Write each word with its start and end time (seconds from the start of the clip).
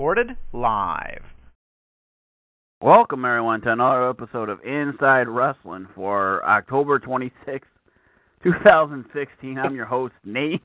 Recorded 0.00 0.34
live. 0.54 1.20
Welcome, 2.80 3.26
everyone, 3.26 3.60
to 3.60 3.72
another 3.72 4.08
episode 4.08 4.48
of 4.48 4.58
Inside 4.64 5.28
Wrestling 5.28 5.88
for 5.94 6.42
October 6.48 6.98
26th, 6.98 7.60
2016. 8.42 9.58
I'm 9.58 9.74
your 9.74 9.84
host, 9.84 10.14
Nate. 10.24 10.62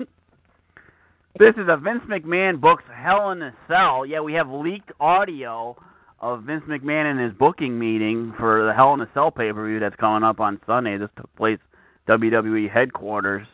This 1.38 1.54
is 1.58 1.68
a 1.68 1.76
Vince 1.76 2.04
McMahon 2.10 2.62
books 2.62 2.86
Hell 2.96 3.32
in 3.32 3.42
a 3.42 3.54
Cell. 3.68 4.06
Yeah, 4.06 4.22
we 4.22 4.32
have 4.32 4.48
leaked 4.48 4.94
audio 5.02 5.76
of 6.22 6.44
Vince 6.44 6.64
McMahon 6.70 7.12
in 7.12 7.18
his 7.18 7.34
booking 7.34 7.78
meeting 7.78 8.34
for 8.40 8.66
the 8.66 8.74
Hell 8.74 8.94
in 8.94 9.02
a 9.02 9.10
Cell 9.14 9.32
pay 9.32 9.52
per 9.52 9.68
view 9.68 9.82
that's 9.82 9.98
coming 9.98 10.24
up 10.24 10.40
on 10.40 10.62
Sunday. 10.66 10.98
This 10.98 11.10
took 11.18 11.36
place 11.36 11.60
WWE 12.08 12.72
headquarters. 12.72 13.46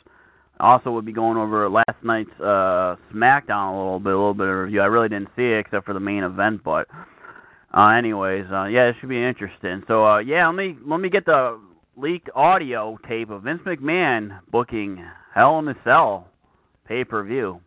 Also, 0.62 0.92
we'll 0.92 1.02
be 1.02 1.12
going 1.12 1.38
over 1.38 1.68
last 1.68 2.04
night's 2.04 2.30
uh, 2.40 2.96
SmackDown 3.12 3.74
a 3.74 3.78
little 3.78 4.00
bit, 4.00 4.14
a 4.14 4.18
little 4.18 4.36
bit 4.36 4.48
of 4.48 4.56
review. 4.56 4.82
I 4.82 4.86
really 4.86 5.10
didn't 5.10 5.30
see 5.36 5.42
it 5.42 5.60
except 5.60 5.86
for 5.86 5.94
the 5.94 6.00
main 6.00 6.24
event, 6.24 6.62
but 6.64 6.88
uh, 7.76 7.88
anyways, 7.88 8.46
uh, 8.52 8.66
yeah, 8.66 8.86
it 8.86 8.96
should 9.00 9.10
be 9.10 9.22
interesting. 9.22 9.82
So, 9.88 10.06
uh, 10.06 10.20
yeah, 10.20 10.46
let 10.46 10.56
me 10.56 10.78
let 10.86 11.00
me 11.00 11.10
get 11.10 11.26
the 11.26 11.60
leaked 11.98 12.30
audio 12.36 12.98
tape 13.08 13.32
of 13.32 13.44
Vince 13.44 13.62
McMahon 13.66 14.40
booking 14.52 15.04
Hell 15.34 15.60
in 15.60 15.68
a 15.68 15.76
Cell 15.84 16.28
pay 16.88 17.04
per 17.04 17.24
view. 17.24 17.60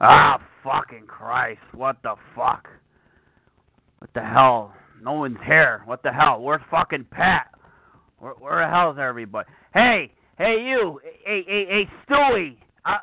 Ah, 0.00 0.38
fucking 0.62 1.06
Christ! 1.06 1.60
What 1.72 1.96
the 2.02 2.14
fuck? 2.36 2.68
What 4.00 4.10
the 4.14 4.20
hell? 4.20 4.74
No 5.02 5.12
one's 5.12 5.38
here. 5.46 5.82
What 5.86 6.02
the 6.02 6.12
hell? 6.12 6.42
Where's 6.42 6.60
fucking 6.70 7.06
Pat? 7.10 7.48
Where, 8.18 8.32
where 8.32 8.64
the 8.64 8.70
hell's 8.70 8.98
everybody? 9.00 9.48
Hey, 9.72 10.12
hey, 10.38 10.64
you, 10.66 11.00
hey, 11.24 11.44
hey, 11.46 11.66
hey, 11.68 11.88
Stewie. 12.08 12.56
Uh, 12.84 12.98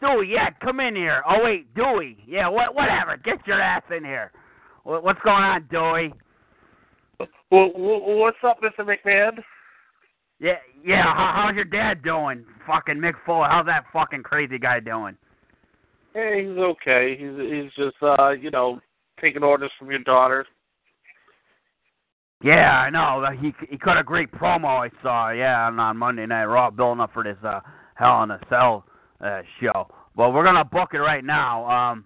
Stewie, 0.00 0.30
yeah, 0.30 0.50
come 0.62 0.80
in 0.80 0.94
here. 0.94 1.22
Oh 1.28 1.42
wait, 1.42 1.74
Dewey. 1.74 2.18
Yeah, 2.26 2.48
what, 2.48 2.74
whatever. 2.74 3.16
Get 3.16 3.46
your 3.46 3.60
ass 3.60 3.82
in 3.96 4.04
here. 4.04 4.30
What, 4.84 5.02
what's 5.02 5.20
going 5.22 5.42
on, 5.42 5.66
Dewey? 5.70 6.12
Well, 7.50 7.70
what's 7.74 8.36
up, 8.42 8.58
Mr. 8.62 8.80
McMahon? 8.84 9.38
Yeah, 10.40 10.58
yeah. 10.84 11.02
How, 11.04 11.32
how's 11.36 11.54
your 11.54 11.64
dad 11.64 12.02
doing? 12.02 12.44
Fucking 12.66 12.96
Mick 12.96 13.14
Foley. 13.24 13.48
How's 13.50 13.66
that 13.66 13.84
fucking 13.92 14.22
crazy 14.22 14.58
guy 14.58 14.80
doing? 14.80 15.16
Hey, 16.12 16.46
he's 16.46 16.58
okay. 16.58 17.16
He's 17.18 17.36
he's 17.50 17.72
just 17.76 17.96
uh, 18.02 18.30
you 18.30 18.50
know, 18.50 18.80
taking 19.20 19.42
orders 19.42 19.70
from 19.78 19.90
your 19.90 20.00
daughter. 20.00 20.44
Yeah, 22.44 22.78
I 22.78 22.90
know. 22.90 23.24
He 23.40 23.54
he 23.70 23.78
cut 23.78 23.96
a 23.96 24.02
great 24.02 24.30
promo 24.30 24.86
I 24.86 24.90
saw. 25.02 25.30
Yeah, 25.30 25.66
on, 25.66 25.80
on 25.80 25.96
Monday 25.96 26.26
Night 26.26 26.44
Raw, 26.44 26.68
building 26.68 27.00
up 27.00 27.14
for 27.14 27.24
this 27.24 27.38
uh, 27.42 27.60
Hell 27.94 28.22
in 28.22 28.30
a 28.32 28.40
Cell 28.50 28.84
uh, 29.24 29.40
show. 29.58 29.88
Well, 30.14 30.30
we're 30.30 30.44
gonna 30.44 30.62
book 30.62 30.90
it 30.92 30.98
right 30.98 31.24
now. 31.24 31.64
Um, 31.70 32.04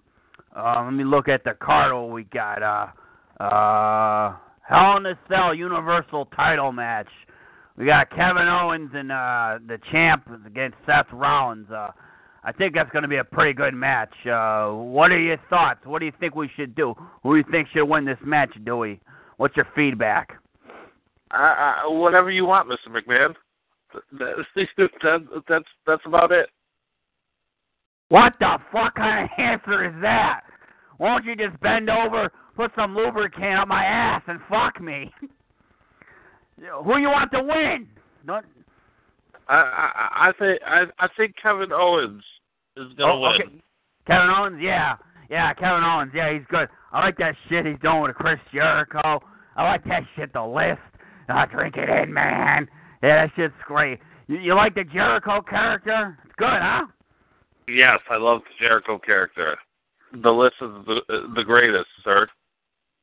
uh, 0.55 0.81
let 0.85 0.91
me 0.91 1.03
look 1.03 1.27
at 1.27 1.43
the 1.43 1.55
card. 1.55 1.93
What 1.93 2.11
we 2.11 2.23
got? 2.23 2.63
Uh, 2.63 3.43
uh, 3.43 4.37
Hell 4.61 4.95
in 4.95 5.05
a 5.07 5.19
Cell 5.27 5.53
Universal 5.53 6.27
Title 6.27 6.71
match. 6.71 7.09
We 7.75 7.85
got 7.85 8.09
Kevin 8.09 8.47
Owens 8.47 8.91
and 8.93 9.11
uh, 9.11 9.59
the 9.67 9.77
champ 9.91 10.25
against 10.45 10.77
Seth 10.85 11.07
Rollins. 11.11 11.69
Uh, 11.69 11.89
I 12.45 12.53
think 12.53 12.75
that's 12.75 12.89
going 12.91 13.03
to 13.03 13.09
be 13.09 13.17
a 13.17 13.25
pretty 13.25 13.51
good 13.51 13.73
match. 13.73 14.13
Uh, 14.25 14.69
what 14.69 15.11
are 15.11 15.19
your 15.19 15.37
thoughts? 15.49 15.81
What 15.83 15.99
do 15.99 16.05
you 16.05 16.13
think 16.17 16.33
we 16.33 16.49
should 16.55 16.75
do? 16.75 16.93
Who 17.23 17.33
do 17.33 17.37
you 17.37 17.51
think 17.51 17.67
should 17.73 17.83
win 17.83 18.05
this 18.05 18.17
match, 18.23 18.51
Dewey? 18.63 19.01
What's 19.39 19.55
your 19.55 19.67
feedback? 19.73 20.33
Uh, 21.33 21.37
uh, 21.37 21.91
whatever 21.91 22.29
you 22.29 22.45
want, 22.45 22.69
Mr. 22.69 22.89
McMahon. 22.89 23.33
That, 24.19 25.41
that's 25.47 25.65
that's 25.87 26.01
about 26.05 26.31
it. 26.31 26.47
What 28.09 28.33
the 28.39 28.57
fuck 28.71 28.93
kind 28.93 29.23
of 29.23 29.29
answer 29.39 29.87
is 29.87 29.95
that? 30.03 30.41
Won't 30.99 31.25
you 31.25 31.35
just 31.35 31.59
bend 31.61 31.89
over, 31.89 32.31
put 32.55 32.69
some 32.75 32.95
lubricant 32.95 33.57
on 33.57 33.67
my 33.67 33.83
ass, 33.83 34.21
and 34.27 34.39
fuck 34.47 34.79
me? 34.79 35.11
Who 36.83 36.99
you 36.99 37.07
want 37.07 37.31
to 37.31 37.41
win? 37.41 37.87
Don't... 38.27 38.45
I 39.47 39.55
I 39.55 40.29
I 40.29 40.31
think 40.37 40.61
I 40.67 40.83
I 40.99 41.07
think 41.17 41.33
Kevin 41.41 41.71
Owens 41.71 42.23
is 42.77 42.93
gonna 42.95 43.13
oh, 43.13 43.25
okay. 43.25 43.45
win. 43.47 43.61
Kevin 44.05 44.29
Owens, 44.29 44.59
yeah, 44.61 44.97
yeah, 45.29 45.53
Kevin 45.53 45.83
Owens, 45.83 46.11
yeah, 46.13 46.33
he's 46.33 46.45
good. 46.49 46.67
I 46.91 46.99
like 46.99 47.17
that 47.17 47.35
shit 47.47 47.65
he's 47.65 47.79
doing 47.81 48.01
with 48.01 48.15
Chris 48.15 48.39
Jericho. 48.51 49.21
I 49.55 49.63
like 49.63 49.83
that 49.85 50.03
shit. 50.15 50.33
The 50.33 50.43
list, 50.43 50.79
uh, 51.29 51.45
drink 51.45 51.75
it 51.77 51.89
in, 51.89 52.13
man. 52.13 52.67
Yeah, 53.03 53.25
that 53.25 53.31
shit's 53.35 53.53
great. 53.65 53.99
You, 54.27 54.37
you 54.37 54.55
like 54.55 54.75
the 54.75 54.83
Jericho 54.83 55.41
character? 55.41 56.17
It's 56.25 56.33
good, 56.37 56.47
huh? 56.47 56.87
Yes, 57.67 57.99
I 58.09 58.17
love 58.17 58.41
the 58.41 58.65
Jericho 58.65 58.97
character. 58.97 59.57
The 60.11 60.31
list 60.31 60.55
is 60.61 60.69
the 60.87 61.01
the 61.35 61.43
greatest, 61.43 61.87
sir. 62.03 62.27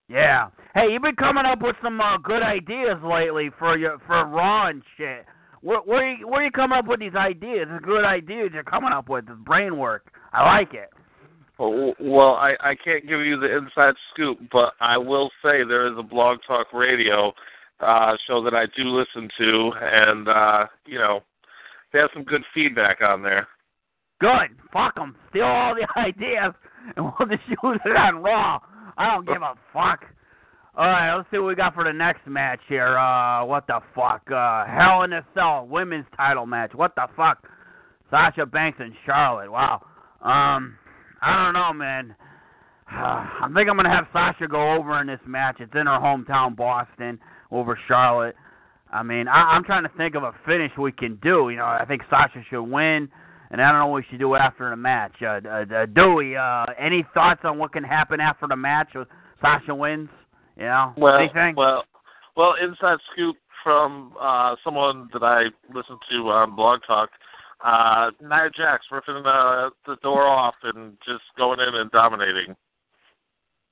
Yeah. 0.09 0.49
Hey, 0.75 0.89
you've 0.93 1.03
been 1.03 1.17
coming 1.17 1.45
up 1.45 1.63
with 1.63 1.77
some 1.83 2.01
uh, 2.01 2.19
good 2.19 2.43
ideas 2.43 2.97
lately 3.05 3.51
for 3.59 3.79
your 3.79 3.99
for 4.07 4.27
Raw 4.27 4.69
and 4.69 4.83
shit. 4.97 5.25
Where 5.63 5.81
where 5.81 6.17
you, 6.17 6.27
where 6.27 6.45
you 6.45 6.51
coming 6.51 6.79
up 6.79 6.87
with 6.87 6.99
these 6.99 7.15
ideas? 7.15 7.69
Good 7.85 8.05
ideas 8.05 8.51
you're 8.53 8.65
coming 8.65 8.93
up 8.93 9.09
with. 9.09 9.25
It's 9.29 9.39
brain 9.45 9.79
work. 9.79 10.13
I 10.33 10.45
like 10.45 10.75
it. 10.75 10.91
Well, 11.59 12.35
I 12.35 12.55
I 12.61 12.75
can't 12.75 13.09
give 13.09 13.21
you 13.21 13.39
the 13.39 13.57
inside 13.57 13.95
scoop, 14.13 14.39
but 14.53 14.75
I 14.81 14.99
will 14.99 15.31
say 15.43 15.65
there 15.65 15.87
is 15.87 15.99
a 15.99 16.03
Blog 16.03 16.39
Talk 16.47 16.73
Radio 16.73 17.33
uh, 17.81 18.17
show 18.27 18.43
that 18.43 18.55
I 18.55 18.67
do 18.77 18.85
listen 18.85 19.29
to, 19.39 19.73
and 19.81 20.29
uh, 20.29 20.67
you 20.85 20.99
know 20.99 21.21
they 21.93 21.99
have 21.99 22.11
some 22.13 22.25
good 22.25 22.43
feedback 22.53 23.01
on 23.01 23.23
there. 23.23 23.49
Good. 24.21 24.57
Fuck 24.73 24.95
them. 24.97 25.17
Steal 25.31 25.45
all 25.45 25.75
the 25.75 25.87
ideas, 26.01 26.55
and 26.97 27.05
we'll 27.19 27.29
just 27.29 27.49
use 27.49 27.81
it 27.85 27.97
on 27.97 28.23
Raw. 28.23 28.61
I 28.99 29.15
don't 29.15 29.27
give 29.27 29.43
a 29.43 29.55
fuck. 29.73 30.05
All 30.77 30.87
right, 30.87 31.17
let's 31.17 31.27
see 31.31 31.39
what 31.39 31.47
we 31.49 31.55
got 31.55 31.75
for 31.75 31.85
the 31.85 31.93
next 31.93 32.27
match 32.27 32.61
here. 32.69 32.99
Uh, 32.99 33.45
what 33.47 33.67
the 33.67 33.81
fuck? 33.95 34.21
Uh, 34.31 34.67
Hell 34.67 35.05
in 35.05 35.13
a 35.15 35.25
Cell 35.33 35.67
women's 35.67 36.05
title 36.15 36.45
match. 36.45 36.73
What 36.75 36.95
the 36.95 37.07
fuck? 37.17 37.47
Sasha 38.11 38.45
Banks 38.45 38.79
and 38.81 38.93
Charlotte. 39.07 39.51
Wow. 39.51 39.87
Um, 40.21 40.77
I 41.23 41.45
don't 41.45 41.55
know, 41.55 41.73
man. 41.73 42.15
I 42.89 43.49
think 43.55 43.69
I'm 43.69 43.77
gonna 43.77 43.95
have 43.95 44.07
Sasha 44.13 44.47
go 44.47 44.75
over 44.75 45.01
in 45.01 45.07
this 45.07 45.21
match. 45.27 45.57
It's 45.61 45.75
in 45.75 45.87
her 45.87 45.99
hometown, 45.99 46.57
Boston, 46.57 47.19
over 47.51 47.79
Charlotte. 47.89 48.37
I 48.93 49.03
mean, 49.03 49.29
I, 49.29 49.55
I'm 49.55 49.65
trying 49.65 49.83
to 49.83 49.91
think 49.97 50.15
of 50.15 50.23
a 50.23 50.33
finish 50.47 50.71
we 50.79 50.93
can 50.93 51.17
do. 51.23 51.51
You 51.51 51.57
know, 51.57 51.65
I 51.65 51.85
think 51.87 52.03
Sasha 52.09 52.43
should 52.49 52.63
win 52.63 53.09
and 53.51 53.63
I 53.63 53.71
don't 53.71 53.81
know 53.81 53.87
what 53.87 53.97
we 53.97 54.07
should 54.11 54.19
do 54.19 54.35
after 54.35 54.71
the 54.71 54.77
match. 54.77 55.15
Uh, 55.23 55.41
uh, 55.45 55.65
uh, 55.75 55.87
Dewey, 55.87 56.37
uh, 56.37 56.67
any 56.79 57.05
thoughts 57.15 57.41
on 57.45 57.59
what 57.59 57.73
can 57.73 57.85
happen 57.85 58.21
after 58.21 58.47
the 58.47 58.57
match? 58.57 58.89
If 58.95 59.07
Sasha 59.41 59.75
wins, 59.75 60.09
you 60.57 60.65
know, 60.65 60.93
well, 60.97 61.17
anything? 61.17 61.55
Well, 61.57 61.85
well, 62.37 62.55
inside 62.63 62.99
scoop 63.13 63.37
from 63.63 64.13
uh, 64.21 64.57
someone 64.65 65.09
that 65.13 65.23
I 65.23 65.45
listen 65.75 65.99
to 66.11 66.17
on 66.31 66.57
Blog 66.57 66.81
Talk. 66.87 67.11
Uh, 67.65 68.11
Nia 68.21 68.51
Jax 68.57 68.85
ripping 68.91 69.23
the, 69.23 69.71
the 69.87 69.97
door 70.03 70.27
off 70.27 70.55
and 70.63 70.97
just 71.07 71.23
going 71.37 71.59
in 71.61 71.75
and 71.75 71.91
dominating. 71.91 72.55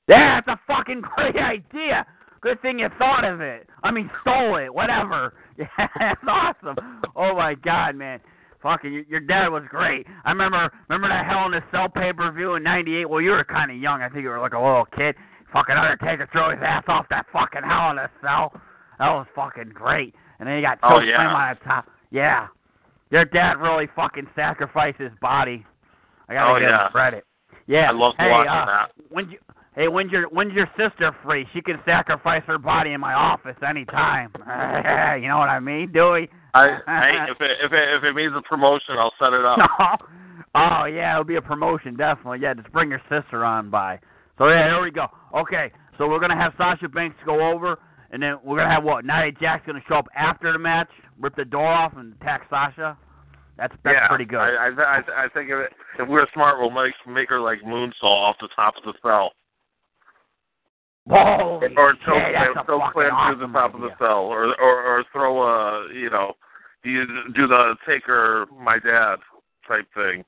Yeah, 0.09 0.41
that's 0.41 0.59
a 0.59 0.61
fucking 0.67 1.03
great 1.15 1.37
idea. 1.37 2.07
Good 2.41 2.61
thing 2.61 2.79
you 2.79 2.89
thought 2.99 3.25
of 3.25 3.41
it. 3.41 3.69
I 3.83 3.91
mean, 3.91 4.11
stole 4.21 4.57
it. 4.57 4.73
Whatever. 4.73 5.35
Yeah, 5.57 5.67
that's 5.99 6.21
awesome. 6.27 6.77
Oh 7.15 7.35
my 7.37 7.55
god, 7.55 7.95
man 7.95 8.21
fucking 8.65 9.05
your 9.09 9.21
dad 9.21 9.49
was 9.49 9.63
great. 9.69 10.07
I 10.25 10.31
remember 10.31 10.73
remember 10.89 11.09
that 11.09 11.27
Hell 11.27 11.47
in 11.47 11.55
a 11.55 11.63
Cell 11.71 11.89
pay 11.89 12.13
per 12.13 12.33
view 12.33 12.55
in 12.55 12.65
'98. 12.65 13.09
Well, 13.09 13.21
you 13.21 13.31
were 13.31 13.45
kind 13.45 13.71
of 13.71 13.77
young. 13.77 14.03
I 14.03 14.09
think 14.09 14.23
you 14.23 14.31
were 14.31 14.41
like 14.41 14.55
a 14.55 14.59
little 14.59 14.87
kid. 14.97 15.15
Fucking 15.53 15.77
Undertaker 15.77 16.29
throw 16.33 16.51
his 16.51 16.59
ass 16.65 16.83
off 16.89 17.07
that 17.11 17.27
fucking 17.33 17.63
Hell 17.63 17.91
in 17.93 17.99
a 17.99 18.11
Cell. 18.21 18.51
That 18.99 19.11
was 19.11 19.27
fucking 19.37 19.71
great. 19.73 20.15
And 20.41 20.49
then 20.49 20.57
he 20.57 20.63
got 20.63 20.79
oh, 20.83 20.99
choked 20.99 21.07
yeah. 21.07 21.23
on 21.23 21.55
the 21.55 21.65
top. 21.65 21.87
Yeah, 22.11 22.49
your 23.15 23.25
dad 23.25 23.55
really 23.55 23.89
fucking 23.95 24.27
sacrificed 24.35 25.01
his 25.01 25.13
body. 25.21 25.65
I 26.29 26.35
gotta 26.35 26.51
oh, 26.51 26.59
give 26.59 26.69
yeah. 26.69 26.87
him 26.87 26.93
credit. 26.93 27.25
Yeah, 27.67 27.91
I 27.91 27.93
love 27.93 28.15
hey, 28.19 28.31
watching 28.31 28.51
uh, 28.51 28.67
that. 28.67 28.91
When 29.09 29.31
you 29.31 29.39
Hey, 29.77 29.89
when's 29.89 30.13
your 30.13 30.29
when's 30.29 30.53
your 30.53 30.69
sister 30.77 31.15
free? 31.25 31.47
She 31.53 31.61
can 31.61 31.81
sacrifice 31.85 32.43
her 32.47 32.59
body 32.59 32.93
in 32.93 33.01
my 33.01 33.13
office 33.13 33.57
anytime. 33.67 34.31
you 35.21 35.29
know 35.29 35.39
what 35.39 35.49
I 35.49 35.59
mean, 35.61 35.91
Dewey? 35.93 36.29
I, 36.55 36.79
hey, 36.87 37.27
if 37.31 37.41
it 37.41 37.51
if 37.63 37.73
it 37.73 37.89
if 37.97 38.05
it 38.05 38.15
means 38.15 38.33
a 38.37 38.43
promotion, 38.43 38.97
I'll 38.99 39.13
set 39.19 39.33
it 39.33 39.45
up. 39.45 39.59
Oh 40.57 40.85
yeah, 40.85 41.13
it'll 41.13 41.25
be 41.25 41.35
a 41.35 41.43
promotion, 41.43 41.97
definitely. 41.97 42.39
Yeah, 42.41 42.55
just 42.55 42.71
bring 42.71 42.89
your 42.89 43.03
sister 43.11 43.45
on 43.45 43.71
by. 43.71 43.99
So 44.39 44.47
yeah, 44.49 44.69
here 44.69 44.81
we 44.81 44.93
go. 44.93 45.07
Okay, 45.35 45.73
so 45.99 46.07
we're 46.07 46.21
gonna 46.21 46.37
have 46.37 46.53
Sasha 46.57 46.89
Banks 46.89 47.17
go 47.27 47.45
over, 47.53 47.77
and 48.13 48.23
then 48.23 48.37
we're 48.45 48.59
gonna 48.59 48.73
have 48.73 48.85
what? 48.85 49.05
Nia 49.05 49.33
Jax 49.33 49.67
gonna 49.67 49.83
show 49.89 49.97
up 49.97 50.07
after 50.15 50.53
the 50.53 50.59
match, 50.61 50.89
rip 51.21 51.35
the 51.35 51.45
door 51.45 51.67
off, 51.67 51.95
and 51.97 52.15
attack 52.21 52.47
Sasha. 52.49 52.97
That's 53.57 53.75
that's 53.85 53.95
yeah, 53.95 54.09
pretty 54.09 54.25
good. 54.25 54.39
I 54.39 54.69
I 54.69 54.99
I, 54.99 55.25
I 55.25 55.29
think 55.33 55.51
if, 55.51 55.59
it, 55.59 55.73
if 56.01 56.09
we're 56.09 56.27
smart, 56.35 56.59
we'll 56.59 56.71
make 56.71 56.95
make 57.07 57.29
her 57.29 57.41
like 57.41 57.61
moonsault 57.63 58.03
off 58.03 58.37
the 58.41 58.49
top 58.55 58.75
of 58.77 58.85
the 58.85 58.95
cell. 59.03 59.33
Whoa! 61.07 61.61
or 61.77 61.93
that's 61.93 62.03
a 62.03 62.65
choke 62.67 62.83
awesome 63.13 63.39
through 63.39 63.47
the 63.47 63.53
top 63.53 63.75
idea. 63.75 63.85
of 63.85 63.91
the 63.91 64.05
cell, 64.05 64.25
or 64.25 64.61
or 64.61 64.83
or 64.83 65.05
throw 65.13 65.43
a 65.43 65.93
you 65.93 66.11
know, 66.11 66.33
you 66.83 67.07
do 67.35 67.47
the 67.47 67.77
taker 67.87 68.47
my 68.59 68.79
dad 68.79 69.17
type 69.69 69.87
thing. 69.95 70.25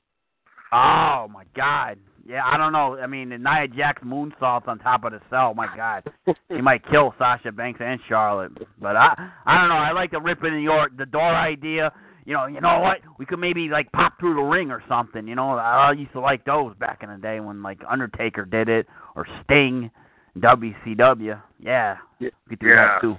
Oh 0.71 1.27
my 1.31 1.43
God! 1.55 1.97
Yeah, 2.27 2.45
I 2.45 2.57
don't 2.57 2.73
know. 2.73 2.97
I 2.97 3.07
mean, 3.07 3.29
Nia 3.29 3.67
Jax 3.69 4.03
moonsaults 4.03 4.67
on 4.67 4.79
top 4.79 5.05
of 5.05 5.13
the 5.13 5.21
cell. 5.29 5.51
Oh, 5.51 5.53
my 5.53 5.73
God, 5.75 6.03
he 6.49 6.61
might 6.61 6.87
kill 6.91 7.13
Sasha 7.17 7.53
Banks 7.53 7.79
and 7.81 7.99
Charlotte. 8.09 8.51
But 8.81 8.97
I, 8.97 9.31
I 9.45 9.57
don't 9.57 9.69
know. 9.69 9.75
I 9.75 9.93
like 9.93 10.11
the 10.11 10.19
rip 10.19 10.43
in 10.43 10.53
the 10.53 10.87
the 10.97 11.05
door 11.05 11.33
idea. 11.33 11.91
You 12.27 12.33
know, 12.33 12.45
you 12.45 12.59
know 12.59 12.79
what? 12.79 12.97
We 13.17 13.25
could 13.25 13.39
maybe 13.39 13.69
like 13.69 13.89
pop 13.93 14.19
through 14.19 14.35
the 14.35 14.41
ring 14.41 14.69
or 14.69 14.83
something. 14.89 15.25
You 15.29 15.35
know, 15.35 15.51
I 15.51 15.93
used 15.93 16.11
to 16.11 16.19
like 16.19 16.43
those 16.43 16.75
back 16.75 17.01
in 17.01 17.09
the 17.09 17.15
day 17.15 17.39
when 17.39 17.63
like 17.63 17.79
Undertaker 17.89 18.43
did 18.43 18.67
it 18.67 18.85
or 19.15 19.25
Sting, 19.45 19.89
WCW. 20.37 21.41
Yeah, 21.57 21.95
we 22.19 22.29
could 22.49 22.59
do 22.59 22.67
Yeah. 22.67 22.75
that 22.75 23.01
too. 23.01 23.15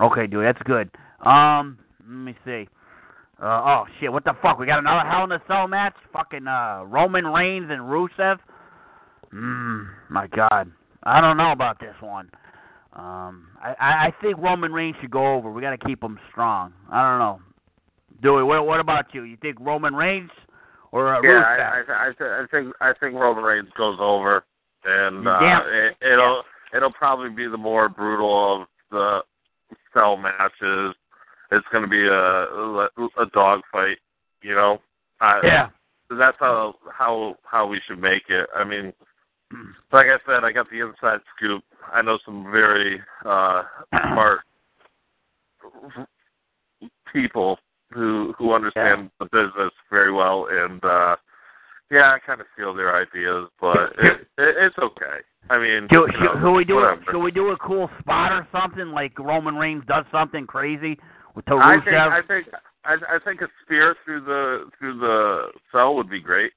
Okay, 0.00 0.28
dude, 0.28 0.44
that's 0.44 0.62
good. 0.62 0.88
Um, 1.22 1.78
let 2.08 2.08
me 2.16 2.36
see. 2.44 2.68
Uh, 3.42 3.46
oh 3.66 3.84
shit! 3.98 4.12
What 4.12 4.22
the 4.22 4.34
fuck? 4.40 4.56
We 4.60 4.66
got 4.66 4.78
another 4.78 5.06
Hell 5.08 5.24
in 5.24 5.32
a 5.32 5.42
Cell 5.48 5.66
match? 5.66 5.94
Fucking 6.12 6.46
uh, 6.46 6.84
Roman 6.86 7.26
Reigns 7.26 7.66
and 7.70 7.80
Rusev. 7.82 8.38
Mmm, 9.34 9.88
my 10.10 10.28
God, 10.28 10.70
I 11.02 11.20
don't 11.20 11.36
know 11.36 11.50
about 11.50 11.80
this 11.80 11.96
one. 11.98 12.30
Um, 12.92 13.48
I 13.60 13.74
I 13.80 14.06
I 14.06 14.14
think 14.22 14.38
Roman 14.38 14.72
Reigns 14.72 14.94
should 15.00 15.10
go 15.10 15.34
over. 15.34 15.50
We 15.50 15.60
got 15.60 15.72
to 15.78 15.86
keep 15.86 16.00
him 16.02 16.20
strong. 16.30 16.72
I 16.88 17.02
don't 17.02 17.18
know. 17.18 17.40
Dewey, 18.22 18.42
what 18.42 18.66
what 18.66 18.80
about 18.80 19.06
you? 19.14 19.22
You 19.22 19.36
think 19.40 19.58
Roman 19.60 19.94
Reigns 19.94 20.30
or 20.92 21.14
uh, 21.14 21.20
Yeah? 21.22 21.42
I, 21.42 21.82
I, 21.92 22.08
I, 22.08 22.12
th- 22.16 22.20
I 22.20 22.44
think 22.50 22.74
I 22.80 22.92
think 22.98 23.14
Roman 23.14 23.44
Reigns 23.44 23.68
goes 23.76 23.98
over, 24.00 24.44
and 24.84 25.26
uh, 25.26 25.40
damn- 25.40 25.66
it, 25.68 25.96
it'll 26.00 26.42
it'll 26.74 26.92
probably 26.92 27.30
be 27.30 27.48
the 27.48 27.56
more 27.56 27.88
brutal 27.88 28.62
of 28.62 28.68
the 28.90 29.20
cell 29.92 30.16
matches. 30.16 30.94
It's 31.52 31.66
going 31.70 31.84
to 31.84 31.90
be 31.90 32.06
a 32.06 33.22
a 33.22 33.26
dog 33.32 33.60
fight, 33.70 33.98
you 34.42 34.54
know. 34.54 34.78
I, 35.20 35.40
yeah. 35.44 35.68
that's 36.10 36.36
how 36.40 36.74
how 36.92 37.36
how 37.44 37.66
we 37.66 37.80
should 37.86 38.00
make 38.00 38.24
it. 38.28 38.48
I 38.54 38.64
mean, 38.64 38.92
like 39.92 40.06
I 40.06 40.18
said, 40.26 40.44
I 40.44 40.52
got 40.52 40.68
the 40.70 40.80
inside 40.80 41.20
scoop. 41.36 41.62
I 41.92 42.02
know 42.02 42.18
some 42.24 42.50
very 42.50 43.00
uh 43.24 43.62
smart 44.12 44.40
people 47.12 47.58
who 47.96 48.34
who 48.38 48.52
understand 48.54 49.10
the 49.18 49.24
business 49.26 49.72
very 49.90 50.12
well, 50.12 50.46
and 50.50 50.84
uh 50.84 51.16
yeah, 51.90 52.12
I 52.14 52.18
kind 52.24 52.40
of 52.40 52.46
feel 52.56 52.74
their 52.74 52.94
ideas, 53.00 53.48
but 53.60 53.76
it, 53.98 54.12
it, 54.38 54.54
it's 54.58 54.78
okay. 54.78 55.18
I 55.48 55.58
mean, 55.58 55.86
Should, 55.92 56.06
you 56.12 56.20
know, 56.24 56.34
should, 56.42 56.52
we 56.56 56.64
do 56.64 56.74
whatever. 56.76 57.02
should 57.08 57.20
we 57.22 57.30
do 57.30 57.50
a 57.50 57.56
cool 57.58 57.88
spot 58.00 58.32
or 58.32 58.46
something 58.50 58.88
like 58.88 59.16
Roman 59.18 59.54
Reigns 59.54 59.84
does 59.86 60.04
something 60.10 60.44
crazy 60.46 60.98
with 61.36 61.44
to 61.46 61.54
I 61.54 61.76
think 61.84 61.96
I 61.96 62.20
think 62.26 62.46
I, 62.84 62.94
I 62.94 63.18
think 63.24 63.40
a 63.42 63.48
spear 63.64 63.94
through 64.04 64.22
the 64.24 64.64
through 64.78 64.98
the 64.98 65.48
cell 65.72 65.94
would 65.96 66.10
be 66.10 66.20
great. 66.20 66.52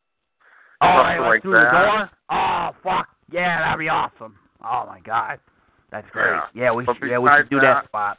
Oh, 0.81 0.87
Something 0.87 1.13
hey, 1.13 1.19
like 1.19 1.29
like 1.29 1.41
through 1.43 1.51
that. 1.53 1.71
the 1.71 1.85
door? 1.85 2.09
Oh, 2.31 2.69
fuck. 2.83 3.07
Yeah, 3.31 3.59
that'd 3.61 3.79
be 3.79 3.89
awesome. 3.89 4.35
Oh 4.65 4.85
my 4.87 4.99
god. 5.01 5.39
That's 5.91 6.09
great. 6.11 6.31
Yeah. 6.55 6.63
Yeah, 6.65 6.71
we 6.71 6.85
should, 6.85 6.97
yeah, 7.07 7.17
we 7.19 7.29
should 7.37 7.49
do 7.49 7.59
that 7.59 7.81
that- 7.81 7.85
spot. 7.85 8.17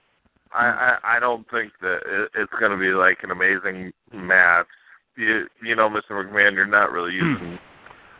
I, 0.52 0.66
I 1.04 1.16
I 1.16 1.20
don't 1.20 1.48
think 1.50 1.72
that 1.80 2.00
it, 2.06 2.30
it's 2.34 2.52
going 2.58 2.72
to 2.72 2.78
be 2.78 2.92
like 2.92 3.18
an 3.22 3.30
amazing 3.30 3.92
match. 4.12 4.66
You 5.16 5.46
you 5.62 5.76
know, 5.76 5.88
Mr. 5.88 6.10
McMahon, 6.12 6.54
you're 6.54 6.66
not 6.66 6.92
really 6.92 7.18
hmm. 7.18 7.26
using 7.26 7.58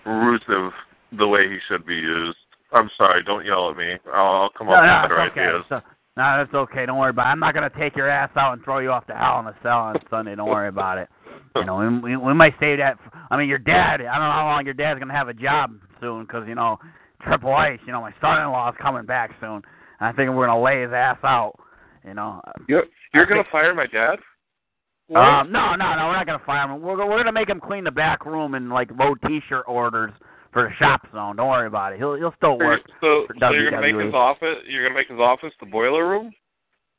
Rusev 0.06 0.70
the 1.18 1.26
way 1.26 1.48
he 1.48 1.58
should 1.68 1.86
be 1.86 1.96
used. 1.96 2.36
I'm 2.72 2.90
sorry, 2.96 3.22
don't 3.24 3.44
yell 3.44 3.70
at 3.70 3.76
me. 3.76 3.94
I'll, 4.12 4.42
I'll 4.42 4.50
come 4.56 4.68
No, 4.68 4.74
up 4.74 4.84
no, 4.84 5.02
with 5.02 5.10
better 5.10 5.30
okay. 5.30 5.40
ideas. 5.40 5.64
So, 5.68 5.80
no, 6.16 6.38
that's 6.38 6.54
okay. 6.54 6.86
Don't 6.86 6.98
worry 6.98 7.10
about 7.10 7.26
it. 7.26 7.30
I'm 7.30 7.40
not 7.40 7.54
gonna 7.54 7.70
take 7.78 7.96
your 7.96 8.08
ass 8.08 8.30
out 8.36 8.52
and 8.52 8.62
throw 8.62 8.78
you 8.78 8.90
off 8.90 9.06
the 9.06 9.14
hell 9.14 9.40
in 9.40 9.46
a 9.46 9.56
cell 9.62 9.78
on 9.78 9.96
Sunday. 10.08 10.34
Don't 10.36 10.48
worry 10.48 10.68
about 10.68 10.98
it. 10.98 11.08
You 11.56 11.64
know, 11.64 11.78
we, 11.78 12.10
we, 12.10 12.16
we 12.16 12.34
might 12.34 12.54
save 12.60 12.78
that. 12.78 12.98
For, 12.98 13.10
I 13.30 13.36
mean, 13.36 13.48
your 13.48 13.58
dad. 13.58 14.00
I 14.00 14.18
don't 14.18 14.28
know 14.28 14.32
how 14.32 14.46
long 14.46 14.64
your 14.64 14.74
dad's 14.74 15.00
gonna 15.00 15.14
have 15.14 15.28
a 15.28 15.34
job 15.34 15.74
soon, 16.00 16.24
because 16.24 16.44
you 16.46 16.54
know, 16.54 16.78
Triple 17.22 17.56
H. 17.60 17.80
You 17.86 17.92
know, 17.92 18.00
my 18.00 18.12
son-in-law 18.20 18.70
is 18.70 18.76
coming 18.80 19.06
back 19.06 19.30
soon. 19.40 19.62
And 20.00 20.08
I 20.08 20.12
think 20.12 20.30
we're 20.30 20.46
gonna 20.46 20.62
lay 20.62 20.82
his 20.82 20.92
ass 20.92 21.18
out. 21.24 21.58
You 22.06 22.14
know. 22.14 22.40
You're, 22.68 22.84
you're 23.14 23.24
I 23.24 23.28
going 23.28 23.38
think- 23.38 23.46
to 23.46 23.52
fire 23.52 23.74
my 23.74 23.86
dad? 23.86 24.18
Um, 25.14 25.50
no, 25.50 25.74
no, 25.74 25.96
no. 25.96 26.06
We're 26.06 26.12
not 26.16 26.26
gonna 26.26 26.42
fire 26.46 26.70
him. 26.70 26.80
We're 26.80 26.96
we're 27.04 27.18
gonna 27.18 27.32
make 27.32 27.48
him 27.48 27.58
clean 27.58 27.82
the 27.82 27.90
back 27.90 28.24
room 28.24 28.54
and 28.54 28.70
like 28.70 28.88
load 28.96 29.18
T-shirt 29.26 29.64
orders 29.66 30.12
for 30.52 30.62
the 30.68 30.70
shop 30.78 31.00
zone. 31.12 31.34
Don't 31.34 31.48
worry 31.48 31.66
about 31.66 31.92
it. 31.92 31.98
He'll 31.98 32.14
he'll 32.14 32.32
still 32.36 32.56
work. 32.56 32.82
so, 33.00 33.24
for 33.26 33.34
so 33.40 33.50
you're 33.50 33.70
going 33.70 33.82
to 33.82 33.88
make 33.88 33.94
WWE. 33.96 34.04
his 34.06 34.14
office? 34.14 34.56
You're 34.68 34.84
going 34.84 34.92
to 34.94 35.00
make 35.00 35.08
his 35.08 35.18
office 35.18 35.52
the 35.58 35.66
boiler 35.66 36.08
room? 36.08 36.30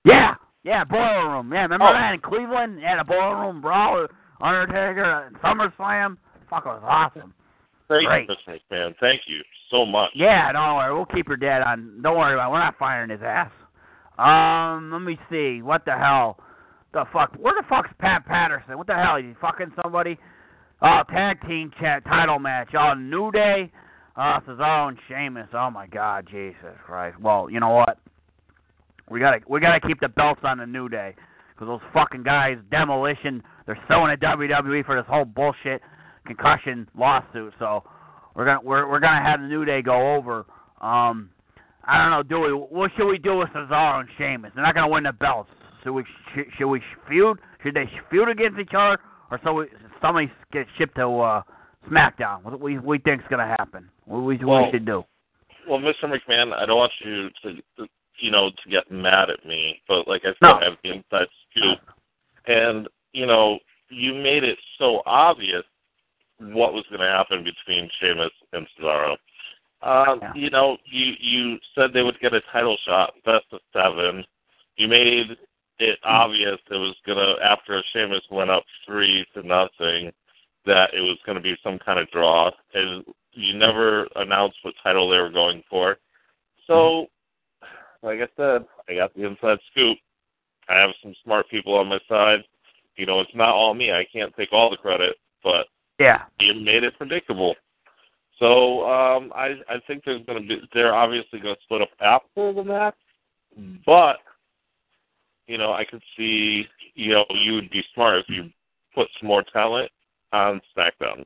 Yeah, 0.04 0.36
yeah, 0.64 0.84
boiler 0.84 1.30
room. 1.30 1.54
Yeah, 1.54 1.62
remember 1.62 1.86
Oh. 1.88 1.94
that 1.94 2.14
in 2.14 2.20
Cleveland? 2.20 2.80
Yeah, 2.82 2.98
the 2.98 3.06
boiler 3.06 3.40
room 3.40 3.62
brawl, 3.62 4.02
with 4.02 4.12
Undertaker, 4.42 5.28
and 5.28 5.36
SummerSlam. 5.38 6.18
Fuck, 6.50 6.66
it 6.66 6.70
was 6.70 6.84
awesome. 6.84 7.34
Thank 7.88 8.08
Great. 8.08 8.28
you, 8.28 8.36
Mr. 8.54 8.60
McMahon. 8.72 8.94
Thank 9.00 9.22
you 9.28 9.42
so 9.70 9.86
much. 9.86 10.12
Yeah, 10.16 10.52
don't 10.52 10.76
worry. 10.76 10.94
We'll 10.94 11.06
keep 11.06 11.28
your 11.30 11.38
dad 11.38 11.62
on. 11.62 12.02
Don't 12.02 12.18
worry 12.18 12.34
about 12.34 12.50
it. 12.50 12.52
We're 12.52 12.60
not 12.60 12.78
firing 12.78 13.10
his 13.10 13.22
ass. 13.24 13.52
Um, 14.22 14.92
let 14.92 15.02
me 15.02 15.18
see. 15.30 15.62
What 15.62 15.86
the 15.86 15.98
hell? 15.98 16.38
The 16.94 17.06
fuck? 17.12 17.34
Where 17.40 17.54
the 17.60 17.68
fuck's 17.68 17.90
Pat 18.00 18.26
Patterson? 18.26 18.78
What 18.78 18.88
the 18.88 18.96
hell? 18.96 19.16
Is 19.16 19.26
he 19.26 19.34
fucking 19.42 19.72
somebody? 19.82 20.20
Oh, 20.82 21.02
tag 21.10 21.42
team 21.48 21.72
chat 21.80 22.04
title 22.06 22.38
match. 22.38 22.70
Oh, 22.78 22.94
New 22.94 23.32
Day. 23.32 23.72
Uh, 24.16 24.40
Cesaro 24.42 24.90
and 24.90 24.98
Sheamus. 25.08 25.48
Oh 25.54 25.72
my 25.72 25.88
God, 25.88 26.28
Jesus 26.30 26.76
Christ. 26.86 27.20
Well, 27.20 27.50
you 27.50 27.60
know 27.60 27.70
what? 27.70 27.98
We 29.10 29.20
gotta 29.20 29.40
we 29.48 29.60
gotta 29.60 29.80
keep 29.80 30.00
the 30.00 30.10
belts 30.10 30.42
on 30.44 30.58
the 30.58 30.66
New 30.66 30.90
Day 30.90 31.16
because 31.54 31.68
those 31.68 31.90
fucking 31.94 32.24
guys, 32.24 32.58
demolition. 32.70 33.42
They're 33.66 33.80
suing 33.88 34.10
the 34.12 34.18
WWE 34.26 34.86
for 34.86 34.96
this 34.96 35.06
whole 35.08 35.26
bullshit 35.26 35.82
concussion 36.26 36.88
lawsuit. 36.98 37.54
So 37.58 37.84
we're 38.36 38.46
gonna 38.46 38.62
we're 38.62 38.90
we're 38.90 39.00
gonna 39.00 39.24
have 39.24 39.42
the 39.42 39.48
New 39.48 39.66
Day 39.66 39.82
go 39.82 40.16
over. 40.16 40.46
Um, 40.82 41.30
I 41.86 41.98
don't 41.98 42.12
know, 42.12 42.24
do 42.24 42.40
we? 42.42 42.52
What 42.54 42.92
should 42.96 43.08
we 43.08 43.18
do 43.18 43.38
with 43.38 43.50
Cesaro 43.50 44.00
and 44.02 44.10
Sheamus? 44.18 44.52
They're 44.56 44.64
not 44.64 44.76
gonna 44.76 44.88
win 44.88 45.04
the 45.04 45.14
belts. 45.14 45.50
Should 45.84 45.94
we 45.94 46.04
sh- 46.36 46.50
should 46.58 46.68
we 46.68 46.82
feud? 47.10 47.40
Should 47.64 47.74
they 47.76 47.90
feud 48.10 48.30
against 48.30 48.60
each 48.60 48.74
other, 48.78 49.00
or 49.32 49.40
so 49.44 49.54
we, 49.54 49.66
somebody 50.02 50.32
get 50.52 50.68
shipped 50.78 50.96
to 50.96 51.08
uh, 51.20 51.42
SmackDown? 51.90 52.44
What 52.44 52.60
we 52.60 52.78
we 52.78 53.00
think's 53.00 53.26
gonna 53.30 53.48
happen? 53.48 53.90
What 54.06 54.20
we 54.20 54.38
what 54.38 54.48
Well- 54.48 54.66
we 54.66 54.72
should 54.72 54.86
do? 54.86 55.04
Well, 55.70 55.80
Mr. 55.80 56.06
McMahon, 56.06 56.54
I 56.54 56.66
don't 56.66 56.78
want 56.78 56.92
you 57.06 57.30
to, 57.44 57.88
you 58.18 58.32
know, 58.32 58.50
to 58.50 58.70
get 58.70 58.90
mad 58.92 59.30
at 59.30 59.46
me, 59.46 59.80
but 59.88 60.08
like 60.08 60.24
I 60.24 60.30
said, 60.30 60.36
No. 60.42 60.54
I 60.54 60.64
have 60.66 60.78
the 60.84 60.90
inside 60.90 61.28
scoop, 61.52 61.80
and 62.48 62.88
you 63.14 63.28
know, 63.28 63.60
you 63.90 64.14
made 64.14 64.44
it 64.44 64.58
so 64.80 65.04
obvious 65.06 65.64
what 66.40 66.74
was 66.74 66.84
going 66.90 67.02
to 67.02 67.08
happen 67.08 67.44
between 67.44 67.88
Sheamus 68.00 68.32
and 68.54 68.66
Cesaro. 68.80 69.16
Um, 69.84 70.20
Yeah. 70.22 70.34
You 70.36 70.50
know, 70.50 70.78
you 70.86 71.14
you 71.20 71.60
said 71.76 71.92
they 71.94 72.04
would 72.04 72.20
get 72.20 72.34
a 72.34 72.42
title 72.52 72.78
shot, 72.86 73.14
best 73.26 73.46
of 73.52 73.62
seven. 73.74 74.26
You 74.78 74.88
made 74.88 75.38
it 75.80 76.00
obvious 76.04 76.60
it 76.70 76.76
was 76.76 76.96
gonna 77.06 77.36
after 77.44 77.84
Sheamus 77.92 78.24
went 78.30 78.52
up 78.52 78.64
three 78.86 79.26
to 79.34 79.42
nothing 79.44 80.14
that 80.66 80.94
it 80.94 81.02
was 81.02 81.18
going 81.26 81.36
to 81.36 81.42
be 81.42 81.58
some 81.64 81.80
kind 81.80 82.00
of 82.00 82.10
draw, 82.12 82.52
and 82.74 83.04
you 83.34 83.58
never 83.58 84.08
announced 84.16 84.58
what 84.62 84.76
title 84.84 85.10
they 85.10 85.18
were 85.18 85.30
going 85.30 85.64
for. 85.70 85.98
So, 86.68 87.08
like 88.04 88.20
I 88.20 88.28
said, 88.38 88.66
I 88.88 88.96
got 88.96 89.14
the 89.16 89.26
inside 89.26 89.58
scoop. 89.72 89.98
I 90.70 90.76
have 90.76 90.92
some 91.02 91.16
smart 91.24 91.50
people 91.50 91.76
on 91.76 91.88
my 91.88 92.00
side. 92.08 92.44
You 92.96 93.06
know, 93.06 93.20
it's 93.22 93.36
not 93.36 93.50
all 93.50 93.74
me. 93.74 93.92
I 93.92 94.06
can't 94.12 94.36
take 94.36 94.54
all 94.54 94.70
the 94.70 94.78
credit, 94.78 95.18
but 95.44 95.68
Yeah. 96.00 96.26
you 96.40 96.54
made 96.54 96.84
it 96.84 96.98
predictable. 96.98 97.56
So 98.42 98.90
um, 98.90 99.32
I 99.36 99.54
I 99.70 99.80
think 99.86 100.04
there's 100.04 100.26
going 100.26 100.42
to 100.42 100.48
be 100.48 100.60
they're 100.74 100.96
obviously 100.96 101.40
going 101.40 101.54
to 101.54 101.62
split 101.62 101.84
up 101.84 101.90
after 102.02 102.52
the 102.52 102.64
match, 102.64 102.96
but 103.86 104.18
you 105.46 105.60
know 105.60 105.74
I 105.74 105.86
could 105.86 106.02
see 106.18 106.66
you 106.96 107.14
know 107.14 107.26
you 107.30 107.54
would 107.54 107.70
be 107.70 107.84
smart 107.94 108.18
if 108.18 108.26
you 108.30 108.50
put 108.96 109.08
some 109.20 109.28
more 109.28 109.44
talent 109.54 109.92
on 110.34 110.60
SmackDown. 110.76 111.24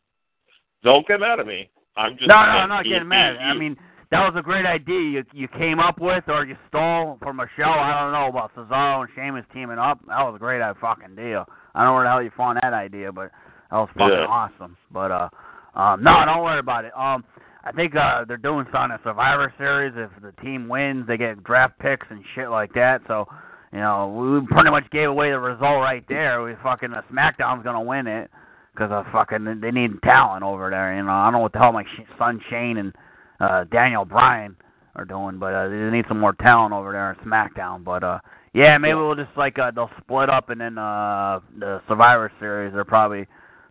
Don't 0.83 1.07
get 1.07 1.21
mad 1.21 1.39
at 1.39 1.47
me. 1.47 1.69
I'm 1.95 2.17
just 2.17 2.27
No, 2.27 2.35
no, 2.35 2.41
I'm 2.41 2.69
not 2.69 2.83
getting 2.83 3.07
mad. 3.07 3.37
I 3.37 3.53
mean, 3.53 3.77
that 4.11 4.19
was 4.19 4.37
a 4.37 4.43
great 4.43 4.65
idea 4.65 4.99
you 4.99 5.23
you 5.31 5.47
came 5.47 5.79
up 5.79 6.01
with 6.01 6.25
or 6.27 6.45
you 6.45 6.57
stole 6.67 7.17
from 7.21 7.39
a 7.39 7.47
show. 7.55 7.63
I 7.63 8.01
don't 8.01 8.11
know 8.11 8.27
about 8.27 8.53
Cesaro 8.55 9.01
and 9.05 9.09
Sheamus 9.15 9.45
teaming 9.53 9.79
up. 9.79 9.99
That 10.09 10.21
was 10.21 10.35
a 10.35 10.39
great 10.39 10.61
fucking 10.81 11.15
deal. 11.15 11.45
I 11.73 11.79
don't 11.79 11.87
know 11.87 11.93
where 11.93 12.03
the 12.03 12.09
hell 12.09 12.21
you 12.21 12.31
found 12.35 12.59
that 12.61 12.73
idea, 12.73 13.13
but 13.13 13.31
that 13.71 13.77
was 13.77 13.89
fucking 13.97 14.17
Yeah. 14.19 14.25
awesome. 14.25 14.75
But 14.91 15.11
uh, 15.11 15.29
um, 15.75 16.03
no, 16.03 16.23
don't 16.25 16.43
worry 16.43 16.59
about 16.59 16.85
it. 16.85 16.97
Um, 16.97 17.23
I 17.65 17.71
think 17.71 17.95
uh 17.95 18.25
they're 18.25 18.37
doing 18.37 18.65
something 18.71 18.91
in 18.91 18.99
Survivor 19.03 19.51
Series. 19.57 19.93
If 19.97 20.11
the 20.21 20.39
team 20.43 20.67
wins, 20.67 21.07
they 21.07 21.17
get 21.17 21.43
draft 21.43 21.79
picks 21.79 22.05
and 22.11 22.23
shit 22.35 22.49
like 22.49 22.71
that. 22.75 23.01
So, 23.07 23.27
you 23.73 23.79
know, 23.79 24.39
we 24.41 24.47
pretty 24.53 24.69
much 24.69 24.89
gave 24.91 25.09
away 25.09 25.31
the 25.31 25.39
result 25.39 25.81
right 25.81 26.05
there. 26.07 26.43
We 26.43 26.53
fucking 26.61 26.93
uh, 26.93 27.01
SmackDown's 27.11 27.63
gonna 27.63 27.81
win 27.81 28.05
it 28.05 28.29
because 28.73 29.05
fucking 29.11 29.61
they 29.61 29.71
need 29.71 29.99
talent 30.03 30.43
over 30.43 30.69
there. 30.69 30.95
You 30.95 31.03
know, 31.03 31.11
I 31.11 31.25
don't 31.25 31.33
know 31.33 31.39
what 31.39 31.53
the 31.53 31.59
hell 31.59 31.71
my 31.71 31.83
sh- 31.83 32.07
son 32.19 32.39
Shane 32.49 32.77
and 32.77 32.93
uh 33.39 33.63
Daniel 33.65 34.05
Bryan 34.05 34.55
are 34.95 35.05
doing, 35.05 35.39
but 35.39 35.53
uh, 35.53 35.67
they 35.67 35.75
need 35.89 36.05
some 36.07 36.19
more 36.19 36.33
talent 36.33 36.73
over 36.73 36.91
there 36.91 37.11
in 37.13 37.29
SmackDown. 37.29 37.83
But 37.83 38.03
uh, 38.03 38.19
yeah, 38.53 38.77
maybe 38.77 38.95
we'll 38.95 39.15
just 39.15 39.35
like 39.35 39.57
uh, 39.57 39.71
they'll 39.71 39.89
split 39.99 40.29
up 40.29 40.51
and 40.51 40.61
then 40.61 40.77
uh 40.77 41.39
the 41.59 41.81
Survivor 41.87 42.31
Series. 42.39 42.73
They're 42.73 42.85
probably 42.85 43.25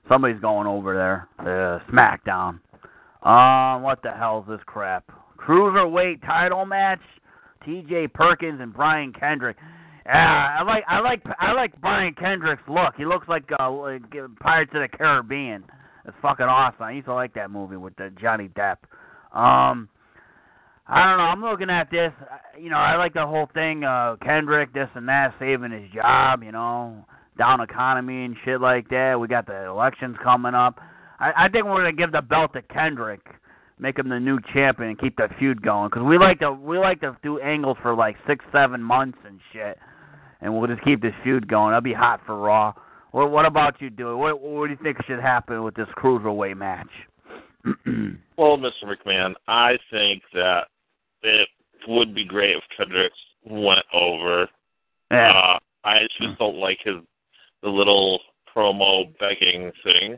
somebody's 0.09 0.41
going 0.41 0.67
over 0.67 0.95
there, 0.95 1.29
the 1.45 1.81
SmackDown. 1.93 2.61
Um, 3.23 3.83
what 3.83 4.03
the 4.03 4.13
hell's 4.13 4.47
this 4.49 4.61
crap? 4.67 5.05
Cruiserweight 5.39 6.25
title 6.27 6.65
match. 6.67 7.01
T.J. 7.65 8.09
Perkins 8.09 8.61
and 8.61 8.75
Brian 8.75 9.13
Kendrick. 9.13 9.57
Yeah, 10.05 10.59
I 10.61 10.63
like 10.65 10.85
I 10.87 11.01
like 11.01 11.23
I 11.41 11.53
like 11.53 11.81
Brian 11.81 12.13
Kendrick's 12.15 12.63
look. 12.69 12.95
He 12.97 13.07
looks 13.07 13.27
like 13.27 13.45
uh 13.59 13.71
like 13.73 14.03
uh, 14.15 14.29
Pirates 14.39 14.73
of 14.75 14.83
the 14.83 14.89
Caribbean. 14.95 15.65
It's 16.07 16.17
fucking 16.21 16.45
awesome. 16.45 16.83
I 16.83 16.93
used 16.93 17.07
to 17.07 17.15
like 17.15 17.33
that 17.35 17.51
movie 17.51 17.77
with 17.79 17.99
uh, 17.99 18.11
Johnny 18.21 18.49
Depp. 18.49 18.77
Um, 19.33 19.89
I 20.87 21.05
don't 21.05 21.17
know. 21.17 21.25
I'm 21.25 21.41
looking 21.41 21.71
at 21.71 21.91
this. 21.91 22.13
uh, 22.21 22.59
You 22.61 22.69
know, 22.69 22.77
I 22.77 22.97
like 22.97 23.15
the 23.15 23.27
whole 23.27 23.49
thing. 23.55 23.85
Uh, 23.85 24.17
Kendrick, 24.23 24.75
this 24.75 24.91
and 24.95 25.09
that, 25.09 25.35
saving 25.39 25.73
his 25.73 25.91
job. 25.95 26.43
You 26.43 26.53
know, 26.53 27.07
down 27.39 27.61
economy 27.61 28.25
and 28.25 28.37
shit 28.45 28.61
like 28.61 28.89
that. 28.91 29.19
We 29.19 29.29
got 29.29 29.47
the 29.47 29.67
elections 29.67 30.17
coming 30.23 30.55
up. 30.55 30.79
I, 31.21 31.33
I 31.45 31.49
think 31.49 31.65
we're 31.67 31.79
gonna 31.79 31.93
give 31.93 32.13
the 32.13 32.23
belt 32.23 32.53
to 32.55 32.63
Kendrick, 32.63 33.21
make 33.79 33.99
him 33.99 34.09
the 34.09 34.21
new 34.21 34.39
champion, 34.53 34.91
and 34.91 34.99
keep 34.99 35.17
the 35.17 35.29
feud 35.39 35.63
going. 35.63 35.89
Because 35.91 36.05
we 36.05 36.19
like 36.19 36.41
to 36.41 36.53
we 36.53 36.79
like 36.79 37.01
to 37.01 37.17
do 37.23 37.39
angles 37.41 37.77
for 37.83 37.95
like 37.95 38.17
six, 38.27 38.45
seven 38.53 38.83
months 38.83 39.19
and 39.27 39.41
shit, 39.53 39.79
and 40.41 40.53
we'll 40.57 40.67
just 40.67 40.85
keep 40.85 41.01
this 41.03 41.15
feud 41.23 41.49
going. 41.49 41.71
That'll 41.71 41.81
be 41.83 41.93
hot 41.93 42.21
for 42.27 42.39
Raw. 42.39 42.75
What, 43.13 43.31
what 43.31 43.47
about 43.47 43.81
you, 43.81 43.91
Dewey? 43.91 44.15
What, 44.17 44.41
what 44.41 44.67
do 44.67 44.73
you 44.73 44.79
think 44.83 44.97
should 45.07 45.21
happen 45.21 45.63
with 45.63 45.75
this 45.77 45.87
cruiserweight 45.97 46.57
match? 46.57 46.89
Well, 48.37 48.59
Mr. 48.59 48.85
McMahon, 48.85 49.35
I 49.47 49.79
think 49.93 50.25
that 50.33 50.63
it 51.23 51.49
would 51.87 52.13
be 52.13 52.25
great 52.25 52.57
if 52.57 52.65
Kendrick 52.77 53.13
went 53.47 53.85
over. 53.93 54.49
yeah. 55.13 55.29
Uh, 55.29 55.59
I 55.85 56.01
just 56.21 56.37
don't 56.41 56.57
like 56.57 56.79
his 56.85 56.97
the 57.65 57.69
little 57.71 58.21
promo 58.55 59.13
begging 59.19 59.73
thing. 59.83 60.17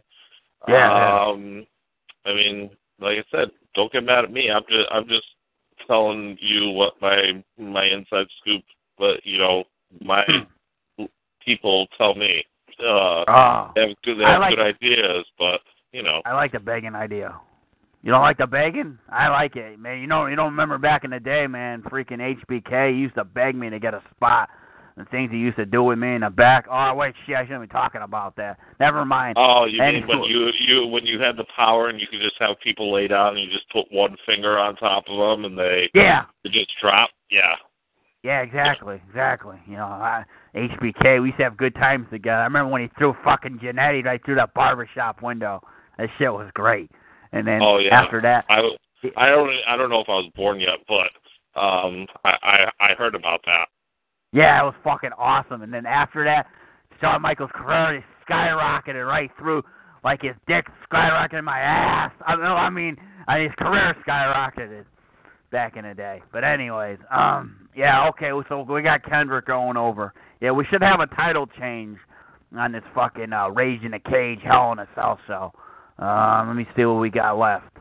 Yeah, 0.68 1.24
Um, 1.28 1.64
I 2.26 2.34
mean, 2.34 2.70
like 3.00 3.18
I 3.18 3.24
said, 3.30 3.50
don't 3.74 3.90
get 3.92 4.04
mad 4.04 4.24
at 4.24 4.32
me. 4.32 4.50
I'm 4.50 4.62
just 4.68 4.88
I'm 4.92 5.08
just 5.08 5.24
telling 5.86 6.36
you 6.40 6.70
what 6.70 6.94
my 7.00 7.42
my 7.58 7.84
inside 7.86 8.26
scoop. 8.40 8.62
But 8.98 9.24
you 9.24 9.38
know, 9.38 9.64
my 10.02 10.24
people 11.44 11.86
tell 11.96 12.14
me 12.14 12.44
uh, 12.80 13.24
Oh, 13.28 13.70
they 13.74 13.82
have 13.88 13.96
good 14.04 14.18
they 14.18 14.24
have 14.24 14.40
like- 14.40 14.56
good 14.56 14.60
ideas, 14.66 15.24
but 15.38 15.60
you 15.92 16.02
know, 16.02 16.20
I 16.26 16.32
like 16.34 16.52
the 16.52 16.60
begging 16.60 16.94
idea. 16.94 17.34
You 18.02 18.12
don't 18.12 18.20
like 18.20 18.38
the 18.38 18.46
begging? 18.46 18.98
I 19.10 19.28
like 19.28 19.56
it, 19.56 19.78
man. 19.80 19.98
You 20.00 20.06
know, 20.06 20.26
you 20.26 20.36
don't 20.36 20.50
remember 20.50 20.78
back 20.78 21.02
in 21.04 21.10
the 21.10 21.18
day, 21.18 21.46
man. 21.48 21.82
Freaking 21.82 22.20
HBK 22.50 22.96
used 22.96 23.14
to 23.16 23.24
beg 23.24 23.56
me 23.56 23.68
to 23.70 23.80
get 23.80 23.94
a 23.94 24.02
spot. 24.14 24.48
The 24.96 25.04
things 25.06 25.30
he 25.30 25.36
used 25.36 25.58
to 25.58 25.66
do 25.66 25.82
with 25.82 25.98
me 25.98 26.14
in 26.14 26.22
the 26.22 26.30
back. 26.30 26.64
Oh 26.70 26.94
wait, 26.94 27.14
shit! 27.26 27.36
I 27.36 27.44
shouldn't 27.44 27.60
be 27.62 27.66
talking 27.68 28.00
about 28.00 28.34
that. 28.36 28.58
Never 28.80 29.04
mind. 29.04 29.34
Oh, 29.38 29.66
you 29.66 29.82
And 29.82 29.96
mean 29.96 30.08
when 30.08 30.22
you 30.22 30.50
you 30.58 30.86
when 30.86 31.04
you 31.04 31.20
had 31.20 31.36
the 31.36 31.44
power 31.54 31.88
and 31.90 32.00
you 32.00 32.06
could 32.06 32.20
just 32.22 32.36
have 32.40 32.58
people 32.64 32.90
lay 32.92 33.06
down 33.06 33.36
and 33.36 33.44
you 33.44 33.50
just 33.50 33.68
put 33.70 33.84
one 33.92 34.16
finger 34.24 34.58
on 34.58 34.74
top 34.76 35.04
of 35.08 35.18
them 35.18 35.44
and 35.44 35.58
they, 35.58 35.90
Yeah, 35.92 36.24
they 36.44 36.50
just 36.50 36.70
drop? 36.80 37.10
Yeah. 37.30 37.56
yeah, 38.22 38.40
exactly, 38.40 38.98
exactly. 39.06 39.56
You 39.66 39.76
know, 39.76 39.84
I, 39.84 40.24
HBK. 40.54 41.20
We 41.20 41.28
used 41.28 41.38
to 41.38 41.44
have 41.44 41.58
good 41.58 41.74
times 41.74 42.06
together. 42.10 42.40
I 42.40 42.44
remember 42.44 42.70
when 42.72 42.80
he 42.82 42.88
threw 42.96 43.14
fucking 43.22 43.58
Jannetty 43.58 44.02
right 44.02 44.24
through 44.24 44.36
that 44.36 44.54
barbershop 44.54 45.20
window. 45.22 45.60
That 45.98 46.08
shit 46.18 46.32
was 46.32 46.50
great. 46.54 46.90
And 47.32 47.46
then 47.46 47.60
Oh, 47.62 47.76
yeah. 47.78 48.00
after 48.00 48.22
that, 48.22 48.46
I 48.48 48.60
I 49.18 49.28
don't 49.28 49.50
I 49.68 49.76
don't 49.76 49.90
know 49.90 50.00
if 50.00 50.08
I 50.08 50.14
was 50.14 50.30
born 50.34 50.58
yet, 50.58 50.78
but 50.88 51.60
um 51.60 52.06
I 52.24 52.30
I, 52.42 52.70
I 52.80 52.94
heard 52.94 53.14
about 53.14 53.40
that. 53.44 53.66
Yeah, 54.36 54.60
it 54.60 54.64
was 54.64 54.74
fucking 54.84 55.12
awesome. 55.16 55.62
And 55.62 55.72
then 55.72 55.86
after 55.86 56.22
that, 56.24 56.46
Shawn 57.00 57.22
Michaels' 57.22 57.48
career 57.54 58.02
just 58.02 58.28
skyrocketed 58.30 59.06
right 59.08 59.30
through, 59.38 59.62
like 60.04 60.20
his 60.20 60.34
dick 60.46 60.66
skyrocketed 60.92 61.42
my 61.42 61.58
ass. 61.58 62.12
I 62.26 62.32
don't 62.32 62.42
know. 62.42 62.54
I 62.54 62.68
mean, 62.68 62.98
uh, 63.28 63.38
his 63.38 63.50
career 63.58 63.96
skyrocketed 64.06 64.84
back 65.50 65.78
in 65.78 65.84
the 65.88 65.94
day. 65.94 66.22
But 66.32 66.44
anyways, 66.44 66.98
um, 67.10 67.66
yeah, 67.74 68.06
okay. 68.10 68.30
So 68.50 68.60
we 68.60 68.82
got 68.82 69.02
Kendrick 69.04 69.46
going 69.46 69.78
over. 69.78 70.12
Yeah, 70.42 70.50
we 70.50 70.66
should 70.66 70.82
have 70.82 71.00
a 71.00 71.06
title 71.06 71.46
change 71.58 71.96
on 72.54 72.72
this 72.72 72.82
fucking 72.94 73.32
uh, 73.32 73.48
Rage 73.48 73.84
in 73.84 73.94
a 73.94 74.00
Cage, 74.00 74.40
Hell 74.44 74.72
in 74.72 74.80
a 74.80 74.88
Cell 74.94 75.18
show. 75.26 75.52
Um, 75.98 76.48
let 76.48 76.56
me 76.56 76.66
see 76.76 76.84
what 76.84 77.00
we 77.00 77.08
got 77.08 77.38
left. 77.38 77.74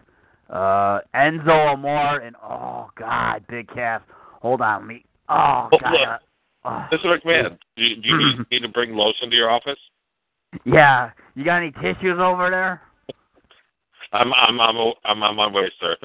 Uh, 0.49 0.99
Enzo 1.13 1.73
Amore 1.73 2.19
and 2.19 2.37
oh 2.41 2.89
god, 2.97 3.43
Big 3.49 3.67
Cass. 3.73 4.01
Hold 4.41 4.61
on, 4.61 4.83
let 4.83 4.87
me. 4.87 5.03
Oh 5.27 5.67
Oh, 5.73 5.77
god. 5.81 6.19
Oh. 6.65 6.87
Mr. 6.91 7.05
McMahon, 7.05 7.57
do 7.77 7.83
you, 7.83 8.01
do 8.01 8.07
you 8.07 8.17
need, 8.17 8.35
need 8.51 8.59
to 8.61 8.69
bring 8.69 8.95
lotion 8.95 9.29
to 9.29 9.35
your 9.35 9.51
office? 9.51 9.77
Yeah, 10.65 11.11
you 11.35 11.45
got 11.45 11.57
any 11.57 11.71
tissues 11.71 12.17
over 12.19 12.49
there? 12.49 12.81
I'm 14.13 14.33
I'm 14.33 14.59
I'm 14.59 14.75
I'm 15.03 15.23
on 15.23 15.35
my 15.35 15.47
way, 15.51 15.71
sir. 15.79 15.95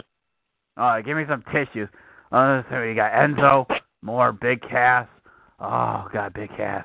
All 0.76 0.88
right, 0.88 1.04
give 1.04 1.16
me 1.16 1.24
some 1.28 1.44
tissues. 1.52 1.88
Uh, 2.32 2.62
so 2.70 2.82
you 2.82 2.94
got 2.94 3.12
Enzo 3.12 3.66
Amore 4.02 4.32
Big 4.32 4.60
Cass. 4.62 5.06
Oh 5.60 6.08
God, 6.12 6.34
Big 6.34 6.50
Cass. 6.56 6.84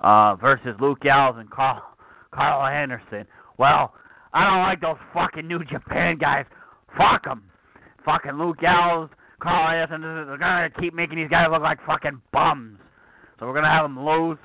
Uh, 0.00 0.34
versus 0.36 0.74
Luke 0.80 1.00
Gallows 1.00 1.36
and 1.38 1.50
Carl 1.50 1.82
Carl 2.32 2.66
Anderson. 2.66 3.26
Well, 3.58 3.94
I 4.32 4.50
don't 4.50 4.60
like 4.60 4.80
those 4.80 4.96
fucking 5.14 5.46
New 5.46 5.64
Japan 5.64 6.18
guys. 6.18 6.46
Fuck 6.98 7.24
them. 7.24 7.44
Fucking 8.04 8.32
Luke 8.32 8.58
Gallows, 8.58 9.10
Carl 9.40 9.68
Anderson. 9.68 10.26
They're 10.26 10.36
gonna 10.36 10.70
keep 10.80 10.92
making 10.94 11.16
these 11.16 11.30
guys 11.30 11.46
look 11.50 11.62
like 11.62 11.78
fucking 11.86 12.20
bums. 12.32 12.78
So 13.38 13.46
we're 13.46 13.54
gonna 13.54 13.68
have 13.68 13.84
him 13.84 14.04
lose. 14.04 14.38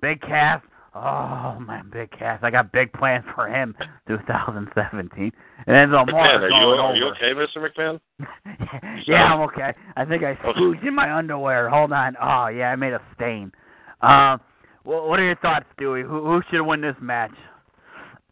Big 0.00 0.20
Cass. 0.20 0.62
Oh 0.94 1.58
man, 1.60 1.90
Big 1.92 2.10
Cass. 2.10 2.40
I 2.42 2.50
got 2.50 2.72
big 2.72 2.92
plans 2.92 3.24
for 3.34 3.46
him. 3.48 3.74
2017. 4.08 5.32
And 5.66 5.92
Enzo 5.92 6.06
McMahon, 6.06 6.40
are 6.40 6.48
you 6.48 6.54
are 6.54 6.96
you 6.96 7.04
okay, 7.08 7.32
Mr. 7.34 7.58
McMahon? 7.68 8.00
yeah, 9.06 9.24
I'm 9.34 9.40
okay. 9.42 9.72
I 9.96 10.04
think 10.04 10.22
I 10.24 10.34
spooged 10.36 10.86
in 10.86 10.94
my 10.94 11.12
underwear. 11.16 11.68
Hold 11.68 11.92
on. 11.92 12.16
Oh 12.20 12.46
yeah, 12.48 12.70
I 12.70 12.76
made 12.76 12.92
a 12.94 13.02
stain. 13.14 13.52
Um, 14.00 14.40
wh- 14.84 15.06
what 15.08 15.18
are 15.20 15.24
your 15.24 15.36
thoughts, 15.36 15.66
Dewey? 15.76 16.02
Who, 16.02 16.24
who 16.24 16.40
should 16.50 16.64
win 16.64 16.80
this 16.80 16.96
match? 17.00 17.32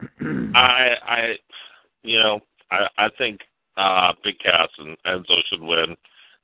I 0.55 0.95
I 1.07 1.35
you 2.03 2.19
know, 2.19 2.41
I 2.71 2.87
I 2.99 3.09
think 3.19 3.41
uh 3.77 4.13
Big 4.25 4.39
Cass 4.39 4.69
and 4.79 4.97
Enzo 5.07 5.37
should 5.51 5.61
win. 5.63 5.97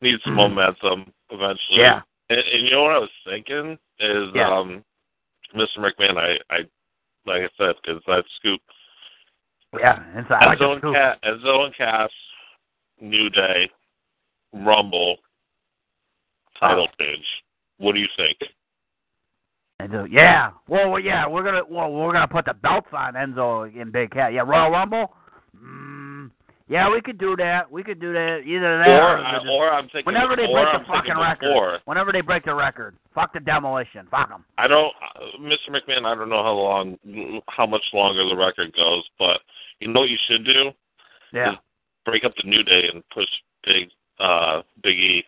Need 0.03 0.17
some 0.25 0.35
Mhm. 0.35 0.37
momentum 0.55 1.13
eventually. 1.31 1.81
yeah, 1.81 2.03
And, 2.33 2.41
and 2.53 2.65
you 2.65 2.71
know 2.73 2.83
what 2.85 2.93
I 2.95 2.99
was 2.99 3.11
thinking 3.25 3.79
is 3.99 4.29
Yeah. 4.35 4.51
um 4.51 4.85
Mr. 5.55 5.79
McMahon, 5.79 6.17
I, 6.17 6.37
I 6.55 6.59
like 7.27 7.43
I 7.43 7.49
said, 7.59 7.75
because 7.85 8.03
that 8.07 8.25
scoop 8.37 8.61
yeah. 9.79 10.03
Inside. 10.19 10.43
I 10.43 10.49
like 10.49 10.59
Enzo 10.59 10.61
the 10.61 10.71
and 10.73 10.81
scoop. 10.81 10.95
Cass, 10.95 11.17
Enzo 11.25 11.65
and 11.65 11.77
Cass, 11.77 12.11
New 13.01 13.31
Day, 13.31 13.71
Rumble, 14.53 15.17
title 16.61 16.89
page. 16.99 17.25
What 17.79 17.95
do 17.95 18.01
you 18.01 18.09
think? 18.17 18.37
Enzo, 19.81 20.07
yeah. 20.11 20.51
Well, 20.69 20.91
well, 20.91 21.01
yeah. 21.01 21.27
We're 21.27 21.43
gonna 21.43 21.63
well, 21.69 21.91
we're 21.93 22.13
gonna 22.13 22.29
put 22.29 22.45
the 22.45 22.55
belts 22.55 22.89
on 22.93 23.15
Enzo 23.15 23.81
and 23.81 23.93
Big 23.93 24.11
Cat. 24.11 24.33
Yeah, 24.33 24.43
Royal 24.43 24.71
Rumble. 24.71 25.15
Yeah, 26.73 26.91
we 26.91 27.03
could 27.03 27.19
do 27.19 27.37
that. 27.37 27.71
We 27.71 27.83
could 27.85 28.01
do 28.01 28.15
that. 28.15 28.41
Either 28.47 28.79
that 28.79 28.89
Or, 28.89 29.17
we 29.19 29.23
I, 29.25 29.39
could- 29.41 29.49
or 29.51 29.71
I'm 29.71 29.85
thinking, 29.91 30.07
whenever 30.07 30.37
they 30.37 30.45
or 30.47 30.55
break 30.55 30.69
I'm 30.75 30.81
the 30.81 30.87
fucking 30.89 31.19
record. 31.19 31.41
before. 31.53 31.79
Whenever 31.85 32.13
they 32.13 32.23
break 32.23 32.47
the 32.47 32.55
record, 32.55 32.97
fuck 33.15 33.35
the 33.35 33.41
demolition. 33.41 34.07
Fuck 34.11 34.31
them. 34.31 34.43
I 34.57 34.69
don't, 34.69 34.91
uh, 35.05 35.37
Mr. 35.39 35.69
McMahon. 35.69 36.07
I 36.07 36.15
don't 36.15 36.31
know 36.31 36.43
how 36.43 36.55
long, 36.55 37.43
how 37.49 37.67
much 37.67 37.85
longer 37.93 38.27
the 38.27 38.35
record 38.37 38.73
goes, 38.75 39.05
but 39.19 39.41
you 39.81 39.89
know 39.93 40.01
what 40.01 40.09
you 40.09 40.17
should 40.27 40.47
do? 40.47 40.71
Yeah. 41.35 41.57
Break 42.07 42.25
up 42.25 42.33
the 42.43 42.49
New 42.49 42.63
Day 42.63 42.89
and 42.91 43.03
push 43.11 43.29
Big, 43.67 43.91
uh, 44.19 44.63
Big 44.83 44.97
E. 44.99 45.25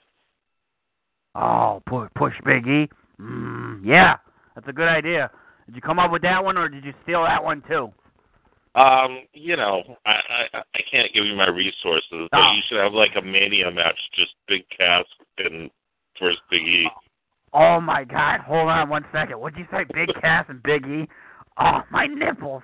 Oh, 1.35 1.83
push, 1.87 2.09
push 2.15 2.35
Big 2.47 2.67
E. 2.67 2.89
Mm, 3.21 3.81
yeah, 3.85 4.17
that's 4.55 4.67
a 4.69 4.73
good 4.73 4.89
idea. 4.89 5.31
Did 5.67 5.75
you 5.77 5.83
come 5.83 5.99
up 5.99 6.11
with 6.11 6.23
that 6.23 6.43
one, 6.43 6.57
or 6.57 6.69
did 6.71 6.85
you 6.85 6.95
steal 7.03 7.23
that 7.25 7.43
one 7.45 7.63
too? 7.69 7.93
Um, 8.75 9.21
you 9.33 9.57
know, 9.57 9.83
I, 10.05 10.11
I 10.55 10.59
I 10.75 10.81
can't 10.91 11.13
give 11.15 11.25
you 11.25 11.37
my 11.37 11.49
resources, 11.49 12.29
but 12.33 12.53
you 12.55 12.61
should 12.69 12.79
have 12.81 12.93
like 12.93 13.13
a 13.17 13.23
mania 13.23 13.71
match, 13.71 13.99
just 14.17 14.33
Big 14.49 14.63
Cass 14.77 15.05
and 15.39 15.71
versus 16.21 16.39
Big 16.51 16.63
E. 16.63 16.89
Oh 17.53 17.81
my 17.81 18.03
God! 18.03 18.41
Hold 18.41 18.69
on 18.69 18.89
one 18.89 19.05
second. 19.13 19.39
What'd 19.39 19.59
you 19.59 19.67
say, 19.71 19.85
Big 19.95 20.09
Cass 20.21 20.47
and 20.49 20.61
Big 20.65 20.85
E? 20.87 21.09
Oh, 21.59 21.83
my 21.93 22.07
nipples! 22.07 22.63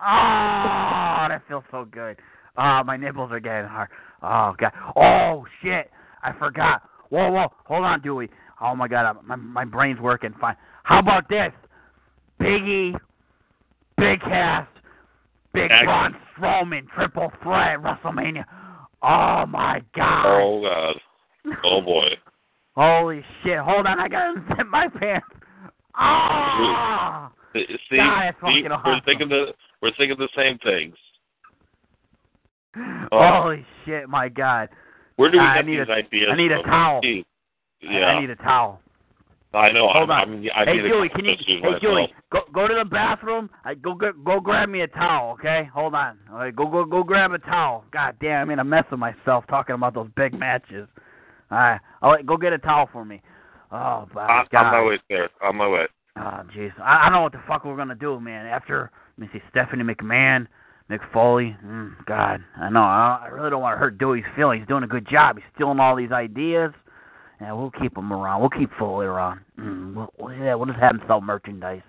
Oh, 0.00 1.26
that 1.28 1.42
feels 1.48 1.64
so 1.70 1.84
good. 1.84 2.16
Oh, 2.56 2.82
my 2.84 2.96
nipples 2.96 3.30
are 3.30 3.40
getting 3.40 3.68
hard. 3.68 3.88
Oh 4.22 4.54
God! 4.58 4.72
Oh 4.96 5.44
shit! 5.62 5.90
I 6.22 6.32
forgot. 6.38 6.82
Whoa, 7.10 7.30
whoa! 7.30 7.48
Hold 7.66 7.84
on, 7.84 8.00
Dewey. 8.00 8.30
Oh 8.60 8.74
my 8.74 8.88
God! 8.88 9.04
I'm- 9.04 9.18
My 9.26 9.36
my 9.36 9.64
brain's 9.66 10.00
working 10.00 10.32
fine. 10.40 10.56
How 10.84 10.98
about 10.98 11.28
this? 11.28 11.52
Big 12.38 12.62
E, 12.62 12.94
Big 13.98 14.20
Cass, 14.20 14.66
Big 15.54 15.70
Excellent. 15.70 16.16
Braun 16.38 16.66
Strowman, 16.70 16.88
triple 16.94 17.30
threat 17.42 17.78
WrestleMania. 17.80 18.44
Oh 19.02 19.44
my 19.46 19.80
God! 19.94 20.24
Oh 20.26 20.62
God. 20.62 21.56
Oh 21.64 21.80
boy. 21.80 22.08
Holy 22.76 23.22
shit! 23.42 23.58
Hold 23.58 23.86
on, 23.86 24.00
I 24.00 24.08
gotta 24.08 24.40
unzip 24.40 24.66
my 24.70 24.88
pants. 24.88 25.26
Ah! 25.94 27.30
See, 27.52 27.66
God, 27.96 28.22
that's 28.24 28.36
see, 28.40 28.62
we're 28.64 28.72
awesome. 28.72 29.00
thinking 29.04 29.28
the 29.28 29.52
we're 29.82 29.90
thinking 29.98 30.16
the 30.18 30.28
same 30.36 30.58
things. 30.58 30.94
Oh. 33.12 33.42
Holy 33.42 33.66
shit! 33.84 34.08
My 34.08 34.30
God! 34.30 34.70
Where 35.16 35.30
do 35.30 35.36
we 35.36 35.44
I 35.44 35.56
get 35.56 35.66
need 35.66 35.80
these 35.80 35.88
a- 35.88 35.92
ideas? 35.92 36.28
I 36.32 36.36
need 36.36 36.52
a 36.52 36.56
from? 36.62 36.70
towel. 36.70 37.00
Gee, 37.02 37.26
I- 37.82 37.86
Yeah, 37.92 38.04
I 38.06 38.20
need 38.20 38.30
a 38.30 38.36
towel. 38.36 38.80
I 39.54 39.70
know. 39.70 39.88
Hold 39.92 40.10
I'm, 40.10 40.32
on. 40.34 40.46
I'm, 40.46 40.50
I 40.54 40.64
hey 40.64 40.88
Julie, 40.88 41.08
can 41.10 41.24
you? 41.24 41.34
Hey. 41.46 41.78
Julie, 41.80 42.12
go 42.30 42.40
go 42.54 42.66
to 42.66 42.74
the 42.74 42.84
bathroom. 42.84 43.50
I 43.64 43.74
go 43.74 43.94
go 43.94 44.12
go 44.12 44.40
grab 44.40 44.68
me 44.68 44.80
a 44.80 44.88
towel, 44.88 45.32
okay? 45.32 45.68
Hold 45.74 45.94
on. 45.94 46.18
All 46.30 46.38
right, 46.38 46.54
go 46.54 46.66
go 46.66 46.84
go 46.84 47.02
grab 47.02 47.32
a 47.32 47.38
towel. 47.38 47.84
God 47.92 48.16
damn, 48.20 48.42
I'm 48.42 48.50
in 48.50 48.58
a 48.60 48.64
mess 48.64 48.84
of 48.90 48.98
myself 48.98 49.44
talking 49.48 49.74
about 49.74 49.94
those 49.94 50.08
big 50.16 50.32
matches. 50.32 50.88
All 51.50 51.58
right, 51.58 51.80
all 52.00 52.12
right, 52.12 52.24
go 52.24 52.36
get 52.36 52.54
a 52.54 52.58
towel 52.58 52.88
for 52.92 53.04
me. 53.04 53.20
Oh 53.70 54.08
my 54.14 54.44
God. 54.50 54.66
on 54.66 54.72
my 54.72 54.84
way 54.84 54.98
there. 55.08 55.28
On 55.42 55.56
my 55.56 55.68
way. 55.68 55.86
Oh, 56.16 56.42
jeez. 56.54 56.72
I, 56.78 57.02
I 57.02 57.04
don't 57.04 57.14
know 57.14 57.22
what 57.22 57.32
the 57.32 57.42
fuck 57.46 57.64
we're 57.64 57.76
gonna 57.76 57.94
do, 57.94 58.20
man. 58.20 58.46
After 58.46 58.90
let 59.18 59.26
me 59.26 59.30
see, 59.32 59.44
Stephanie 59.50 59.84
McMahon, 59.84 60.46
Mick 60.90 61.00
Foley. 61.12 61.56
Mm, 61.64 61.92
God, 62.06 62.40
I 62.58 62.70
know. 62.70 62.82
I, 62.82 63.24
I 63.24 63.28
really 63.28 63.50
don't 63.50 63.60
want 63.60 63.74
to 63.74 63.78
hurt 63.78 63.98
Dewey's 63.98 64.24
feelings. 64.34 64.62
He's 64.62 64.68
doing 64.68 64.84
a 64.84 64.86
good 64.88 65.06
job. 65.10 65.36
He's 65.36 65.44
stealing 65.54 65.80
all 65.80 65.96
these 65.96 66.12
ideas. 66.12 66.72
Yeah, 67.42 67.52
we'll 67.54 67.72
keep 67.72 67.96
him 67.96 68.12
around. 68.12 68.40
We'll 68.40 68.50
keep 68.50 68.70
Foley 68.78 69.06
around. 69.06 69.40
Mm, 69.58 69.94
we'll, 69.96 70.12
we'll, 70.16 70.34
yeah, 70.34 70.54
we'll 70.54 70.66
just 70.66 70.78
have 70.78 70.92
him 70.92 71.02
sell 71.08 71.20
merchandise 71.20 71.82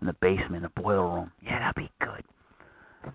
in 0.00 0.06
the 0.06 0.14
basement, 0.14 0.62
the 0.62 0.80
boiler 0.80 1.06
room. 1.06 1.30
Yeah, 1.44 1.58
that'd 1.58 1.74
be 1.74 1.90
good. 2.00 2.24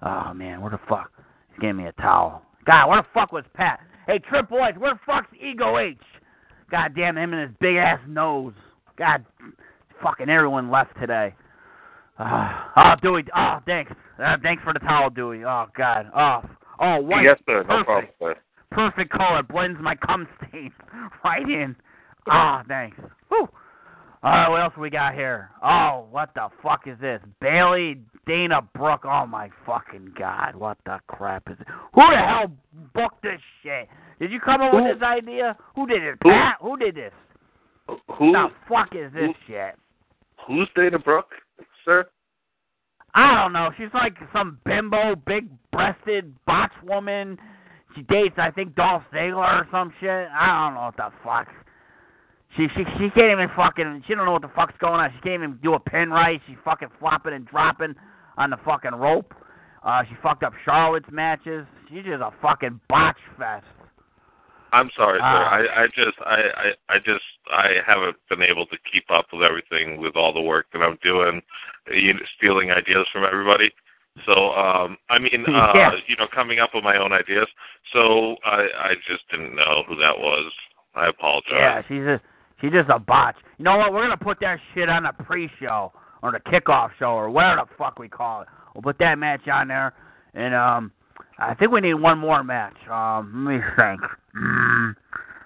Oh 0.03 0.33
man, 0.35 0.61
where 0.61 0.69
the 0.69 0.79
fuck? 0.87 1.11
He's 1.49 1.59
giving 1.59 1.77
me 1.77 1.87
a 1.87 1.91
towel. 1.93 2.43
God, 2.65 2.89
where 2.89 3.01
the 3.01 3.07
fuck 3.11 3.31
was 3.31 3.43
Pat? 3.55 3.79
Hey, 4.05 4.19
Triple 4.19 4.63
H, 4.63 4.75
where 4.77 4.93
the 4.93 4.99
fuck's 5.05 5.33
Ego 5.41 5.79
H? 5.79 5.97
God 6.69 6.93
damn 6.95 7.17
him 7.17 7.33
and 7.33 7.49
his 7.49 7.57
big 7.59 7.77
ass 7.77 7.99
nose. 8.07 8.53
God, 8.97 9.25
fucking 10.01 10.29
everyone 10.29 10.69
left 10.69 10.91
today. 10.99 11.33
Uh, 12.19 12.65
oh, 12.77 12.93
Dewey. 13.01 13.23
Oh, 13.35 13.59
thanks. 13.65 13.91
Uh, 14.23 14.37
thanks 14.43 14.63
for 14.63 14.73
the 14.73 14.79
towel, 14.79 15.09
Dewey. 15.09 15.43
Oh 15.43 15.65
God. 15.75 16.11
Oh, 16.15 16.41
oh, 16.79 17.09
yes, 17.21 17.39
sir. 17.47 17.63
No 17.63 17.83
Perfect. 17.83 17.85
problem, 17.85 18.07
sir. 18.19 18.35
Perfect 18.73 19.11
color. 19.11 19.43
Blends 19.43 19.79
my 19.81 19.95
cum 19.95 20.27
stain 20.49 20.71
right 21.23 21.47
in. 21.47 21.75
Ah, 22.27 22.63
thanks. 22.67 22.97
Whew. 23.29 23.47
All 24.23 24.31
right, 24.31 24.47
what 24.47 24.61
else 24.61 24.73
we 24.77 24.89
got 24.89 25.13
here? 25.13 25.49
Oh, 25.61 26.07
what 26.09 26.29
the 26.33 26.47
fuck 26.61 26.87
is 26.87 26.97
this? 27.01 27.19
Bayley 27.41 27.99
Dana 28.25 28.61
Brooke. 28.73 29.03
Oh 29.03 29.25
my 29.25 29.49
fucking 29.65 30.13
god, 30.17 30.55
what 30.55 30.77
the 30.85 30.99
crap 31.07 31.49
is 31.51 31.57
it? 31.59 31.67
Who 31.93 32.01
the 32.09 32.17
hell 32.17 32.49
booked 32.95 33.21
this 33.21 33.41
shit? 33.61 33.89
Did 34.21 34.31
you 34.31 34.39
come 34.39 34.61
up 34.61 34.73
with 34.73 34.85
this 34.85 35.03
idea? 35.03 35.57
Who 35.75 35.85
did 35.87 36.03
it? 36.03 36.17
Who- 36.23 36.29
Pat? 36.29 36.55
Who 36.61 36.77
did 36.77 36.95
this? 36.95 37.11
Who 38.17 38.31
the 38.31 38.47
fuck 38.69 38.95
is 38.95 39.11
this 39.11 39.23
who- 39.23 39.33
shit? 39.45 39.75
who's 40.47 40.69
Dana 40.75 40.99
Brooke, 40.99 41.33
sir? 41.83 42.05
I 43.13 43.35
don't 43.41 43.53
know. 43.53 43.69
She's 43.77 43.93
like 43.93 44.15
some 44.31 44.57
bimbo, 44.65 45.15
big-breasted 45.15 46.33
botch 46.45 46.71
woman. 46.83 47.37
She 47.95 48.01
dates, 48.03 48.35
I 48.37 48.51
think, 48.51 48.75
Dolph 48.75 49.03
Ziggler 49.13 49.61
or 49.61 49.67
some 49.71 49.93
shit. 49.99 50.09
I 50.09 50.65
don't 50.65 50.75
know 50.75 50.85
what 50.85 50.97
the 50.97 51.11
fuck. 51.23 51.47
She 52.55 52.67
she 52.75 52.83
she 52.97 53.09
can't 53.11 53.31
even 53.31 53.49
fucking. 53.55 54.03
She 54.07 54.13
don't 54.13 54.25
know 54.25 54.31
what 54.31 54.41
the 54.43 54.51
fuck's 54.55 54.75
going 54.79 54.99
on. 54.99 55.11
She 55.15 55.21
can't 55.21 55.41
even 55.41 55.59
do 55.63 55.73
a 55.73 55.79
pin 55.79 56.09
right. 56.11 56.39
She's 56.47 56.57
fucking 56.63 56.89
flopping 56.99 57.33
and 57.33 57.47
dropping 57.47 57.95
on 58.37 58.51
the 58.51 58.57
fucking 58.63 58.93
rope. 58.93 59.33
Uh, 59.83 60.03
she 60.07 60.15
fucked 60.21 60.43
up 60.43 60.53
Charlotte's 60.63 61.09
matches. 61.11 61.65
She's 61.89 62.05
just 62.05 62.21
a 62.21 62.31
fucking 62.41 62.79
botch 62.87 63.17
fest. 63.37 63.65
I'm 64.71 64.89
sorry, 64.95 65.19
sir. 65.19 65.23
Ah. 65.23 65.53
I, 65.53 65.83
I 65.83 65.87
just 65.87 66.17
I, 66.25 66.39
I 66.57 66.95
I 66.95 66.97
just 66.97 67.25
I 67.51 67.77
haven't 67.85 68.17
been 68.29 68.41
able 68.41 68.65
to 68.67 68.77
keep 68.91 69.05
up 69.11 69.27
with 69.33 69.43
everything 69.43 69.99
with 69.99 70.15
all 70.15 70.33
the 70.33 70.41
work 70.41 70.67
that 70.73 70.79
I'm 70.79 70.97
doing, 71.03 71.41
you 71.91 72.13
know, 72.13 72.19
stealing 72.37 72.71
ideas 72.71 73.07
from 73.11 73.23
everybody. 73.23 73.71
So 74.25 74.51
um 74.53 74.97
I 75.09 75.19
mean 75.19 75.45
uh 75.47 75.71
Yeah. 75.75 75.91
you 76.07 76.15
know 76.17 76.27
coming 76.33 76.59
up 76.59 76.71
with 76.73 76.83
my 76.83 76.97
own 76.97 77.11
ideas. 77.13 77.47
So 77.91 78.35
I 78.45 78.67
I 78.77 78.93
just 79.07 79.27
didn't 79.29 79.55
know 79.55 79.83
who 79.87 79.95
that 79.97 80.17
was. 80.17 80.51
I 80.95 81.07
apologize. 81.07 81.51
Yeah, 81.53 81.81
she's 81.87 82.03
just 82.05 82.23
she's 82.61 82.71
just 82.71 82.89
a 82.89 82.99
botch. 82.99 83.35
You 83.57 83.65
know 83.65 83.77
what? 83.77 83.93
We're 83.93 84.03
gonna 84.03 84.17
put 84.17 84.39
that 84.41 84.59
shit 84.73 84.89
on 84.89 85.03
the 85.03 85.11
pre-show 85.23 85.91
or 86.21 86.31
the 86.31 86.39
kickoff 86.39 86.91
show 86.99 87.11
or 87.11 87.29
whatever 87.29 87.61
the 87.67 87.75
fuck 87.77 87.99
we 87.99 88.07
call 88.07 88.41
it. 88.43 88.47
We'll 88.73 88.81
put 88.83 88.97
that 88.99 89.17
match 89.19 89.47
on 89.47 89.67
there, 89.67 89.93
and 90.33 90.55
um, 90.55 90.91
I 91.37 91.53
think 91.55 91.71
we 91.71 91.81
need 91.81 91.95
one 91.95 92.17
more 92.19 92.43
match. 92.43 92.75
Um, 92.89 93.45
let 93.45 93.55
me 93.55 93.61
think. 93.75 94.01
Mm, 94.35 94.95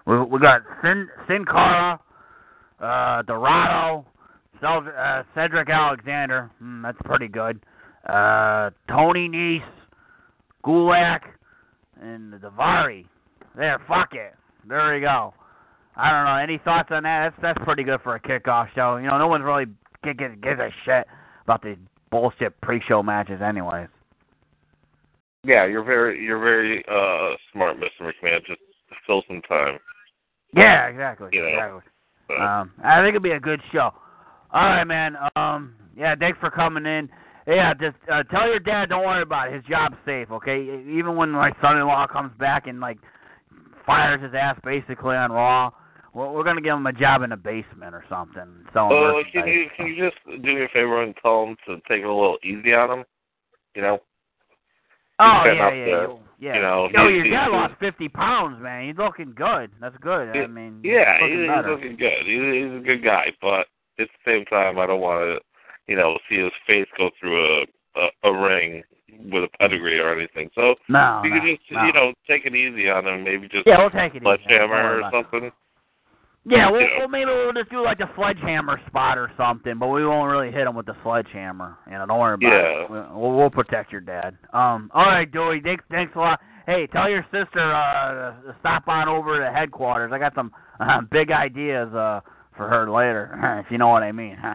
we 0.06 0.20
we 0.24 0.40
got 0.40 0.62
Sin 0.84 1.08
Sin 1.28 1.44
Cara, 1.46 2.00
uh, 2.80 3.22
Dorado, 3.24 4.06
Cel- 4.62 4.88
uh, 4.98 5.24
Cedric 5.36 5.70
Alexander. 5.70 6.50
Mm, 6.64 6.84
that's 6.84 6.98
pretty 7.06 7.28
good. 7.28 7.60
Uh, 8.08 8.70
Tony 8.90 9.28
Nese, 9.28 9.62
Gulak, 10.66 11.22
and 12.02 12.32
the 12.32 12.38
Daivari. 12.38 13.06
There, 13.56 13.80
fuck 13.88 14.14
it. 14.14 14.34
There 14.68 14.94
we 14.94 15.02
go. 15.02 15.34
I 15.96 16.12
don't 16.12 16.26
know. 16.26 16.36
Any 16.36 16.60
thoughts 16.64 16.90
on 16.92 17.04
that? 17.04 17.34
That's 17.42 17.42
that's 17.42 17.66
pretty 17.66 17.84
good 17.84 18.00
for 18.04 18.16
a 18.16 18.20
kickoff 18.20 18.68
show. 18.76 18.98
You 18.98 19.08
know, 19.08 19.18
no 19.18 19.28
one's 19.28 19.44
really 19.44 19.66
gi- 20.06 20.14
gi- 20.14 20.42
gives 20.42 20.60
a 20.60 20.70
shit 20.86 21.08
about 21.44 21.64
these 21.64 21.78
bullshit 22.12 22.60
pre-show 22.62 23.02
matches, 23.02 23.42
anyways. 23.42 23.88
Yeah, 25.44 25.66
you're 25.66 25.84
very 25.84 26.24
you're 26.24 26.40
very 26.40 26.84
uh 26.88 27.36
smart, 27.52 27.78
Mr. 27.78 28.02
McMahon. 28.02 28.46
Just 28.46 28.60
fill 29.06 29.24
some 29.28 29.42
time. 29.44 29.80
Yeah, 30.54 30.88
exactly. 30.88 31.30
You 31.34 31.42
know, 31.42 31.48
exactly. 31.48 31.82
So, 32.30 32.36
Um, 32.36 32.72
I 32.84 33.00
think 33.02 33.10
it'd 33.10 33.24
be 33.24 33.32
a 33.32 33.40
good 33.40 33.62
show. 33.72 33.92
All 34.52 34.62
right, 34.62 34.84
man. 34.84 35.18
Um, 35.36 35.76
yeah, 35.96 36.16
thanks 36.16 36.38
for 36.40 36.52
coming 36.52 36.86
in. 36.86 37.10
Yeah, 37.48 37.74
just 37.74 37.96
uh, 38.12 38.24
tell 38.24 38.48
your 38.48 38.60
dad 38.60 38.90
don't 38.90 39.06
worry 39.06 39.22
about 39.22 39.48
it. 39.48 39.56
His 39.56 39.64
job's 39.66 39.96
safe, 40.06 40.30
okay? 40.32 40.62
Even 40.62 41.16
when 41.16 41.30
my 41.30 41.52
son-in-law 41.62 42.08
comes 42.08 42.32
back 42.38 42.68
and 42.68 42.80
like 42.80 42.98
fires 43.86 44.22
his 44.22 44.34
ass 44.34 44.60
basically 44.64 45.16
on 45.16 45.32
Raw, 45.32 45.72
we're, 46.14 46.32
we're 46.32 46.44
gonna 46.44 46.62
give 46.62 46.74
him 46.74 46.86
a 46.88 46.94
job 46.94 47.22
in 47.22 47.30
the 47.30 47.38
basement 47.38 47.96
or 47.96 48.04
something. 48.10 48.48
So. 48.74 48.90
Oh, 48.92 49.24
can 49.32 49.48
you 49.48 49.68
can 49.78 49.88
you 49.88 49.96
just 49.96 50.18
do 50.26 50.56
me 50.56 50.64
a 50.64 50.68
favor 50.74 51.02
and 51.04 51.16
tell 51.22 51.44
him 51.46 51.56
to 51.68 51.76
take 51.88 52.02
it 52.02 52.08
a 52.08 52.14
little 52.14 52.38
easy 52.44 52.74
on 52.74 53.00
him? 53.00 53.06
You 53.76 53.82
know, 53.82 54.00
Oh 55.20 55.44
yeah, 55.46 55.54
yeah, 55.54 55.86
there, 55.86 56.08
yeah. 56.40 56.56
you 56.56 56.62
know, 56.62 56.90
Yo, 56.94 57.08
your 57.08 57.30
dad 57.30 57.48
lost 57.48 57.74
fifty 57.80 58.08
pounds, 58.08 58.62
man. 58.62 58.88
He's 58.88 58.98
looking 58.98 59.34
good. 59.36 59.72
That's 59.82 59.98
good. 60.00 60.30
I 60.30 60.46
mean, 60.46 60.80
yeah, 60.84 61.18
he's 61.20 61.38
looking 61.38 61.56
he's 61.56 61.66
looking 61.66 61.98
good. 61.98 62.26
He's, 62.26 62.72
he's 62.72 62.82
a 62.82 62.84
good 62.86 63.04
guy, 63.04 63.32
but 63.42 63.66
at 64.00 64.08
the 64.08 64.08
same 64.24 64.46
time, 64.46 64.78
I 64.78 64.86
don't 64.86 65.02
want 65.02 65.22
to, 65.24 65.40
you 65.88 65.96
know, 65.96 66.18
see 66.30 66.38
his 66.38 66.52
face 66.66 66.88
go 66.98 67.10
through 67.20 67.62
a 67.62 67.66
a, 67.98 68.30
a 68.30 68.32
ring 68.42 68.84
with 69.32 69.44
a 69.44 69.58
pedigree 69.58 70.00
or 70.00 70.14
anything. 70.14 70.50
So 70.54 70.76
No, 70.88 71.22
you 71.24 71.32
no, 71.32 71.42
could 71.42 71.58
just, 71.58 71.72
no. 71.72 71.86
you 71.86 71.94
know, 71.94 72.14
take 72.28 72.46
it 72.46 72.54
easy 72.54 72.90
on 72.90 73.08
him. 73.08 73.24
Maybe 73.24 73.48
just 73.48 73.66
Yeah, 73.66 73.80
we'll 73.80 73.90
take 73.90 74.14
it. 74.14 74.22
Sledgehammer 74.22 75.02
or 75.02 75.12
something. 75.12 75.52
Yeah, 76.46 76.70
we'll, 76.72 76.82
know. 76.82 76.88
well, 77.00 77.08
maybe 77.10 77.26
we'll 77.26 77.52
just 77.54 77.70
do 77.72 77.84
like 77.84 78.00
a 78.00 78.10
sledgehammer 78.16 78.80
spot 78.88 79.18
or 79.18 79.32
something, 79.36 79.78
but 79.80 79.88
we 79.88 80.06
won't 80.06 80.32
really 80.32 80.52
hit 80.52 80.68
him 80.68 80.76
with 80.76 80.86
the 80.86 80.96
sledgehammer. 81.04 81.78
You 81.88 81.94
know, 81.94 82.06
don't 82.06 82.20
worry 82.20 82.36
about 82.36 82.48
Yeah. 82.48 82.84
it. 82.84 82.90
We'll, 83.16 83.36
we'll 83.36 83.50
protect 83.50 83.92
your 83.92 84.02
dad. 84.02 84.38
Um, 84.54 84.90
all 84.94 85.06
right, 85.06 85.30
Dewey. 85.30 85.60
Thanks, 85.62 85.84
thanks 85.90 86.16
a 86.16 86.20
lot. 86.20 86.40
Hey, 86.68 86.86
tell 86.88 87.10
your 87.10 87.24
sister 87.32 87.74
uh, 87.74 88.34
to 88.44 88.56
stop 88.60 88.88
on 88.88 89.08
over 89.10 89.40
to 89.40 89.52
headquarters. 89.52 90.12
I 90.14 90.20
got 90.20 90.36
some 90.36 90.52
uh, 90.80 91.02
big 91.12 91.32
ideas 91.32 91.92
uh, 91.94 92.22
for 92.58 92.68
her 92.68 92.90
later, 92.90 93.62
if 93.66 93.72
you 93.72 93.78
know 93.78 93.88
what 93.88 94.04
I 94.04 94.12
mean. 94.12 94.38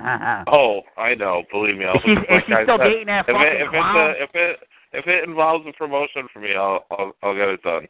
Oh, 0.52 0.80
I 0.98 1.14
know. 1.14 1.44
Believe 1.50 1.76
me, 1.76 1.84
I'll 1.86 1.94
is 1.96 2.02
she, 2.04 2.10
is 2.12 2.18
like 2.28 2.44
she 2.46 2.52
I 2.52 2.62
still 2.64 2.78
said, 2.78 2.84
dating 2.84 3.06
that 3.06 3.24
if 3.28 3.34
fucking 3.34 3.46
it 3.46 3.54
if 3.54 3.62
it's 3.62 3.70
clown? 3.70 3.96
a, 3.96 4.10
if 4.22 4.30
it 4.34 4.56
if 4.92 5.06
it 5.06 5.28
involves 5.28 5.64
a 5.66 5.72
promotion 5.72 6.28
for 6.32 6.40
me, 6.40 6.54
I'll 6.54 6.84
I'll 6.90 7.12
I'll 7.22 7.34
get 7.34 7.48
it 7.48 7.62
done. 7.62 7.86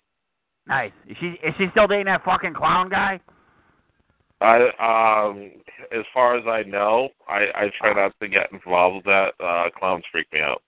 Nice. 0.68 0.92
Is 1.08 1.16
she 1.18 1.26
is 1.42 1.54
she 1.58 1.66
still 1.72 1.86
dating 1.88 2.06
that 2.06 2.24
fucking 2.24 2.54
clown 2.54 2.88
guy? 2.88 3.18
I 4.40 4.56
um 5.28 5.50
as 5.92 6.04
far 6.12 6.36
as 6.36 6.44
I 6.46 6.68
know, 6.68 7.08
I 7.28 7.46
I 7.54 7.70
try 7.80 7.94
not 7.94 8.12
to 8.20 8.28
get 8.28 8.52
involved 8.52 8.96
with 8.96 9.04
that. 9.06 9.32
Uh 9.42 9.70
clowns 9.78 10.04
freak 10.12 10.26
me 10.32 10.40
out. 10.40 10.62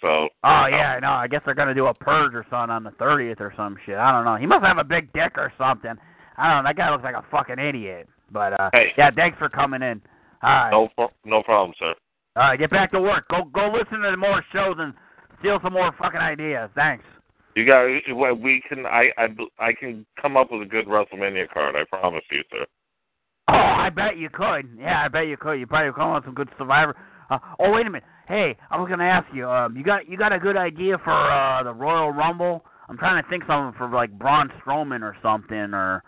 So. 0.00 0.28
Oh 0.42 0.66
yeah, 0.66 0.98
no. 1.00 1.10
I 1.10 1.28
guess 1.28 1.40
they're 1.44 1.54
gonna 1.54 1.74
do 1.74 1.86
a 1.86 1.94
purge 1.94 2.34
or 2.34 2.44
something 2.50 2.70
on 2.70 2.84
the 2.84 2.90
thirtieth 2.92 3.40
or 3.40 3.54
some 3.56 3.76
shit. 3.86 3.96
I 3.96 4.12
don't 4.12 4.24
know. 4.24 4.36
He 4.36 4.46
must 4.46 4.64
have 4.64 4.78
a 4.78 4.84
big 4.84 5.12
dick 5.12 5.32
or 5.36 5.52
something. 5.56 5.94
I 6.36 6.52
don't 6.52 6.64
know. 6.64 6.68
That 6.68 6.76
guy 6.76 6.90
looks 6.90 7.04
like 7.04 7.14
a 7.14 7.24
fucking 7.30 7.58
idiot. 7.58 8.08
But 8.34 8.60
uh 8.60 8.70
Hey. 8.74 8.92
yeah, 8.98 9.10
thanks 9.14 9.38
for 9.38 9.48
coming 9.48 9.80
in. 9.80 10.02
All 10.42 10.50
right. 10.50 10.70
No, 10.70 10.88
pro- 10.94 11.12
no 11.24 11.42
problem, 11.42 11.72
sir. 11.78 11.94
All 12.36 12.48
right, 12.48 12.58
get 12.58 12.68
back 12.68 12.90
to 12.90 13.00
work. 13.00 13.26
Go 13.28 13.44
go 13.44 13.72
listen 13.72 14.00
to 14.00 14.14
more 14.18 14.44
shows 14.52 14.74
and 14.78 14.92
steal 15.38 15.58
some 15.62 15.72
more 15.72 15.92
fucking 15.98 16.20
ideas. 16.20 16.68
Thanks. 16.74 17.04
You 17.54 17.64
got. 17.64 17.86
We 17.86 18.60
can. 18.68 18.84
I. 18.84 19.10
I. 19.16 19.28
I 19.60 19.72
can 19.72 20.04
come 20.20 20.36
up 20.36 20.50
with 20.50 20.62
a 20.62 20.66
good 20.66 20.86
WrestleMania 20.86 21.48
card. 21.48 21.76
I 21.76 21.84
promise 21.84 22.24
you, 22.30 22.42
sir. 22.50 22.66
Oh, 23.46 23.52
I 23.54 23.90
bet 23.90 24.18
you 24.18 24.28
could. 24.28 24.68
Yeah, 24.76 25.04
I 25.04 25.08
bet 25.08 25.28
you 25.28 25.36
could. 25.36 25.60
You 25.60 25.66
probably 25.66 25.92
come 25.92 26.10
up 26.10 26.16
with 26.16 26.24
some 26.24 26.34
good 26.34 26.48
Survivor. 26.58 26.96
Uh, 27.30 27.38
oh, 27.60 27.70
wait 27.70 27.86
a 27.86 27.90
minute. 27.90 28.04
Hey, 28.26 28.56
I 28.70 28.78
was 28.80 28.88
gonna 28.88 29.04
ask 29.04 29.26
you. 29.32 29.48
Um, 29.48 29.76
you 29.76 29.84
got 29.84 30.08
you 30.08 30.18
got 30.18 30.32
a 30.32 30.38
good 30.38 30.56
idea 30.56 30.98
for 30.98 31.12
uh 31.12 31.62
the 31.62 31.72
Royal 31.72 32.10
Rumble? 32.10 32.64
I'm 32.88 32.98
trying 32.98 33.22
to 33.22 33.28
think 33.30 33.44
something 33.46 33.78
for 33.78 33.88
like 33.88 34.10
Braun 34.18 34.50
Strowman 34.60 35.02
or 35.02 35.16
something, 35.22 35.72
or 35.72 36.02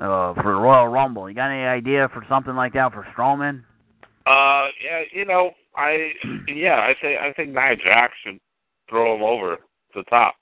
uh 0.00 0.34
for 0.34 0.42
the 0.54 0.60
Royal 0.60 0.88
Rumble. 0.88 1.28
You 1.28 1.34
got 1.36 1.50
any 1.50 1.64
idea 1.64 2.08
for 2.12 2.24
something 2.28 2.54
like 2.54 2.72
that 2.74 2.92
for 2.92 3.06
Strowman? 3.16 3.62
Uh. 4.26 4.68
Yeah. 4.84 5.02
You 5.12 5.24
know. 5.26 5.50
I. 5.76 6.12
Yeah. 6.48 6.76
I 6.80 6.94
think. 7.00 7.20
I 7.20 7.32
think 7.32 7.50
Nia 7.50 7.76
Jax 7.76 8.12
should 8.24 8.38
throw 8.88 9.14
him 9.16 9.22
over 9.22 9.56
to 9.56 9.62
the 9.94 10.02
top. 10.04 10.34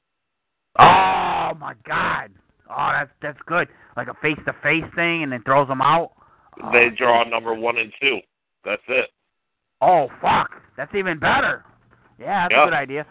Oh 0.79 1.53
my 1.59 1.75
God! 1.87 2.31
Oh, 2.71 2.90
that's 2.92 3.11
that's 3.21 3.38
good. 3.47 3.68
Like 3.97 4.09
a 4.09 4.14
face 4.23 4.38
to 4.47 4.53
face 4.62 4.85
thing, 4.94 5.23
and 5.25 5.33
then 5.33 5.42
throws 5.42 5.68
him 5.68 5.81
out. 5.81 6.12
Oh, 6.62 6.71
They 6.73 6.88
draw 6.97 7.25
number 7.25 7.53
one 7.55 7.79
and 7.79 7.92
two. 8.01 8.18
That's 8.64 8.83
it. 8.88 9.11
Oh 9.81 10.09
fuck, 10.21 10.51
that's 10.77 10.94
even 10.94 11.18
better. 11.18 11.64
Yeah, 12.21 12.44
that's 12.44 12.53
Yeah. 12.53 12.62
a 12.62 12.66
good 12.66 12.75
idea. 12.75 13.07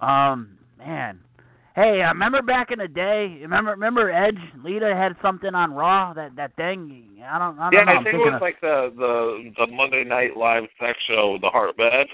Um, 0.00 0.56
man. 0.78 1.20
Hey, 1.74 2.02
uh, 2.02 2.08
remember 2.12 2.40
back 2.40 2.70
in 2.70 2.78
the 2.78 2.86
day? 2.86 3.38
Remember, 3.42 3.72
remember 3.72 4.10
Edge 4.10 4.38
Lita 4.62 4.94
had 4.94 5.16
something 5.20 5.54
on 5.54 5.72
Raw 5.74 6.12
that 6.14 6.36
that 6.36 6.54
thing. 6.56 7.18
I 7.28 7.38
don't, 7.38 7.58
I 7.58 7.70
don't 7.70 7.72
Yeah, 7.72 7.84
know. 7.84 8.00
I 8.00 8.04
think 8.04 8.14
it 8.14 8.18
was 8.18 8.34
of, 8.36 8.40
like 8.40 8.60
the 8.60 8.92
the 8.96 9.52
the 9.66 9.72
Monday 9.72 10.04
Night 10.04 10.36
Live 10.36 10.64
sex 10.80 10.96
show, 11.08 11.36
the 11.40 11.48
Heart 11.48 11.76
Bed. 11.76 12.06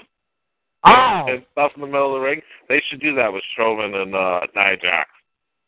oh, 0.85 1.25
and 1.27 1.45
stuff 1.51 1.71
in 1.75 1.81
the 1.81 1.87
middle 1.87 2.15
of 2.15 2.21
the 2.21 2.25
ring. 2.27 2.41
They 2.69 2.81
should 2.89 3.01
do 3.01 3.13
that 3.15 3.31
with 3.31 3.43
Strowman 3.55 3.93
and 4.01 4.15
uh, 4.15 4.39
Nia 4.55 4.77
Jax. 4.77 5.09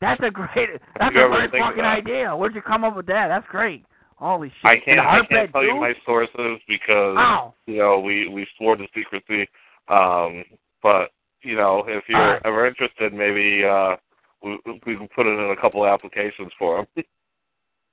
that's 0.02 0.22
a 0.24 0.32
great, 0.32 0.70
that's 0.98 1.16
a 1.16 1.28
great 1.28 1.52
fucking 1.52 1.84
idea. 1.86 2.36
Where'd 2.36 2.56
you 2.56 2.64
come 2.64 2.84
up 2.84 2.96
with 2.96 3.06
that? 3.08 3.28
That's 3.28 3.46
great. 3.48 3.86
Holy 4.16 4.50
shit! 4.50 4.72
I 4.72 4.76
can't 4.84 5.00
I 5.00 5.20
can't 5.30 5.52
tell 5.52 5.64
you 5.64 5.76
my 5.76 5.94
sources 6.06 6.60
because 6.68 7.16
Wow. 7.16 7.54
you 7.68 7.78
know 7.78 8.00
we 8.00 8.28
we 8.28 8.48
swore 8.58 8.76
to 8.76 8.88
secrecy. 8.96 9.48
Um, 9.88 10.44
but 10.82 11.12
you 11.44 11.56
know 11.56 11.84
if 11.88 12.04
you're 12.08 12.46
ever 12.46 12.68
interested, 12.68 13.14
maybe 13.14 13.64
uh, 13.64 13.96
we 14.44 14.60
we 14.86 14.96
can 14.96 15.08
put 15.16 15.26
it 15.26 15.38
in 15.38 15.56
a 15.58 15.62
couple 15.62 15.86
applications 15.86 16.52
for 16.58 16.86
them. 16.96 17.06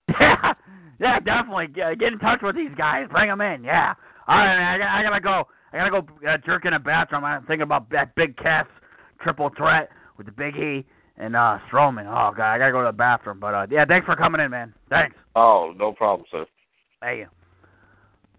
Yeah, 1.01 1.19
definitely. 1.19 1.69
Get, 1.69 1.99
get 1.99 2.13
in 2.13 2.19
touch 2.19 2.41
with 2.43 2.55
these 2.55 2.71
guys. 2.77 3.07
Bring 3.11 3.31
them 3.31 3.41
in. 3.41 3.65
Yeah. 3.65 3.95
All 4.29 4.37
right, 4.37 4.57
man, 4.57 4.83
I, 4.83 5.01
I 5.01 5.03
gotta 5.03 5.21
go. 5.21 5.49
I 5.73 5.79
gotta 5.79 5.91
go 5.91 6.29
uh, 6.29 6.37
jerk 6.45 6.67
in 6.67 6.75
a 6.75 6.79
bathroom. 6.79 7.25
I'm 7.25 7.41
thinking 7.47 7.63
about 7.63 7.91
that 7.91 8.15
big 8.17 8.37
Cass 8.37 8.67
triple 9.23 9.51
threat 9.57 9.89
with 10.19 10.27
the 10.27 10.33
Big 10.33 10.57
E 10.57 10.85
and 11.17 11.35
uh 11.35 11.59
Strowman. 11.69 12.07
Oh 12.07 12.35
god, 12.37 12.53
I 12.53 12.59
gotta 12.59 12.73
go 12.73 12.81
to 12.83 12.89
the 12.89 12.93
bathroom. 12.93 13.41
But 13.41 13.55
uh 13.55 13.67
yeah, 13.71 13.87
thanks 13.87 14.05
for 14.05 14.15
coming 14.15 14.43
in, 14.43 14.51
man. 14.51 14.75
Thanks. 14.91 15.17
oh, 15.37 15.73
no 15.77 15.93
problem, 15.93 16.27
sir. 16.31 16.45
Hey. 17.03 17.27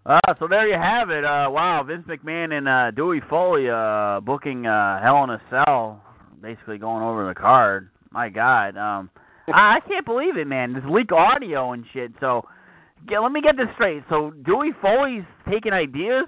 Uh, 0.04 0.18
so 0.40 0.48
there 0.48 0.66
you 0.66 0.74
have 0.74 1.10
it. 1.10 1.24
Uh, 1.24 1.46
wow, 1.48 1.84
Vince 1.86 2.04
McMahon 2.08 2.52
and 2.52 2.68
uh, 2.68 2.90
Dewey 2.90 3.20
Foley 3.30 3.70
uh, 3.70 4.18
booking 4.20 4.66
uh, 4.66 5.00
Hell 5.00 5.22
in 5.22 5.30
a 5.30 5.40
Cell, 5.48 6.02
basically 6.40 6.78
going 6.78 7.04
over 7.04 7.26
the 7.28 7.34
card. 7.34 7.88
My 8.10 8.28
God, 8.28 8.76
um, 8.76 9.10
I, 9.48 9.76
I 9.76 9.80
can't 9.88 10.04
believe 10.04 10.36
it, 10.36 10.48
man. 10.48 10.72
This 10.72 10.82
leak 10.90 11.12
audio 11.12 11.72
and 11.72 11.84
shit. 11.92 12.10
So, 12.18 12.42
get, 13.06 13.20
let 13.20 13.30
me 13.30 13.40
get 13.40 13.56
this 13.56 13.68
straight. 13.74 14.02
So 14.08 14.32
Dewey 14.44 14.72
Foley's 14.82 15.24
taking 15.48 15.72
ideas, 15.72 16.26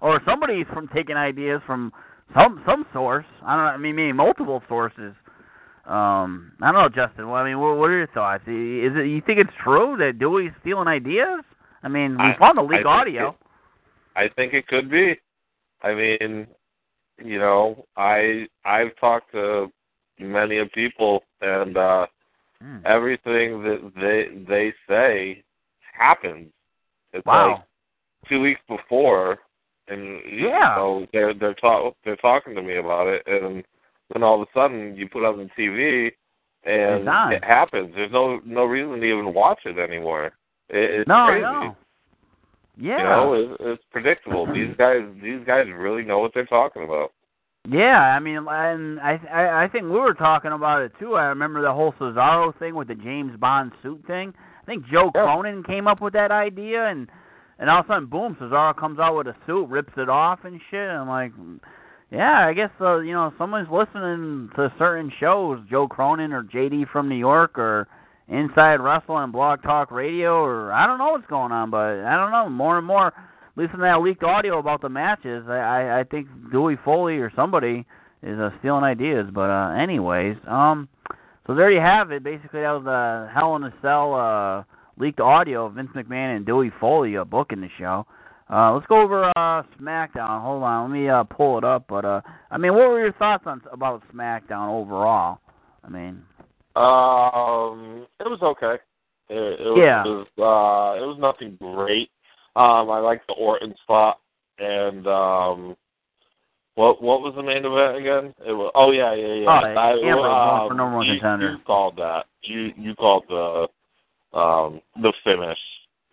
or 0.00 0.22
somebody's 0.24 0.66
from 0.72 0.88
taking 0.88 1.16
ideas 1.16 1.60
from 1.66 1.92
some 2.34 2.62
some 2.66 2.86
source. 2.90 3.26
I 3.44 3.54
don't 3.54 3.64
know. 3.66 3.70
I 3.72 3.76
mean, 3.76 3.96
maybe 3.96 4.12
multiple 4.12 4.62
sources. 4.66 5.12
Um, 5.84 6.52
I 6.62 6.72
don't 6.72 6.80
know, 6.80 6.88
Justin. 6.88 7.28
Well, 7.28 7.42
I 7.42 7.44
mean, 7.44 7.58
what, 7.58 7.76
what 7.76 7.90
are 7.90 7.98
your 7.98 8.06
thoughts? 8.06 8.44
Is 8.44 8.96
it 8.96 9.08
you 9.08 9.20
think 9.26 9.40
it's 9.40 9.50
true 9.62 9.96
that 9.98 10.18
Dewey's 10.18 10.52
stealing 10.62 10.88
ideas? 10.88 11.44
I 11.82 11.88
mean, 11.88 12.12
we 12.18 12.24
I- 12.24 12.36
found 12.38 12.58
the 12.58 12.62
I 12.62 12.66
leak 12.66 12.76
think 12.78 12.86
audio. 12.86 13.28
it- 13.30 13.36
I 14.16 14.28
think 14.28 14.54
it 14.54 14.66
could 14.66 14.90
be. 14.90 15.18
I 15.82 15.94
mean, 15.94 16.46
you 17.22 17.38
know, 17.38 17.86
I 17.96 18.48
I've 18.64 18.94
talked 18.96 19.32
to 19.32 19.72
many 20.18 20.58
of 20.58 20.70
people, 20.72 21.24
and 21.40 21.76
uh 21.76 22.06
Hmm. 22.62 22.80
everything 22.84 23.62
that 23.62 23.92
they 23.94 24.28
they 24.44 24.74
say 24.86 25.42
happens. 25.80 26.52
It's 27.14 27.24
Wow. 27.24 27.48
like 27.52 27.62
two 28.28 28.40
weeks 28.42 28.60
before, 28.68 29.38
and 29.88 30.22
you 30.26 30.48
Yeah. 30.48 30.74
know 30.76 31.06
they're 31.12 31.32
they're 31.32 31.54
talk 31.54 31.96
they're 32.04 32.16
talking 32.16 32.54
to 32.54 32.62
me 32.62 32.76
about 32.76 33.06
it, 33.06 33.26
and 33.26 33.64
then 34.12 34.22
all 34.22 34.42
of 34.42 34.48
a 34.48 34.52
sudden 34.52 34.94
you 34.96 35.08
put 35.08 35.24
on 35.24 35.38
the 35.38 35.48
TV, 35.56 36.12
and 36.64 37.06
it 37.32 37.42
happens. 37.44 37.94
There's 37.94 38.12
no 38.12 38.40
no 38.44 38.64
reason 38.66 39.00
to 39.00 39.06
even 39.06 39.32
watch 39.32 39.64
it 39.64 39.78
anymore. 39.78 40.32
It, 40.70 41.00
it's 41.00 41.08
no, 41.08 41.26
crazy. 41.28 41.42
no. 41.42 41.76
Yeah. 42.78 42.98
You 42.98 43.04
know, 43.04 43.32
it's, 43.34 43.56
it's 43.60 43.84
predictable. 43.90 44.46
these 44.46 44.74
guys 44.78 45.00
these 45.22 45.40
guys 45.46 45.66
really 45.74 46.02
know 46.02 46.18
what 46.18 46.32
they're 46.34 46.46
talking 46.46 46.84
about. 46.84 47.12
Yeah, 47.68 48.00
I 48.00 48.18
mean, 48.20 48.38
and 48.48 48.98
I, 49.00 49.20
I 49.30 49.64
I 49.64 49.68
think 49.68 49.84
we 49.84 49.90
were 50.00 50.14
talking 50.14 50.52
about 50.52 50.80
it 50.82 50.92
too. 50.98 51.14
I 51.14 51.24
remember 51.24 51.60
the 51.60 51.72
whole 51.72 51.92
Cesaro 52.00 52.58
thing 52.58 52.74
with 52.74 52.88
the 52.88 52.94
James 52.94 53.38
Bond 53.38 53.72
suit 53.82 54.02
thing. 54.06 54.32
I 54.62 54.64
think 54.66 54.86
Joe 54.90 55.10
Yeah. 55.14 55.24
Cronin 55.24 55.62
came 55.64 55.86
up 55.86 56.00
with 56.00 56.14
that 56.14 56.30
idea, 56.30 56.86
and 56.86 57.08
and 57.58 57.68
all 57.68 57.80
of 57.80 57.84
a 57.86 57.88
sudden, 57.88 58.06
boom, 58.06 58.34
Cesaro 58.40 58.74
comes 58.74 58.98
out 58.98 59.14
with 59.14 59.26
a 59.26 59.36
suit, 59.46 59.68
rips 59.68 59.92
it 59.98 60.08
off 60.08 60.38
and 60.44 60.58
shit. 60.70 60.88
I'm 60.88 61.06
like, 61.08 61.32
yeah, 62.10 62.46
I 62.46 62.54
guess 62.54 62.70
uh, 62.80 63.00
you 63.00 63.12
know 63.12 63.30
someone's 63.36 63.68
listening 63.70 64.48
to 64.56 64.72
certain 64.78 65.12
shows, 65.20 65.60
Joe 65.70 65.86
Cronin 65.86 66.32
or 66.32 66.42
JD 66.44 66.88
from 66.90 67.10
New 67.10 67.16
York 67.16 67.58
or 67.58 67.88
Inside 68.30 68.76
Wrestling, 68.76 69.32
Blog 69.32 69.60
Talk 69.62 69.90
Radio, 69.90 70.44
or 70.44 70.72
I 70.72 70.86
don't 70.86 70.98
know 70.98 71.10
what's 71.10 71.26
going 71.26 71.50
on, 71.50 71.70
but 71.70 71.98
I 72.04 72.16
don't 72.16 72.30
know. 72.30 72.48
More 72.48 72.78
and 72.78 72.86
more, 72.86 73.12
listening 73.56 73.78
to 73.78 73.82
that 73.82 74.00
leaked 74.02 74.22
audio 74.22 74.60
about 74.60 74.80
the 74.82 74.88
matches, 74.88 75.44
I 75.48 75.56
I, 75.56 76.00
I 76.00 76.04
think 76.04 76.28
Dewey 76.52 76.76
Foley 76.84 77.18
or 77.18 77.32
somebody 77.34 77.84
is 78.22 78.38
uh, 78.38 78.50
stealing 78.60 78.84
ideas. 78.84 79.26
But 79.34 79.50
uh 79.50 79.72
anyways, 79.72 80.36
um, 80.46 80.88
so 81.46 81.56
there 81.56 81.72
you 81.72 81.80
have 81.80 82.12
it. 82.12 82.22
Basically, 82.22 82.60
that 82.60 82.70
was 82.70 82.84
the 82.84 83.28
Hell 83.34 83.56
in 83.56 83.64
a 83.64 83.74
Cell 83.82 84.14
uh 84.14 84.62
leaked 84.96 85.18
audio 85.18 85.66
of 85.66 85.74
Vince 85.74 85.90
McMahon 85.96 86.36
and 86.36 86.46
Dewey 86.46 86.70
Foley 86.78 87.16
uh, 87.16 87.24
booking 87.24 87.60
the 87.60 87.68
show. 87.78 88.06
Uh, 88.48 88.74
let's 88.74 88.86
go 88.86 89.00
over 89.00 89.24
uh, 89.24 89.62
SmackDown. 89.80 90.42
Hold 90.42 90.62
on, 90.62 90.90
let 90.90 90.96
me 90.96 91.08
uh, 91.08 91.24
pull 91.24 91.58
it 91.58 91.64
up. 91.64 91.86
But 91.88 92.04
uh, 92.04 92.20
I 92.50 92.58
mean, 92.58 92.74
what 92.74 92.90
were 92.90 93.00
your 93.00 93.12
thoughts 93.12 93.44
on 93.46 93.60
about 93.72 94.02
SmackDown 94.14 94.68
overall? 94.68 95.38
I 95.82 95.88
mean, 95.88 96.22
Um, 96.76 98.06
it 98.20 98.28
was 98.28 98.40
okay. 98.42 98.76
It, 99.28 99.60
it 99.60 99.70
was, 99.70 99.78
Yeah. 99.78 100.02
it 100.04 100.08
was 100.08 100.26
uh, 100.38 101.02
it 101.02 101.06
was 101.06 101.18
nothing 101.18 101.56
great. 101.60 102.10
Um, 102.56 102.90
I 102.90 102.98
liked 102.98 103.26
the 103.26 103.34
Orton 103.34 103.74
spot, 103.82 104.18
and 104.58 105.06
um, 105.06 105.76
what 106.74 107.02
what 107.02 107.20
was 107.20 107.34
the 107.36 107.42
main 107.42 107.64
event 107.64 107.96
again? 107.96 108.34
It 108.46 108.52
was 108.52 108.70
oh 108.74 108.90
yeah 108.90 109.14
yeah 109.14 109.34
yeah. 109.34 109.46
Oh, 109.46 109.50
I, 109.50 109.92
Ambrose 109.92 110.02
going 110.02 110.22
for 110.22 110.70
um, 110.72 110.76
number 110.76 110.96
one 110.96 111.06
you, 111.06 111.14
contender. 111.14 111.52
You 111.52 111.58
called 111.66 111.96
that. 111.96 112.26
You 112.42 112.72
you 112.76 112.94
called 112.94 113.24
the 113.28 113.68
um 114.36 114.80
the 115.02 115.12
finish. 115.24 115.58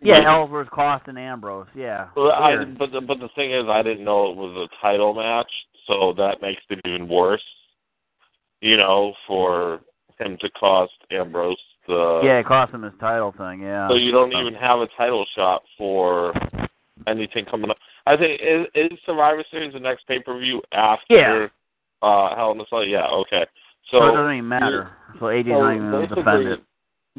yeah, 0.00 0.28
Ellsworth, 0.28 0.70
Cost, 0.70 1.04
and 1.08 1.18
Ambrose. 1.18 1.68
Yeah. 1.74 2.08
Well, 2.16 2.32
I, 2.32 2.64
but 2.64 2.92
the, 2.92 3.00
but 3.00 3.18
the 3.20 3.28
thing 3.34 3.52
is, 3.52 3.64
I 3.68 3.82
didn't 3.82 4.04
know 4.04 4.30
it 4.30 4.36
was 4.36 4.68
a 4.68 4.82
title 4.82 5.14
match, 5.14 5.50
so 5.86 6.12
that 6.16 6.42
makes 6.42 6.62
it 6.70 6.80
even 6.84 7.08
worse. 7.08 7.44
You 8.60 8.76
know, 8.76 9.14
for 9.26 9.80
him 10.18 10.36
to 10.40 10.50
cost 10.50 10.92
Ambrose 11.10 11.56
the 11.86 12.20
yeah, 12.22 12.38
it 12.38 12.46
cost 12.46 12.72
him 12.72 12.82
his 12.82 12.92
title 13.00 13.32
thing. 13.36 13.62
Yeah. 13.62 13.88
so 13.88 13.94
you 13.94 14.12
don't 14.12 14.32
even 14.32 14.54
have 14.54 14.80
a 14.80 14.88
title 14.96 15.24
shot 15.34 15.62
for 15.76 16.34
anything 17.06 17.44
coming 17.46 17.70
up. 17.70 17.78
I 18.06 18.16
think 18.16 18.40
is, 18.42 18.66
is 18.74 18.98
Survivor 19.06 19.44
Series 19.50 19.72
the 19.72 19.80
next 19.80 20.06
pay 20.06 20.20
per 20.20 20.38
view 20.38 20.60
after 20.72 21.50
Yeah. 22.02 22.06
uh 22.06 22.36
Hell 22.36 22.52
in 22.52 22.60
a 22.60 22.64
Cell? 22.68 22.84
Yeah, 22.84 23.06
okay. 23.06 23.46
so, 23.90 24.00
So, 24.00 24.08
it 24.08 24.12
doesn't 24.12 24.32
even 24.32 24.48
matter. 24.48 24.90
So 25.18 25.26
AJ's 25.26 25.46
so 25.46 25.60
not 25.60 25.74
even 25.74 25.90
going 25.90 26.58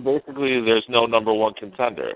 basically, 0.03 0.61
there's 0.61 0.85
no 0.87 1.05
number 1.05 1.33
one 1.33 1.53
contender 1.55 2.13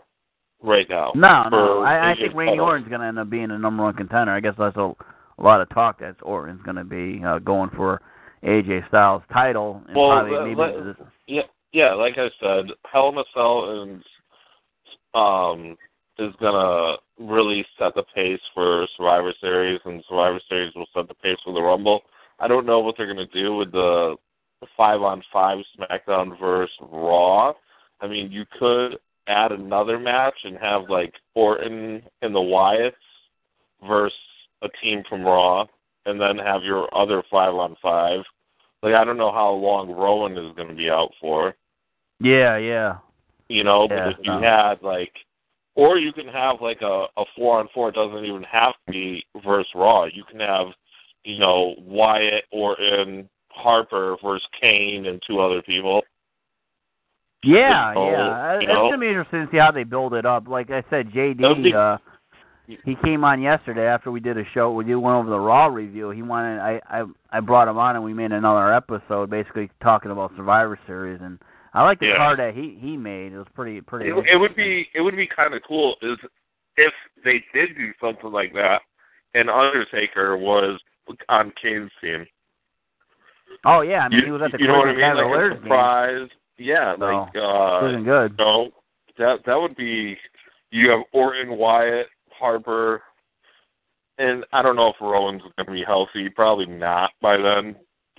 right 0.62 0.88
now. 0.89 1.12
No, 1.15 1.50
no. 1.50 1.82
I, 1.82 2.12
I 2.12 2.15
think 2.15 2.34
Randy 2.34 2.54
title. 2.54 2.65
Orton's 2.65 2.88
going 2.88 3.02
to 3.02 3.08
end 3.08 3.19
up 3.19 3.30
being 3.30 3.50
the 3.50 3.58
number 3.58 3.84
one 3.84 3.96
contender. 3.96 4.32
I 4.32 4.39
guess 4.39 4.56
that's 4.58 4.78
a, 4.78 4.91
a 5.38 5.41
lot 5.43 5.62
of 5.62 5.69
talk 5.69 6.00
that 6.00 6.15
Orton's 6.22 6.62
going 6.63 6.78
to 6.78 6.84
be 6.84 7.24
uh, 7.24 7.39
going 7.39 7.69
for 7.76 8.02
AJ 8.43 8.88
Styles' 8.89 9.23
title. 9.32 9.82
And 9.88 9.95
Well, 9.95 10.12
probably 10.12 10.32
let- 10.32 10.43
maybe 10.45 10.56
let- 10.56 10.97
this- 10.97 11.08
Yeah, 11.27 11.43
yeah. 11.71 11.93
Like 11.93 12.17
I 12.17 12.29
said, 12.39 12.71
Hell 12.86 13.10
in 13.10 13.17
a 13.17 13.23
Cell 13.34 13.82
and 13.82 14.03
um 15.13 15.77
is 16.17 16.36
gonna 16.36 16.97
really 17.19 17.65
set 17.77 17.95
the 17.95 18.03
pace 18.03 18.41
for 18.53 18.88
Survivor 18.95 19.34
Series, 19.39 19.79
and 19.86 20.03
Survivor 20.06 20.39
Series 20.47 20.73
will 20.75 20.88
set 20.93 21.08
the 21.08 21.15
pace 21.15 21.38
for 21.43 21.53
the 21.53 21.62
Rumble. 21.62 22.03
I 22.39 22.47
don't 22.47 22.65
know 22.65 22.79
what 22.79 22.97
they're 22.97 23.08
gonna 23.08 23.25
do 23.27 23.56
with 23.56 23.71
the 23.71 24.17
five 24.77 25.01
on 25.01 25.21
five 25.32 25.63
SmackDown 25.77 26.38
versus 26.39 26.75
Raw. 26.82 27.53
I 28.01 28.08
mean, 28.08 28.32
you 28.32 28.45
could 28.60 28.99
add 29.27 29.51
another 29.51 29.99
match 29.99 30.36
and 30.43 30.58
have 30.58 30.89
like 30.89 31.13
Orton 31.36 32.03
and 32.21 32.36
the 32.36 32.39
Wyatts 32.39 32.93
versus 33.88 34.17
a 34.62 34.69
team 34.82 35.03
from 35.08 35.23
Raw, 35.23 35.65
and 36.05 36.19
then 36.19 36.37
have 36.37 36.63
your 36.63 36.87
other 36.95 37.23
five 37.31 37.53
on 37.53 37.75
five. 37.81 38.21
Like 38.81 38.93
I 38.95 39.03
don't 39.03 39.17
know 39.17 39.31
how 39.31 39.51
long 39.51 39.91
Rowan 39.91 40.33
is 40.37 40.55
going 40.55 40.67
to 40.67 40.75
be 40.75 40.89
out 40.89 41.11
for. 41.21 41.55
Yeah, 42.19 42.57
yeah. 42.57 42.97
You 43.49 43.63
know, 43.63 43.87
Yeah, 43.89 44.05
but 44.05 44.07
if 44.13 44.17
you 44.23 44.31
no. 44.31 44.41
had 44.41 44.81
like, 44.81 45.13
or 45.75 45.97
you 45.97 46.13
can 46.13 46.27
have 46.27 46.61
like 46.61 46.81
a 46.81 47.05
a 47.17 47.25
four 47.35 47.59
on 47.59 47.67
four. 47.73 47.89
It 47.89 47.95
doesn't 47.95 48.25
even 48.25 48.43
have 48.43 48.73
to 48.87 48.91
be 48.91 49.25
versus 49.45 49.71
Raw. 49.75 50.05
You 50.05 50.23
can 50.29 50.39
have, 50.39 50.67
you 51.23 51.39
know, 51.39 51.75
Wyatt, 51.79 52.45
or 52.51 52.79
in 52.79 53.27
Harper 53.49 54.17
versus 54.23 54.47
Kane 54.59 55.05
and 55.07 55.21
two 55.27 55.39
other 55.39 55.61
people. 55.61 56.01
Yeah, 57.43 57.93
So, 57.93 58.09
yeah. 58.09 58.53
you 58.59 58.59
It's 58.61 58.67
gonna 58.69 58.97
be 58.97 59.07
interesting 59.07 59.45
to 59.45 59.51
see 59.51 59.57
how 59.57 59.71
they 59.71 59.83
build 59.83 60.13
it 60.13 60.25
up. 60.25 60.47
Like 60.47 60.71
I 60.71 60.83
said, 60.89 61.11
JD, 61.11 61.63
be- 61.63 61.73
uh, 61.73 61.97
he 62.67 62.95
came 63.04 63.23
on 63.23 63.41
yesterday 63.41 63.86
after 63.88 64.10
we 64.12 64.19
did 64.19 64.38
a 64.38 64.43
show. 64.54 64.71
We 64.71 64.86
did 64.86 64.95
went 64.95 65.15
over 65.15 65.30
the 65.30 65.39
Raw 65.39 65.67
review. 65.67 66.10
He 66.12 66.21
wanted 66.21 66.60
I 66.60 66.80
I 66.89 67.04
I 67.32 67.39
brought 67.39 67.67
him 67.67 67.78
on 67.78 67.95
and 67.95 68.04
we 68.06 68.13
made 68.13 68.32
another 68.32 68.73
episode, 68.73 69.30
basically 69.30 69.69
talking 69.82 70.12
about 70.12 70.32
Survivor 70.38 70.80
Series. 70.88 71.19
And 71.21 71.39
I 71.73 71.84
like 71.84 71.99
the 71.99 72.08
Yeah. 72.08 72.17
card 72.17 72.39
that 72.39 72.54
he 72.56 72.78
he 72.80 72.95
made. 72.97 73.34
It 73.34 73.38
was 73.38 73.47
pretty 73.54 73.82
pretty. 73.82 74.10
It, 74.10 74.15
it 74.34 74.38
would 74.38 74.56
be 74.56 74.88
it 74.95 75.02
would 75.02 75.15
be 75.15 75.28
kind 75.28 75.54
of 75.54 75.62
cool 75.67 75.95
is 76.02 76.17
if 76.78 76.93
they 77.23 77.43
did 77.54 77.76
do 77.78 77.91
something 78.02 78.32
like 78.32 78.54
that, 78.54 78.82
and 79.34 79.49
Undertaker 79.49 80.38
was 80.38 80.80
on 81.30 81.52
Kane's 81.62 81.91
team. 82.02 82.26
Oh 83.65 83.82
yeah, 83.82 83.99
I 84.06 84.10
mean 84.10 84.19
you, 84.19 84.26
he 84.26 84.32
was 84.32 84.41
at 84.41 84.52
the 84.52 84.60
you 84.60 84.67
know 84.67 84.78
what 84.80 84.89
I 84.89 84.93
mean? 84.93 85.02
Like 85.15 85.26
a 85.26 85.49
game. 85.54 85.62
surprise. 85.63 86.30
Yeah, 86.58 86.95
No. 86.97 87.06
like 87.06 87.36
uh, 87.36 88.02
good. 88.04 88.38
no, 88.38 88.69
that 89.17 89.39
that 89.45 89.56
would 89.60 89.76
be. 89.76 90.17
You 90.71 90.89
have 90.89 91.02
Orton, 91.12 91.56
Wyatt, 91.58 92.08
Harper, 92.43 93.01
and 94.17 94.43
I 94.51 94.62
don't 94.62 94.75
know 94.75 94.89
if 94.89 94.99
Rowan's 94.99 95.41
going 95.41 95.65
to 95.65 95.71
be 95.71 95.84
healthy. 95.88 96.27
Probably 96.27 96.65
not 96.65 97.12
by 97.21 97.38
then. 97.38 97.77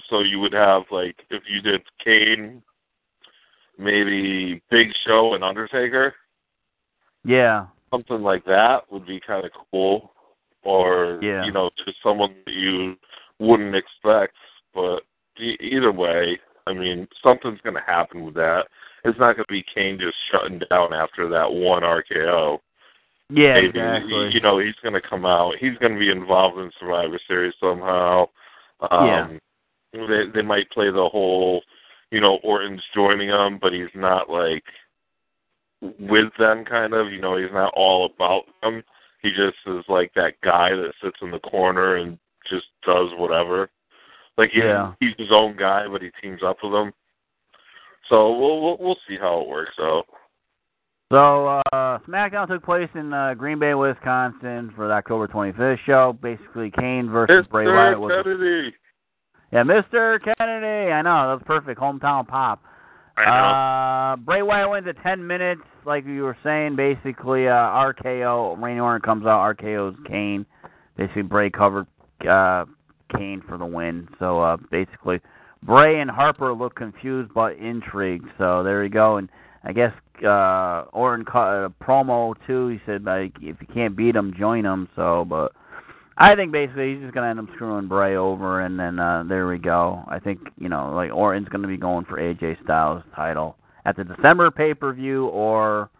So 0.08 0.20
you 0.20 0.40
would 0.40 0.54
have 0.54 0.84
like 0.90 1.16
if 1.28 1.42
you 1.46 1.60
did 1.60 1.82
Kane, 2.02 2.62
maybe 3.76 4.62
Big 4.70 4.88
Show 5.06 5.34
and 5.34 5.44
Undertaker. 5.44 6.14
Yeah, 7.22 7.66
something 7.90 8.22
like 8.22 8.46
that 8.46 8.90
would 8.90 9.06
be 9.06 9.20
kind 9.20 9.44
of 9.44 9.50
cool, 9.70 10.12
or 10.62 11.18
Yeah. 11.22 11.44
you 11.44 11.52
know, 11.52 11.68
just 11.84 11.98
someone 12.02 12.34
that 12.46 12.54
you 12.54 12.96
wouldn't 13.38 13.76
expect. 13.76 14.36
But 14.74 15.00
either 15.38 15.92
way, 15.92 16.38
I 16.66 16.72
mean, 16.72 17.06
something's 17.22 17.60
going 17.60 17.76
to 17.76 17.82
happen 17.86 18.24
with 18.24 18.34
that. 18.34 18.68
It's 19.04 19.18
not 19.18 19.36
going 19.36 19.44
to 19.46 19.52
be 19.52 19.64
Kane 19.74 19.98
just 20.00 20.16
shutting 20.32 20.60
down 20.70 20.94
after 20.94 21.28
that 21.28 21.52
one 21.52 21.82
RKO. 21.82 22.60
Yeah, 23.30 23.54
Maybe 23.54 23.66
exactly. 23.68 24.30
you 24.32 24.40
know 24.40 24.58
he's 24.58 24.74
going 24.82 24.94
to 24.94 25.00
come 25.08 25.24
out. 25.24 25.54
He's 25.58 25.76
going 25.78 25.92
to 25.94 25.98
be 25.98 26.10
involved 26.10 26.58
in 26.58 26.70
Survivor 26.78 27.18
Series 27.26 27.54
somehow. 27.60 28.28
Um, 28.90 29.06
Yeah. 29.06 29.28
They 29.92 30.24
they 30.34 30.42
might 30.42 30.70
play 30.70 30.90
the 30.90 31.08
whole, 31.08 31.62
you 32.10 32.20
know, 32.20 32.38
Orton's 32.42 32.82
joining 32.94 33.28
them, 33.28 33.58
but 33.62 33.72
he's 33.72 33.94
not 33.94 34.28
like 34.28 34.64
with 36.00 36.32
them 36.38 36.64
kind 36.64 36.92
of. 36.94 37.12
You 37.12 37.20
know, 37.20 37.36
he's 37.36 37.52
not 37.52 37.72
all 37.76 38.06
about 38.06 38.42
them. 38.62 38.82
He 39.22 39.30
just 39.30 39.56
is 39.66 39.84
like 39.88 40.12
that 40.14 40.34
guy 40.42 40.70
that 40.70 40.92
sits 41.02 41.16
in 41.22 41.30
the 41.30 41.38
corner 41.38 41.96
and 41.96 42.18
just 42.50 42.66
does 42.84 43.08
whatever. 43.16 43.70
Like 44.36 44.50
he's 44.50 44.64
Yeah. 44.64 44.92
he's 45.00 45.14
his 45.16 45.30
own 45.30 45.56
guy, 45.56 45.86
but 45.88 46.02
he 46.02 46.10
teams 46.20 46.42
up 46.42 46.58
with 46.62 46.72
them. 46.72 46.92
So 48.08 48.36
we'll 48.36 48.60
we'll, 48.60 48.76
we'll 48.80 48.98
see 49.08 49.16
how 49.16 49.40
it 49.40 49.48
works 49.48 49.76
out. 49.80 50.06
So 51.12 51.60
uh 51.72 51.98
SmackDown 52.08 52.48
took 52.48 52.64
place 52.64 52.88
in 52.94 53.12
uh, 53.12 53.34
Green 53.34 53.58
Bay, 53.58 53.74
Wisconsin 53.74 54.72
for 54.74 54.88
the 54.88 54.94
October 54.94 55.28
25th 55.28 55.78
show. 55.86 56.18
Basically, 56.20 56.70
Kane 56.70 57.08
versus 57.08 57.46
Bray 57.50 57.66
Wyatt. 57.66 58.00
Was, 58.00 58.10
Mr. 58.10 58.24
Kennedy. 58.24 58.74
yeah, 59.52 59.62
Mr. 59.62 60.18
Kennedy. 60.38 60.92
I 60.92 61.02
know 61.02 61.28
that 61.28 61.34
was 61.34 61.42
perfect 61.46 61.80
hometown 61.80 62.26
pop. 62.26 62.62
I 63.16 63.24
know. 63.24 63.30
Uh, 63.30 64.16
Bray 64.24 64.42
Wyatt 64.42 64.70
wins 64.70 64.86
at 64.88 65.00
10 65.02 65.24
minutes, 65.24 65.62
like 65.86 66.04
you 66.04 66.22
were 66.22 66.36
saying. 66.42 66.76
Basically, 66.76 67.46
uh, 67.46 67.52
RKO. 67.52 68.60
Randy 68.60 68.80
Orton 68.80 69.02
comes 69.02 69.26
out. 69.26 69.56
RKO's 69.56 69.96
Kane. 70.08 70.44
Basically, 70.96 71.22
Bray 71.22 71.50
covered 71.50 71.86
uh, 72.28 72.64
Kane 73.16 73.42
for 73.48 73.56
the 73.56 73.66
win. 73.66 74.08
So 74.18 74.40
uh, 74.40 74.56
basically, 74.70 75.20
Bray 75.62 76.00
and 76.00 76.10
Harper 76.10 76.52
look 76.52 76.74
confused 76.74 77.30
but 77.34 77.56
intrigued. 77.56 78.28
So 78.36 78.62
there 78.62 78.82
you 78.82 78.90
go. 78.90 79.16
And 79.18 79.28
I 79.64 79.72
guess 79.72 79.92
uh, 80.24 80.84
Orton 80.92 81.24
cut 81.24 81.64
a 81.64 81.72
promo 81.82 82.34
too. 82.46 82.68
He 82.68 82.80
said 82.86 83.04
like, 83.04 83.32
if 83.40 83.56
you 83.60 83.66
can't 83.72 83.96
beat 83.96 84.14
him, 84.14 84.34
join 84.38 84.64
him. 84.64 84.88
So, 84.94 85.24
but 85.28 85.52
I 86.16 86.36
think 86.36 86.52
basically 86.52 86.94
he's 86.94 87.02
just 87.02 87.14
gonna 87.14 87.28
end 87.28 87.40
up 87.40 87.46
screwing 87.54 87.88
Bray 87.88 88.16
over, 88.16 88.60
and 88.60 88.78
then 88.78 88.98
uh 88.98 89.24
there 89.28 89.48
we 89.48 89.58
go. 89.58 90.04
I 90.06 90.18
think 90.18 90.40
you 90.58 90.68
know 90.68 90.92
like 90.94 91.12
Orton's 91.12 91.48
gonna 91.48 91.68
be 91.68 91.76
going 91.76 92.04
for 92.04 92.18
AJ 92.18 92.62
Styles 92.62 93.02
title 93.16 93.56
at 93.84 93.96
the 93.96 94.04
December 94.04 94.50
pay 94.50 94.74
per 94.74 94.92
view 94.92 95.26
or 95.26 95.90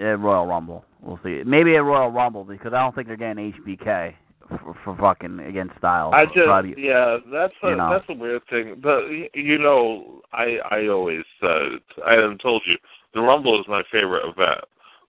at 0.00 0.18
Royal 0.18 0.46
Rumble. 0.46 0.84
We'll 1.02 1.20
see. 1.22 1.42
Maybe 1.44 1.76
at 1.76 1.84
Royal 1.84 2.10
Rumble 2.10 2.44
because 2.44 2.72
I 2.72 2.80
don't 2.80 2.94
think 2.94 3.06
they're 3.06 3.16
getting 3.16 3.52
HBK 3.52 4.14
for, 4.48 4.74
for 4.84 4.96
fucking 4.96 5.40
against 5.40 5.76
Styles. 5.78 6.14
I 6.16 6.24
just 6.26 6.46
probably- 6.46 6.74
yeah, 6.78 7.18
that's 7.30 7.54
a 7.62 7.68
you 7.70 7.76
know. 7.76 7.90
that's 7.90 8.08
a 8.08 8.14
weird 8.14 8.42
thing. 8.48 8.76
But 8.82 9.02
you 9.34 9.58
know, 9.58 10.22
I 10.32 10.58
I 10.70 10.88
always 10.88 11.24
said 11.40 11.80
I 12.06 12.14
haven't 12.14 12.40
told 12.40 12.62
you 12.66 12.76
the 13.14 13.20
Rumble 13.20 13.60
is 13.60 13.66
my 13.68 13.82
favorite 13.90 14.24
event. 14.28 14.60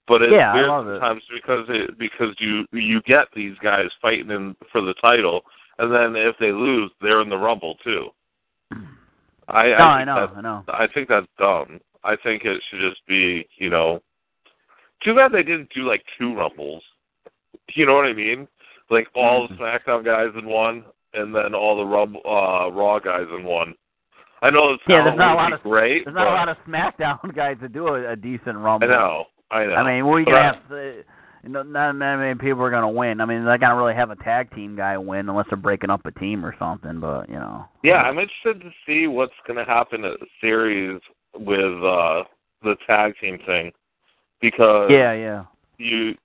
But 0.08 0.24
it's 0.24 0.34
Yeah, 0.34 0.54
weird 0.56 0.66
it. 0.88 1.00
sometimes 1.00 1.24
because 1.32 1.66
it 1.70 1.98
because 2.00 2.36
you 2.40 2.66
you 2.72 3.02
get 3.04 3.28
these 3.36 3.56
guys 3.64 3.90
fighting 4.02 4.32
in 4.32 4.56
for 4.72 4.82
the 4.82 4.96
title, 4.96 5.42
and 5.78 5.94
then 5.94 6.16
if 6.16 6.36
they 6.40 6.52
lose, 6.52 6.92
they're 7.02 7.22
in 7.22 7.30
the 7.30 7.38
Rumble 7.38 7.76
too. 7.84 8.10
I 9.48 9.68
no, 9.70 9.74
I, 9.76 10.02
I 10.02 10.04
know, 10.04 10.32
I 10.36 10.42
know. 10.42 10.64
I 10.68 10.88
think 10.94 11.10
that's 11.10 11.28
dumb. 11.38 11.80
I 12.04 12.16
think 12.16 12.46
it 12.46 12.62
should 12.70 12.82
just 12.82 13.06
be 13.08 13.48
you 13.58 13.70
know. 13.70 14.02
Too 15.04 15.16
bad 15.16 15.32
they 15.32 15.44
didn't 15.44 15.70
do 15.74 15.88
like 15.88 16.04
two 16.18 16.36
Rumbles. 16.36 16.84
You 17.76 17.86
know 17.86 17.96
what 17.96 18.06
I 18.06 18.14
mean? 18.14 18.48
Like 18.90 19.08
all 19.16 19.48
the 19.48 19.54
Mhm. 19.56 19.60
SmackDown 19.60 20.04
guys 20.04 20.30
in 20.36 20.46
one, 20.46 20.84
and 21.14 21.34
then 21.36 21.54
all 21.54 21.78
the 21.78 21.86
Rumble, 21.86 22.22
uh, 22.26 22.70
Raw 22.72 23.00
guys 23.00 23.28
in 23.38 23.44
one. 23.44 23.76
I 24.42 24.50
know 24.50 24.72
it's 24.74 24.84
Yeah, 24.88 25.04
there's 25.04 25.18
not 25.18 25.34
a 25.34 25.36
lot 25.36 25.54
of- 25.54 25.62
great. 25.64 26.06
There's 26.06 26.16
not 26.16 26.28
a 26.28 26.32
lot 26.32 26.50
of 26.50 26.58
SmackDown 26.66 27.20
guys 27.36 27.58
that 27.62 27.74
do 27.74 27.88
a, 27.90 28.12
a 28.12 28.16
decent 28.16 28.58
Rumble. 28.58 28.88
I 28.88 28.92
know. 28.92 29.26
I 29.52 29.66
know. 29.66 29.76
I 29.76 29.84
mean, 29.84 30.08
we 30.08 30.24
But 30.24 30.34
I- 30.36 30.44
have. 30.44 30.72
Uh, 30.72 31.04
you 31.42 31.48
know, 31.50 31.64
not 31.64 31.96
many 31.96 32.36
people 32.36 32.62
are 32.64 32.70
gonna 32.70 32.90
win. 32.90 33.22
I 33.22 33.26
mean, 33.26 33.40
they're 33.46 33.54
not 33.54 33.60
gonna 33.62 33.76
really 33.78 33.96
have 33.96 34.12
a 34.12 34.16
tag 34.18 34.54
team 34.54 34.76
guy 34.76 34.98
win 34.98 35.30
unless 35.30 35.48
they're 35.50 35.58
breaking 35.58 35.90
up 35.90 36.06
a 36.06 36.12
team 36.12 36.46
or 36.46 36.54
something. 36.60 37.00
But 37.00 37.30
you 37.30 37.36
know. 37.36 37.66
Yeah, 37.82 38.02
I'm 38.02 38.20
interested 38.20 38.60
to 38.62 38.72
see 38.86 39.08
what's 39.08 39.34
going 39.48 39.56
to 39.58 39.64
happen 39.64 40.04
at 40.04 40.20
the 40.20 40.28
series 40.42 41.00
with 41.38 41.82
uh 41.84 42.24
the 42.62 42.76
tag 42.86 43.14
team 43.22 43.38
thing 43.46 43.72
because 44.42 44.90
Yeah, 44.92 45.14
yeah. 45.14 45.44
you 45.78 46.16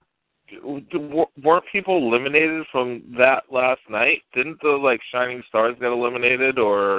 weren't 0.63 1.65
people 1.73 1.97
eliminated 1.99 2.65
from 2.71 3.03
that 3.19 3.45
last 3.51 3.81
night? 3.89 4.23
Didn't 4.35 4.61
the 4.63 4.69
like 4.71 5.01
Shining 5.13 5.43
Stars 5.49 5.77
get 5.81 5.89
eliminated 5.93 6.59
or 6.59 6.99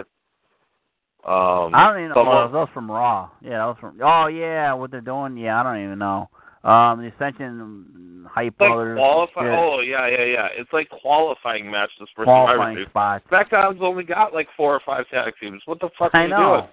um 1.25 1.73
I 1.73 1.87
don't 1.87 1.97
even 1.97 2.09
know. 2.09 2.15
someone- 2.15 2.37
Oh, 2.37 2.47
that 2.51 2.57
was 2.59 2.69
from 2.73 2.91
Raw. 2.91 3.29
Yeah, 3.41 3.57
that 3.57 3.65
was 3.65 3.77
from. 3.79 3.99
Oh 4.03 4.27
yeah, 4.27 4.73
what 4.73 4.91
they're 4.91 5.01
doing? 5.01 5.37
Yeah, 5.37 5.59
I 5.59 5.63
don't 5.63 5.83
even 5.83 5.99
know. 5.99 6.29
Um, 6.63 6.99
the 7.01 7.11
Ascension 7.15 8.25
Hype 8.31 8.55
like 8.59 8.69
Brothers. 8.71 8.97
qualify 8.97 9.45
yeah, 9.45 9.59
Oh 9.59 9.79
yeah, 9.81 10.07
yeah, 10.07 10.23
yeah. 10.23 10.47
It's 10.57 10.71
like 10.73 10.89
qualifying 10.89 11.69
matches 11.69 11.93
for 12.15 12.23
Survivor 12.25 12.55
qualifying 12.55 12.85
spots. 12.89 13.25
SmackDown's 13.31 13.79
only 13.81 14.03
got 14.03 14.33
like 14.33 14.47
four 14.57 14.73
or 14.73 14.81
five 14.85 15.07
tag 15.09 15.33
teams. 15.39 15.61
What 15.65 15.79
the 15.79 15.89
fuck 15.97 16.13
are 16.13 16.19
I 16.19 16.23
you 16.23 16.29
know. 16.29 16.37
doing? 16.61 16.69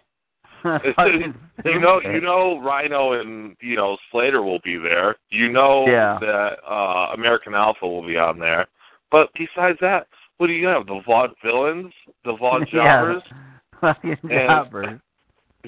You 1.65 1.79
know, 1.81 2.01
you 2.03 2.21
know, 2.21 2.61
Rhino 2.61 3.13
and 3.21 3.57
you 3.61 3.77
know 3.77 3.97
Slater 4.11 4.43
will 4.43 4.59
be 4.65 4.77
there. 4.79 5.17
You 5.31 5.49
know 5.51 5.87
Yeah. 5.87 6.19
that 6.21 6.57
uh 6.69 7.13
American 7.15 7.55
Alpha 7.55 7.87
will 7.87 8.07
be 8.07 8.17
on 8.17 8.39
there. 8.39 8.67
But 9.11 9.29
besides 9.35 9.79
that, 9.81 10.07
what 10.39 10.47
do 10.49 10.53
you 10.55 10.67
have? 10.67 10.87
The 10.87 11.01
Vaude 11.07 11.35
villains, 11.45 11.93
the 12.25 12.37
Vaude 12.37 12.67
Yeah. 12.73 13.01
jobbers. 13.01 13.23
Fucking 13.81 14.17
jobbers. 14.29 15.01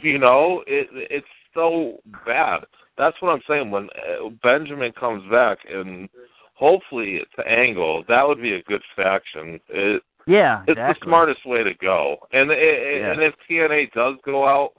You 0.03 0.19
know, 0.19 0.65
it 0.67 0.89
it's 0.93 1.27
so 1.55 1.99
bad. 2.27 2.65
That's 2.99 3.17
what 3.21 3.31
I'm 3.31 3.43
saying. 3.49 3.71
When 3.71 3.85
uh, 3.91 4.31
Benjamin 4.43 4.93
comes 4.93 5.29
back, 5.31 5.59
and 5.73 6.09
hopefully 6.55 7.17
it's 7.17 7.31
Angle, 7.49 8.05
that 8.09 8.27
would 8.27 8.41
be 8.43 8.55
a 8.55 8.63
good 8.65 8.83
faction. 8.97 9.61
It, 9.69 10.03
Yeah, 10.27 10.63
it's 10.63 10.71
exactly. 10.73 11.01
the 11.01 11.07
smartest 11.07 11.47
way 11.47 11.63
to 11.65 11.75
go. 11.75 12.17
And 12.33 12.51
it, 12.51 12.59
it- 12.59 13.01
Yeah. 13.01 13.13
and 13.13 13.23
if 13.23 13.35
TNA 13.49 13.93
does 13.93 14.17
go 14.25 14.47
out, 14.49 14.73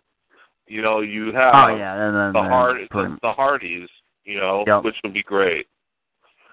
you 0.67 0.81
know, 0.81 1.01
you 1.01 1.31
have 1.33 1.53
Oh 1.55 1.75
yeah, 1.75 2.07
and 2.07 2.15
then 2.15 2.33
the 2.33 2.47
hard 2.49 2.77
the, 2.91 3.17
the 3.21 3.31
Hardys, 3.31 3.89
you 4.23 4.39
know, 4.39 4.63
Yep. 4.67 4.83
which 4.83 4.95
would 5.03 5.13
be 5.13 5.23
great. 5.23 5.67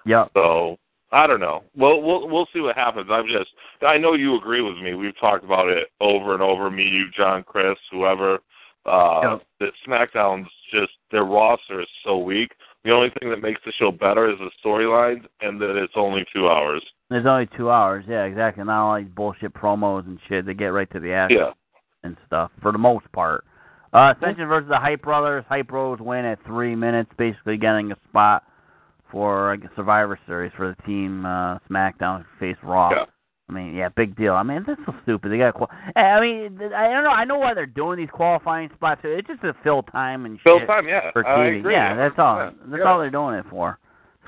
Yep. 0.05 0.31
So 0.33 0.77
I 1.11 1.27
don't 1.27 1.39
know. 1.39 1.63
Well, 1.75 2.01
we'll 2.01 2.27
we'll 2.27 2.47
see 2.53 2.59
what 2.59 2.75
happens. 2.75 3.07
I'm 3.11 3.27
just. 3.27 3.49
I 3.85 3.97
know 3.97 4.13
you 4.13 4.35
agree 4.37 4.61
with 4.61 4.77
me. 4.77 4.93
We've 4.95 5.17
talked 5.19 5.43
about 5.43 5.67
it 5.69 5.87
over 6.01 6.33
and 6.33 6.41
over. 6.41 6.69
Me, 6.71 6.83
you, 6.83 7.05
John, 7.15 7.43
Chris, 7.43 7.77
whoever. 7.91 8.39
Uh, 8.85 9.21
Yep. 9.23 9.41
That 9.59 9.71
SmackDown's 9.87 10.49
just 10.73 10.91
their 11.11 11.23
roster 11.23 11.81
is 11.81 11.87
so 12.03 12.17
weak. 12.17 12.51
The 12.83 12.91
only 12.91 13.11
thing 13.19 13.29
that 13.29 13.41
makes 13.41 13.61
the 13.65 13.71
show 13.79 13.91
better 13.91 14.29
is 14.29 14.37
the 14.39 14.49
storylines, 14.65 15.23
and 15.39 15.61
that 15.61 15.81
it's 15.81 15.93
only 15.95 16.25
two 16.35 16.49
hours. 16.49 16.83
There's 17.09 17.25
only 17.25 17.47
two 17.55 17.69
hours. 17.71 18.03
Yeah, 18.09 18.23
exactly. 18.25 18.63
Not 18.65 18.83
all 18.85 18.97
these 18.97 19.07
bullshit 19.15 19.53
promos 19.53 20.05
and 20.05 20.19
shit. 20.27 20.45
They 20.45 20.53
get 20.53 20.67
right 20.67 20.91
to 20.91 20.99
the 20.99 21.13
action 21.13 21.37
Yeah. 21.39 21.51
and 22.03 22.17
stuff 22.27 22.51
for 22.61 22.73
the 22.73 22.77
most 22.77 23.09
part. 23.13 23.45
Uh, 23.93 24.13
Ascension 24.17 24.47
versus 24.47 24.69
the 24.69 24.77
Hype 24.77 25.01
Brothers. 25.03 25.45
Hype 25.47 25.67
Bros 25.67 25.99
win 25.99 26.25
at 26.25 26.39
three 26.45 26.75
minutes, 26.75 27.11
basically 27.17 27.57
getting 27.57 27.91
a 27.91 27.95
spot 28.09 28.43
for 29.11 29.53
a 29.53 29.57
Survivor 29.75 30.19
Series 30.25 30.51
for 30.57 30.75
the 30.75 30.83
team 30.83 31.25
uh, 31.25 31.59
SmackDown 31.69 32.25
face 32.39 32.57
Raw. 32.63 32.89
Yeah. 32.91 33.05
I 33.49 33.53
mean, 33.53 33.75
yeah, 33.75 33.89
big 33.89 34.15
deal. 34.15 34.33
I 34.33 34.41
mean, 34.41 34.63
that's 34.65 34.79
so 34.85 34.95
stupid. 35.03 35.31
They 35.31 35.37
got. 35.37 35.53
Qual- 35.53 35.69
I 35.95 36.19
mean, 36.21 36.59
I 36.73 36.89
don't 36.89 37.03
know. 37.03 37.11
I 37.11 37.25
know 37.25 37.37
why 37.37 37.53
they're 37.53 37.65
doing 37.67 37.97
these 37.97 38.09
qualifying 38.11 38.69
spots. 38.73 39.01
It's 39.03 39.27
just 39.27 39.41
to 39.41 39.53
fill 39.63 39.83
time 39.83 40.25
and 40.25 40.37
shit. 40.37 40.43
Fill 40.45 40.59
shit 40.59 40.67
time, 40.67 40.87
yeah. 40.87 41.11
for 41.11 41.27
I 41.27 41.49
TV. 41.51 41.59
agree. 41.59 41.73
Yeah, 41.73 41.95
that's 41.95 42.15
all. 42.17 42.37
Yeah. 42.37 42.51
That's 42.67 42.79
Yeah. 42.83 42.89
all 42.89 42.99
they're 42.99 43.11
doing 43.11 43.35
it 43.35 43.45
for. 43.49 43.77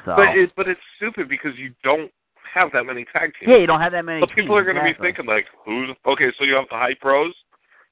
So. 0.03 0.13
But 0.15 0.37
it's 0.37 0.51
but 0.55 0.67
it's 0.67 0.81
stupid 0.97 1.27
because 1.29 1.53
you 1.57 1.73
don't 1.83 2.11
have 2.53 2.69
that 2.73 2.83
many 2.83 3.05
tag 3.11 3.31
teams. 3.39 3.49
yeah, 3.49 3.57
you 3.57 3.65
don't 3.67 3.81
have 3.81 3.93
that 3.93 4.05
many. 4.05 4.19
So 4.21 4.27
people 4.27 4.55
teams, 4.55 4.67
are 4.67 4.73
going 4.73 4.75
to 4.77 4.83
be 4.83 4.93
thinking 5.01 5.25
like, 5.25 5.45
who's 5.65 5.89
okay? 6.05 6.29
So 6.37 6.43
you 6.43 6.53
have 6.55 6.65
the 6.69 6.77
Hype 6.77 6.99
Bros, 6.99 7.33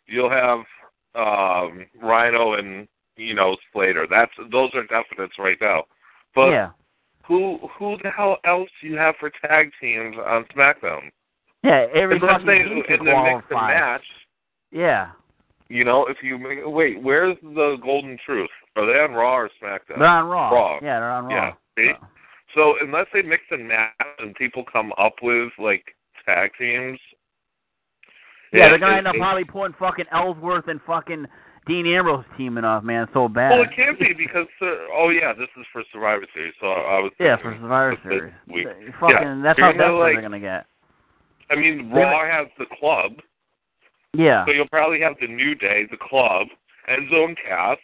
you'll 0.05 0.29
have 0.29 0.59
um 1.15 1.85
Rhino 2.01 2.53
and 2.53 2.87
you 3.15 3.33
know 3.35 3.55
Slater. 3.71 4.07
That's 4.09 4.31
those 4.51 4.71
are 4.73 4.83
definites 4.83 5.37
right 5.39 5.57
now. 5.61 5.83
But 6.35 6.49
yeah, 6.49 6.69
who 7.27 7.59
who 7.77 7.97
the 8.03 8.09
hell 8.09 8.37
else 8.45 8.69
do 8.81 8.87
you 8.87 8.97
have 8.97 9.15
for 9.19 9.31
tag 9.45 9.71
teams 9.79 10.15
on 10.17 10.45
SmackDown? 10.55 11.09
yeah. 11.63 11.85
Every 11.93 12.17
Unless 12.17 12.41
they 12.45 12.63
the 12.63 12.75
mix 12.75 12.87
and 12.89 13.03
match. 13.67 14.03
Yeah, 14.71 15.11
You 15.69 15.83
know, 15.83 16.07
if 16.07 16.17
you 16.23 16.39
make, 16.39 16.57
wait, 16.65 16.99
where's 17.03 17.37
the 17.43 17.77
Golden 17.83 18.17
Truth? 18.25 18.49
Are 18.75 18.87
they 18.87 18.99
on 18.99 19.11
Raw 19.11 19.35
or 19.37 19.49
SmackDown? 19.61 19.99
they're 19.99 20.07
on 20.07 20.25
Raw. 20.25 20.49
Raw. 20.49 20.79
Yeah, 20.81 20.99
they're 20.99 21.11
on 21.11 21.25
Raw. 21.25 21.35
Yeah, 21.35 21.53
see? 21.77 21.91
So- 21.99 22.07
So 22.55 22.75
unless 22.81 23.05
they 23.13 23.21
mix 23.21 23.43
and 23.51 23.67
match 23.67 23.91
and 24.19 24.33
people 24.35 24.63
come 24.71 24.91
up 24.97 25.13
with 25.21 25.51
like 25.59 25.95
tag 26.25 26.51
teams. 26.57 26.99
Yeah, 28.53 28.65
it- 28.65 28.69
they're 28.69 28.77
gonna 28.79 28.97
end 28.97 29.07
up 29.07 29.15
probably 29.15 29.43
putting 29.45 29.73
fucking 29.79 30.05
Ellsworth 30.11 30.67
and 30.67 30.81
fucking 30.83 31.25
Dean 31.65 31.87
Ambrose 31.87 32.25
teaming 32.37 32.63
up, 32.65 32.83
man. 32.83 33.07
So 33.13 33.27
bad. 33.27 33.51
Well, 33.51 33.63
it 33.63 33.71
can't 33.75 33.97
be 33.99 34.13
because 34.13 34.47
uh, 34.61 34.65
oh 34.93 35.09
yeah, 35.09 35.33
this 35.33 35.49
is 35.59 35.65
for 35.71 35.83
Survivor 35.91 36.25
Series. 36.33 36.53
So 36.61 36.67
I 36.67 36.99
was 36.99 37.11
yeah, 37.19 37.37
for 37.37 37.53
Survivor 37.59 37.97
Series. 38.03 38.33
week. 38.47 38.67
Fucking, 38.99 39.41
that's 39.41 39.57
You're 39.57 39.67
how 39.67 39.71
desperate 39.73 39.99
like- 39.99 40.13
they're 40.15 40.21
gonna 40.21 40.39
get. 40.39 40.65
I 41.49 41.55
mean, 41.55 41.91
Raw 41.91 42.25
has 42.25 42.47
the 42.57 42.65
club, 42.79 43.21
Yeah, 44.13 44.45
so 44.45 44.51
you'll 44.51 44.67
probably 44.69 45.01
have 45.01 45.15
the 45.19 45.27
New 45.27 45.55
Day, 45.55 45.85
the 45.91 45.97
club, 45.97 46.47
and 46.87 47.07
Enzo 47.09 47.35
Cass. 47.47 47.77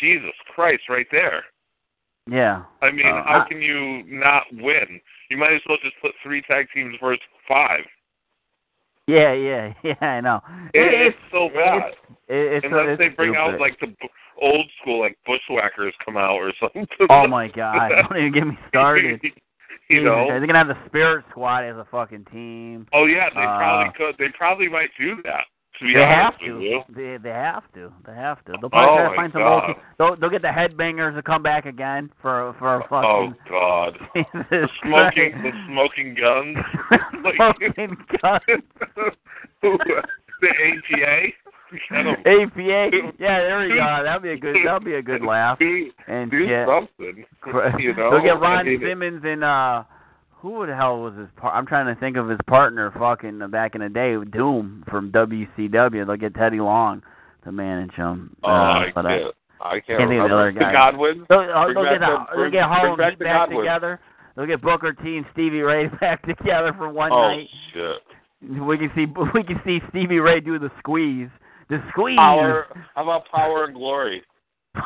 Jesus 0.00 0.34
Christ, 0.54 0.88
right 0.88 1.06
there. 1.10 1.44
yeah. 2.26 2.62
I 2.82 2.90
mean, 2.90 3.06
Uh, 3.06 3.22
how 3.24 3.40
I- 3.40 3.48
can 3.48 3.60
you 3.60 4.02
not 4.06 4.44
win? 4.52 5.00
You 5.28 5.36
might 5.36 5.52
as 5.52 5.62
well 5.66 5.78
just 5.78 5.98
put 6.00 6.14
three 6.22 6.40
tag 6.42 6.68
teams 6.72 6.96
versus 7.00 7.22
five. 7.46 7.86
Yeah, 9.08 9.32
yeah, 9.32 9.72
yeah. 9.82 9.94
I 10.00 10.20
know. 10.20 10.40
It, 10.74 10.84
it's 10.84 11.16
it's 11.16 11.32
so 11.32 11.48
bad. 11.48 11.92
it's, 12.28 12.62
it's 12.62 12.66
Unless 12.66 12.88
it's 12.90 12.98
they 12.98 13.08
bring 13.08 13.34
out 13.36 13.58
like 13.58 13.80
the 13.80 13.86
b- 13.88 14.08
old 14.40 14.66
school, 14.80 15.00
like 15.00 15.16
Bushwhackers 15.26 15.94
come 16.04 16.16
out 16.18 16.32
or 16.36 16.52
something. 16.60 16.86
Oh 17.08 17.26
my 17.26 17.48
god! 17.48 17.88
Don't 18.08 18.18
even 18.18 18.32
get 18.32 18.46
me 18.46 18.58
started. 18.68 19.20
you 19.88 20.04
know. 20.04 20.26
they're 20.28 20.46
gonna 20.46 20.58
have 20.58 20.68
the 20.68 20.76
Spirit 20.86 21.24
Squad 21.30 21.64
as 21.64 21.76
a 21.76 21.86
fucking 21.90 22.26
team. 22.30 22.86
Oh 22.92 23.06
yeah, 23.06 23.30
they 23.34 23.40
Uh, 23.40 23.56
probably 23.56 23.92
could. 23.96 24.14
They 24.18 24.28
probably 24.36 24.68
might 24.68 24.90
do 25.00 25.16
that. 25.24 25.44
To 25.78 25.84
be 25.84 25.94
They 25.94 26.00
have 26.00 26.34
honest 26.40 26.42
you. 26.42 26.82
to. 26.88 26.92
They 26.94 27.16
they 27.22 27.30
have 27.34 27.62
to. 27.74 27.92
They 28.06 28.14
have 28.14 28.44
to. 28.46 28.52
They'll 28.60 28.68
probably 28.70 28.90
Oh, 28.90 28.96
try 28.96 29.02
to 29.04 29.08
my 29.10 29.16
find 29.16 29.32
some 29.32 29.42
God. 29.42 29.64
old. 29.68 29.76
They'll 29.98 30.16
they'll 30.16 30.30
get 30.30 30.42
the 30.42 30.48
headbangers 30.48 31.14
to 31.14 31.22
come 31.22 31.42
back 31.42 31.66
again 31.66 32.10
for 32.20 32.54
for 32.58 32.76
a 32.76 32.80
fucking. 32.88 33.34
Oh. 33.50 33.50
God. 33.50 33.98
The 34.50 34.68
smoking, 34.82 35.42
the 35.42 35.52
Smoking 35.68 36.14
Gunns. 36.14 36.56
smoking 37.36 37.96
gun. 38.20 38.40
the 39.62 40.48
APA. 40.48 41.32
APA. 42.24 43.12
Yeah, 43.18 43.38
there 43.40 43.58
we 43.60 43.68
go. 43.68 44.00
That'd 44.04 44.22
be 44.22 44.30
a 44.30 44.36
good. 44.38 44.56
That'd 44.64 44.84
be 44.84 44.94
a 44.94 45.02
good 45.02 45.22
laugh. 45.22 45.58
Do, 45.58 45.90
And 46.06 46.30
do 46.30 46.46
shit. 46.46 46.66
something. 46.66 47.24
You 47.78 47.94
know. 47.94 48.10
They'll 48.10 48.22
get 48.22 48.36
I 48.36 48.40
Ron 48.40 48.66
mean, 48.66 48.80
Simmons 48.80 49.22
and 49.24 49.44
uh 49.44 49.82
who 50.40 50.66
the 50.66 50.74
hell 50.74 51.00
was 51.00 51.14
his 51.16 51.28
part? 51.36 51.54
I'm 51.54 51.66
trying 51.66 51.92
to 51.92 52.00
think 52.00 52.16
of 52.16 52.28
his 52.28 52.38
partner 52.46 52.92
fucking 52.98 53.50
back 53.50 53.74
in 53.74 53.80
the 53.80 53.88
day, 53.88 54.14
Doom 54.32 54.84
from 54.88 55.10
WCW. 55.12 56.06
They'll 56.06 56.16
get 56.16 56.34
Teddy 56.34 56.60
Long 56.60 57.02
to 57.44 57.52
manage 57.52 57.92
him. 57.92 58.36
Oh, 58.44 58.48
uh, 58.48 58.52
I 58.52 58.86
but, 58.94 59.02
can't. 59.02 59.34
I 59.60 59.80
can't 59.80 60.02
of 60.02 60.08
the 60.08 60.14
remember. 60.14 60.40
other 60.40 60.52
guy. 60.52 60.66
The 60.66 60.72
Godwins. 60.72 61.26
They'll, 61.28 61.38
uh, 61.40 61.66
they'll 61.74 61.84
get 61.84 62.00
the- 62.00 62.06
the, 62.06 62.36
they'll 62.36 62.50
get 62.50 62.62
Harlem 62.64 62.96
back 62.96 63.18
back 63.18 63.50
together. 63.50 64.00
They'll 64.36 64.46
get 64.46 64.62
Booker 64.62 64.92
T 64.92 65.16
and 65.16 65.26
Stevie 65.32 65.60
Ray 65.62 65.88
back 66.00 66.22
together 66.22 66.72
for 66.76 66.88
one 66.88 67.10
Oh 67.12 67.20
night. 67.28 67.48
Oh 67.74 67.98
shit. 68.40 68.60
We 68.62 68.78
can 68.78 68.90
see 68.94 69.06
we 69.34 69.42
can 69.42 69.60
see 69.64 69.80
Stevie 69.90 70.20
Ray 70.20 70.38
do 70.40 70.58
the 70.60 70.70
squeeze. 70.78 71.28
The 71.68 71.82
squeeze. 71.90 72.16
Power. 72.18 72.66
How 72.94 73.02
about 73.02 73.24
Power 73.34 73.64
and 73.64 73.74
Glory? 73.74 74.22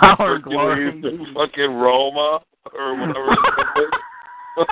Power 0.00 0.36
and 0.36 0.44
glory. 0.44 1.02
Fucking 1.34 1.70
Roma 1.74 2.40
or 2.72 2.96
whatever. 2.98 3.36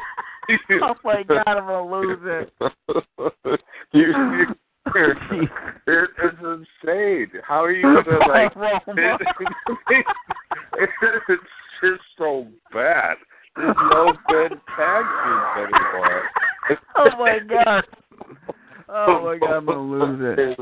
oh 0.83 0.95
my 1.05 1.23
god, 1.23 1.47
I'm 1.47 1.67
gonna 1.67 1.91
lose 1.91 2.19
it. 2.23 2.53
you, 3.93 4.07
you, 4.07 4.47
it, 4.95 6.11
it's 6.23 6.39
insane. 6.43 7.31
How 7.47 7.65
are 7.65 7.73
you 7.73 7.83
gonna 7.83 8.19
like? 8.29 8.55
Roma. 8.57 9.19
It, 10.79 10.91
it's 11.29 11.43
just 11.83 12.03
so 12.19 12.47
bad. 12.73 13.17
There's 13.57 13.77
no 13.91 14.13
good 14.29 14.53
tag 14.77 15.05
teams 15.25 15.69
anymore. 15.75 16.23
Oh 16.97 17.11
my 17.19 17.39
god. 17.49 17.85
Oh 18.89 19.25
my 19.25 19.39
god, 19.39 19.57
I'm 19.57 19.67
gonna 19.67 19.81
lose 19.81 20.39
it. 20.39 20.59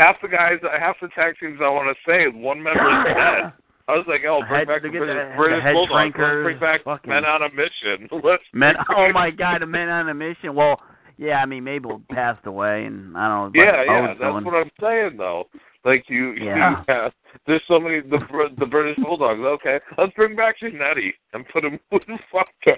half 0.00 0.16
the 0.22 0.28
guys, 0.28 0.58
half 0.78 0.96
the 1.00 1.08
tag 1.08 1.34
teams 1.40 1.60
I 1.62 1.68
want 1.68 1.94
to 1.96 2.10
say, 2.10 2.26
one 2.28 2.62
member 2.62 2.80
is 2.80 3.04
dead. 3.14 3.63
I 3.86 3.92
was 3.92 4.04
like, 4.08 4.22
oh, 4.26 4.40
bring 4.48 4.60
Head- 4.60 4.68
back 4.68 4.82
the 4.82 4.88
British, 4.88 5.36
British 5.36 5.64
Bulldogs. 5.72 6.14
Bring 6.16 6.58
back 6.58 6.84
fucking- 6.84 7.10
Men 7.10 7.24
on 7.24 7.42
a 7.42 7.50
Mission. 7.50 8.08
Let's 8.24 8.42
Men, 8.52 8.74
oh 8.96 9.12
my 9.12 9.30
god, 9.30 9.60
the 9.60 9.66
men 9.66 9.88
on 9.88 10.08
a 10.08 10.14
mission. 10.14 10.54
Well, 10.54 10.80
yeah, 11.18 11.36
I 11.42 11.46
mean 11.46 11.64
Mabel 11.64 12.00
passed 12.10 12.46
away, 12.46 12.86
and 12.86 13.16
I 13.16 13.28
don't 13.28 13.54
know. 13.54 13.62
Yeah, 13.62 13.84
yeah, 13.86 14.06
that's 14.08 14.20
doing. 14.20 14.44
what 14.44 14.54
I'm 14.54 14.70
saying 14.80 15.16
though. 15.18 15.44
Like 15.84 16.04
you, 16.08 16.32
Yeah. 16.40 16.70
you 16.70 16.76
have, 16.88 17.12
there's 17.46 17.62
so 17.68 17.78
many 17.78 18.00
the 18.00 18.18
Br- 18.30 18.54
the 18.58 18.66
British 18.66 18.96
Bulldogs. 19.04 19.40
Okay, 19.40 19.78
let's 19.98 20.12
bring 20.14 20.34
back 20.34 20.56
Jannetty 20.62 21.12
and 21.34 21.46
put 21.52 21.64
him 21.64 21.78
with 21.92 22.02
fucking 22.32 22.76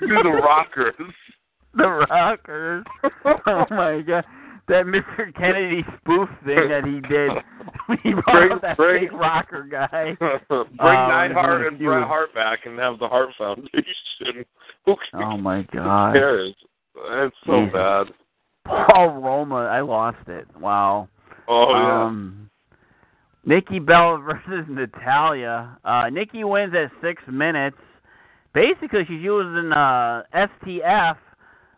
do 0.00 0.22
the 0.22 0.40
Rockers. 0.42 0.94
the 1.74 2.06
Rockers. 2.08 2.84
Oh 3.24 3.64
my 3.70 4.00
god. 4.06 4.24
That 4.68 4.84
Mr. 4.86 5.32
Kennedy 5.36 5.84
spoof 6.00 6.28
thing 6.44 6.68
that 6.68 6.84
he 6.84 7.00
did. 7.08 7.30
he 8.02 8.12
brought 8.12 8.48
Bring- 8.48 8.58
that 8.62 8.76
bring- 8.76 9.08
fake 9.08 9.12
rocker 9.12 9.62
guy. 9.70 10.16
bring 10.18 10.40
Oh, 10.48 10.64
Neidhart 10.78 11.66
and. 11.68 11.78
Bret 11.78 12.02
Hart 12.02 12.34
back 12.34 12.60
and 12.66 12.76
have 12.78 12.98
the 12.98 13.06
Hart 13.06 13.28
Foundation. 13.38 14.44
Who 14.86 14.96
Oh 15.14 15.36
my 15.36 15.62
god. 15.72 16.14
cares? 16.14 16.54
It's 16.96 17.36
so 17.46 17.60
Jesus. 17.66 17.72
bad. 17.74 18.06
Paul 18.64 19.20
Roma, 19.20 19.66
I 19.66 19.80
lost 19.82 20.26
it. 20.28 20.46
Wow. 20.58 21.08
Oh 21.48 21.70
yeah. 21.72 22.04
Um, 22.04 22.50
Nikki 23.44 23.78
Bella 23.78 24.18
versus 24.18 24.66
Natalya. 24.68 25.78
Uh, 25.84 26.08
Nikki 26.10 26.42
wins 26.42 26.74
at 26.74 26.90
six 27.00 27.22
minutes. 27.30 27.76
Basically, 28.54 29.04
she's 29.06 29.22
using 29.22 29.70
uh, 29.72 30.22
STF. 30.34 31.16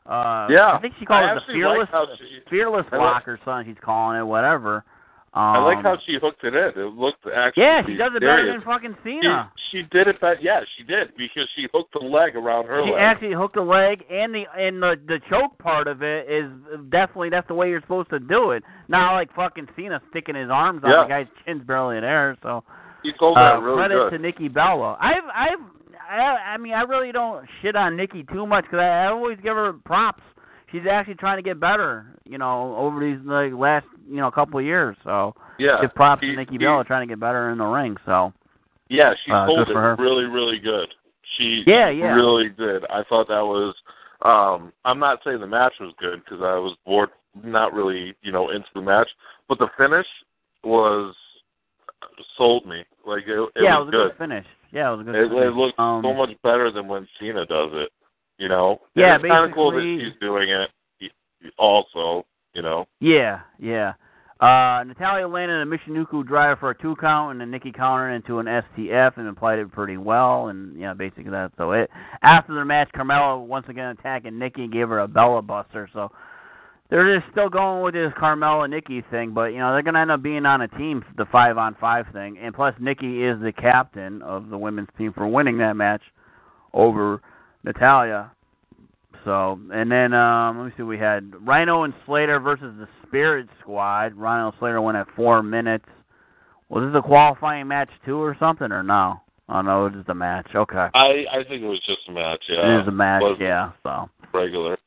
Uh, 0.09 0.47
Yeah, 0.51 0.73
I 0.73 0.79
think 0.81 0.95
she 0.99 1.05
calls 1.05 1.25
I 1.25 1.33
it 1.37 1.43
the 1.47 1.53
fearless, 1.53 1.89
like 1.93 2.09
she- 2.19 2.41
fearless 2.49 2.87
like- 2.91 3.01
lock 3.01 3.29
or 3.29 3.39
something. 3.45 3.75
She's 3.75 3.83
calling 3.85 4.19
it 4.19 4.25
whatever. 4.27 4.85
Um, 5.35 5.43
I 5.45 5.59
like 5.59 5.83
how 5.83 5.99
she 6.07 6.19
hooked 6.19 6.43
it 6.43 6.55
in. 6.55 6.83
It 6.83 6.95
looked 6.95 7.27
actually. 7.27 7.63
Yeah, 7.63 7.85
she 7.87 7.97
does 7.97 8.13
it 8.17 8.21
better 8.21 8.39
serious. 8.39 8.55
than 8.55 8.61
fucking 8.63 8.97
She, 9.05 9.21
Cena. 9.21 9.53
she 9.71 9.83
did 9.83 10.09
it, 10.09 10.17
but 10.23 10.43
yeah, 10.43 10.61
she 10.77 10.83
did 10.85 11.15
because 11.19 11.47
she 11.55 11.69
hooked 11.75 11.93
the 11.93 11.99
leg 11.99 12.35
around 12.35 12.67
her 12.67 12.83
She 12.83 12.93
leg. 12.93 12.99
actually 13.01 13.35
hooked 13.35 13.55
the 13.55 13.61
leg, 13.63 14.05
and 14.11 14.35
the 14.35 14.47
and 14.57 14.83
the 14.83 14.99
the 15.07 15.21
choke 15.29 15.57
part 15.59 15.87
of 15.87 16.03
it 16.03 16.29
is 16.31 16.51
definitely 16.89 17.29
that's 17.29 17.47
the 17.47 17.55
way 17.55 17.69
you're 17.69 17.83
supposed 17.83 18.09
to 18.09 18.19
do 18.19 18.53
it. 18.53 18.65
Not 18.89 19.13
like 19.13 19.33
fucking 19.35 19.69
Cena 19.77 20.01
sticking 20.09 20.35
his 20.35 20.49
arms 20.51 20.83
out. 20.83 20.91
Yeah. 20.91 21.03
The 21.03 21.09
guy's 21.09 21.27
chin's 21.45 21.63
barely 21.63 21.99
in 21.99 22.05
air. 22.05 22.35
So 22.43 22.65
He 23.03 23.13
told 23.13 23.37
uh, 23.37 23.43
that 23.57 23.63
really 23.63 23.77
credit 23.77 23.95
good. 23.97 24.11
to 24.13 24.19
Nikki 24.19 24.49
Bella. 24.49 24.97
I've 24.99 25.25
I've 25.35 25.61
I, 26.09 26.55
I 26.55 26.57
mean 26.57 26.75
I 26.75 26.83
really 26.83 27.13
don't 27.13 27.47
shit 27.63 27.77
on 27.77 27.97
Nikki 27.97 28.25
too 28.33 28.47
much 28.47 28.65
because 28.65 28.81
I, 28.81 29.05
I 29.05 29.07
always 29.07 29.39
give 29.43 29.55
her 29.57 29.73
props. 29.73 30.23
She's 30.73 30.83
actually 30.91 31.15
trying 31.15 31.39
to 31.39 31.43
get 31.43 31.59
better, 31.59 32.07
you 32.25 32.37
know, 32.39 32.77
over 32.77 33.01
these 33.01 33.19
like 33.25 33.53
last 33.53 33.87
you 34.09 34.17
know 34.17 34.31
couple 34.31 34.59
of 34.59 34.65
years. 34.65 34.97
So 35.05 35.35
yeah, 35.59 35.79
give 35.81 35.95
props 35.95 36.23
he- 36.23 36.31
to 36.31 36.37
Nikki 36.37 36.53
he- 36.53 36.59
Bella 36.59 36.85
trying 36.85 37.07
to 37.07 37.13
get 37.13 37.21
better 37.21 37.51
in 37.51 37.59
the 37.59 37.65
ring. 37.65 37.97
So 38.07 38.33
Yeah, 38.89 39.13
she 39.25 39.33
Uh, 39.33 39.47
good 39.47 39.69
it 39.71 39.75
really, 40.01 40.25
really 40.25 40.59
good. 40.59 40.89
She 41.37 41.63
Yeah, 41.67 41.91
yeah. 41.91 42.15
really 42.15 42.49
did. 42.49 42.85
I 42.87 43.03
thought 43.09 43.29
that 43.29 43.45
was. 43.45 43.75
Um, 44.23 44.73
I'm 44.85 44.99
not 44.99 45.21
saying 45.25 45.41
the 45.41 45.47
match 45.47 45.75
was 45.79 45.95
good 46.01 46.25
because 46.25 46.41
I 46.43 46.59
was 46.59 46.75
bored, 46.85 47.11
not 47.45 47.73
really, 47.73 48.15
you 48.23 48.33
know, 48.33 48.51
into 48.51 48.67
the 48.75 48.81
match. 48.81 49.09
But 49.49 49.59
the 49.59 49.69
finish 49.79 50.07
was 50.65 51.15
sold 52.37 52.67
me. 52.67 52.85
Like 53.07 53.25
it, 53.27 53.39
it 53.55 53.63
yeah, 53.63 53.79
was 53.79 53.83
it 53.83 53.85
was 53.85 53.89
a 53.89 53.91
good. 53.91 54.09
good 54.11 54.19
finish. 54.19 54.47
Yeah, 54.71 54.93
it 54.93 54.97
was 54.97 55.01
a 55.01 55.05
good 55.05 55.15
It, 55.15 55.33
it 55.33 55.55
looked 55.55 55.79
um, 55.79 56.03
so 56.03 56.15
much 56.15 56.31
better 56.43 56.71
than 56.71 56.89
when 56.89 57.07
Cena 57.21 57.47
does 57.47 57.71
it. 57.73 57.91
You 58.39 58.49
know. 58.49 58.81
Yeah, 58.95 59.17
it's 59.17 59.25
kind 59.25 59.49
of 59.49 59.55
cool 59.55 59.73
that 59.73 59.83
she's 59.83 60.19
doing 60.21 60.49
it. 60.51 60.71
Also, 61.59 62.27
you 62.55 62.63
know. 62.63 62.87
Yeah, 63.01 63.41
yeah. 63.59 63.95
Uh, 64.41 64.85
Natalya 64.87 65.27
landed 65.27 65.61
a 65.61 65.65
Michinoku 65.65 66.25
driver 66.25 66.57
for 66.57 66.71
a 66.71 66.79
two 66.79 66.95
count, 67.01 67.33
and 67.33 67.41
then 67.41 67.51
Nikki 67.51 67.73
countered 67.73 68.13
into 68.13 68.39
an 68.39 68.47
STF 68.47 69.17
and 69.17 69.27
applied 69.27 69.59
it 69.59 69.73
pretty 69.73 69.97
well. 69.97 70.49
And 70.49 70.79
yeah, 70.79 70.95
basically 70.95 71.31
that's 71.31 71.55
so 71.57 71.73
it. 71.73 71.91
After 72.23 72.55
the 72.55 72.65
match, 72.65 72.89
Carmella 72.95 73.45
once 73.45 73.67
again 73.69 73.97
attacking 73.99 74.39
Nikki 74.39 74.65
and 74.65 74.73
gave 74.73 74.89
her 74.89 75.01
a 75.01 75.09
Bella 75.09 75.43
Buster. 75.43 75.89
So 75.93 76.13
they're 76.91 77.19
just 77.19 77.31
still 77.33 77.49
going 77.49 77.83
with 77.83 77.95
this 77.95 78.13
Carmella 78.19 78.69
Nikki 78.69 79.03
thing, 79.11 79.33
but 79.35 79.53
you 79.53 79.59
know 79.59 79.73
they're 79.73 79.83
gonna 79.83 80.01
end 80.01 80.11
up 80.11 80.23
being 80.23 80.47
on 80.47 80.63
a 80.63 80.69
team, 80.69 81.05
the 81.17 81.27
five 81.27 81.59
on 81.59 81.77
five 81.81 82.07
thing. 82.13 82.39
And 82.39 82.55
plus, 82.55 82.75
Nikki 82.81 83.25
is 83.25 83.41
the 83.41 83.53
captain 83.53 84.23
of 84.23 84.49
the 84.49 84.59
women's 84.59 84.89
team 84.97 85.13
for 85.13 85.27
winning 85.27 85.59
that 85.59 85.75
match 85.75 86.03
over 86.73 87.21
Natalya. 87.65 88.33
So, 89.25 89.61
and 89.71 89.91
then 89.91 90.15
um, 90.15 90.59
let 90.59 90.67
me 90.67 90.73
see, 90.77 90.83
we 90.83 90.99
had 90.99 91.33
Rhino 91.47 91.83
and 91.83 91.93
Slater 92.07 92.41
versus 92.41 92.75
the 92.79 92.89
Spirit 93.07 93.49
Squad. 93.61 94.15
Rhino 94.15 94.49
and 94.49 94.57
Slater 94.59 94.81
went 94.81 94.97
at 94.97 95.07
four 95.15 95.43
minutes. 95.43 95.87
Was 96.71 96.91
this 96.91 96.99
a 96.99 97.07
qualifying 97.07 97.69
match 97.69 97.91
too, 98.07 98.17
or 98.17 98.37
something, 98.39 98.73
or 98.73 98.83
no? 98.83 99.21
Oh 99.51 99.61
no, 99.61 99.87
it 99.87 99.91
was 99.91 99.99
just 100.01 100.09
a 100.11 100.15
match. 100.15 100.49
Okay, 100.55 100.89
I 100.95 101.25
I 101.31 101.45
think 101.49 101.63
it 101.63 101.69
was 101.69 101.81
just 101.87 102.01
a 102.09 102.13
match. 102.13 102.43
Yeah. 102.49 102.75
It 102.75 102.79
was 102.79 102.89
a 102.89 102.93
match. 102.93 103.23
wasn't 103.23 103.41
Yeah. 103.41 103.73
So, 103.83 104.09
Regular. 104.33 104.79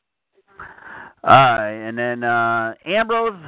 All 1.24 1.30
right, 1.30 1.88
and 1.88 1.96
then 1.96 2.24
uh, 2.24 2.74
Ambrose 2.84 3.38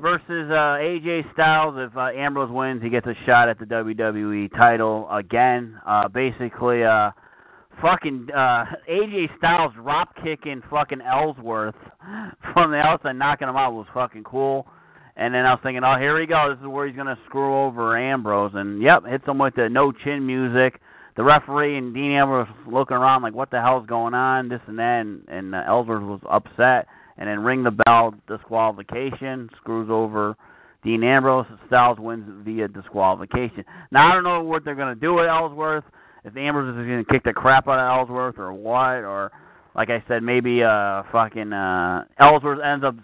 versus 0.00 0.50
uh, 0.50 0.80
AJ 0.80 1.30
Styles. 1.34 1.74
If 1.76 1.94
uh, 1.94 2.08
Ambrose 2.16 2.50
wins, 2.50 2.82
he 2.82 2.88
gets 2.88 3.06
a 3.06 3.14
shot 3.26 3.50
at 3.50 3.58
the 3.58 3.66
WWE 3.66 4.50
title 4.56 5.06
again. 5.10 5.78
Uh, 5.86 6.08
basically, 6.08 6.82
uh, 6.82 7.10
fucking 7.82 8.28
uh, 8.34 8.64
AJ 8.90 9.36
Styles 9.36 9.72
drop 9.74 10.14
kicking 10.22 10.62
fucking 10.70 11.02
Ellsworth 11.02 11.74
from 12.54 12.70
the 12.70 12.78
outside, 12.78 13.16
knocking 13.16 13.48
him 13.48 13.56
out 13.56 13.72
was 13.74 13.86
fucking 13.92 14.24
cool. 14.24 14.66
And 15.16 15.34
then 15.34 15.44
I 15.44 15.50
was 15.50 15.60
thinking, 15.62 15.84
oh, 15.84 15.98
here 15.98 16.18
we 16.18 16.26
go. 16.26 16.48
This 16.48 16.62
is 16.62 16.68
where 16.68 16.86
he's 16.86 16.96
gonna 16.96 17.18
screw 17.26 17.54
over 17.66 17.98
Ambrose. 17.98 18.52
And 18.54 18.80
yep, 18.80 19.04
hits 19.04 19.26
him 19.26 19.36
with 19.36 19.54
the 19.56 19.68
no 19.68 19.92
chin 19.92 20.26
music. 20.26 20.80
The 21.16 21.24
referee 21.24 21.76
and 21.76 21.92
Dean 21.92 22.12
Ambrose 22.12 22.48
looking 22.66 22.96
around 22.96 23.20
like, 23.22 23.34
what 23.34 23.50
the 23.50 23.60
hell's 23.60 23.86
going 23.86 24.14
on? 24.14 24.48
This 24.48 24.60
and 24.66 24.78
that. 24.78 25.00
And, 25.00 25.22
and 25.28 25.54
uh, 25.54 25.64
Ellsworth 25.66 26.02
was 26.02 26.20
upset. 26.30 26.86
And 27.18 27.28
then 27.28 27.40
ring 27.40 27.62
the 27.62 27.70
bell, 27.70 28.14
disqualification, 28.28 29.50
screws 29.56 29.88
over 29.90 30.36
Dean 30.82 31.04
Ambrose. 31.04 31.46
Styles 31.66 31.98
wins 31.98 32.24
via 32.44 32.68
disqualification. 32.68 33.64
Now 33.90 34.10
I 34.10 34.14
don't 34.14 34.24
know 34.24 34.42
what 34.42 34.64
they're 34.64 34.74
gonna 34.74 34.94
do 34.94 35.14
with 35.14 35.26
Ellsworth. 35.26 35.84
If 36.24 36.36
Ambrose 36.36 36.76
is 36.76 36.86
gonna 36.86 37.04
kick 37.04 37.24
the 37.24 37.32
crap 37.32 37.68
out 37.68 37.78
of 37.78 37.98
Ellsworth 37.98 38.38
or 38.38 38.52
what, 38.52 39.04
or 39.04 39.32
like 39.74 39.90
I 39.90 40.02
said, 40.08 40.22
maybe 40.22 40.62
uh 40.62 41.02
fucking 41.12 41.52
uh 41.52 42.04
Ellsworth 42.18 42.60
ends 42.64 42.84
up 42.84 42.96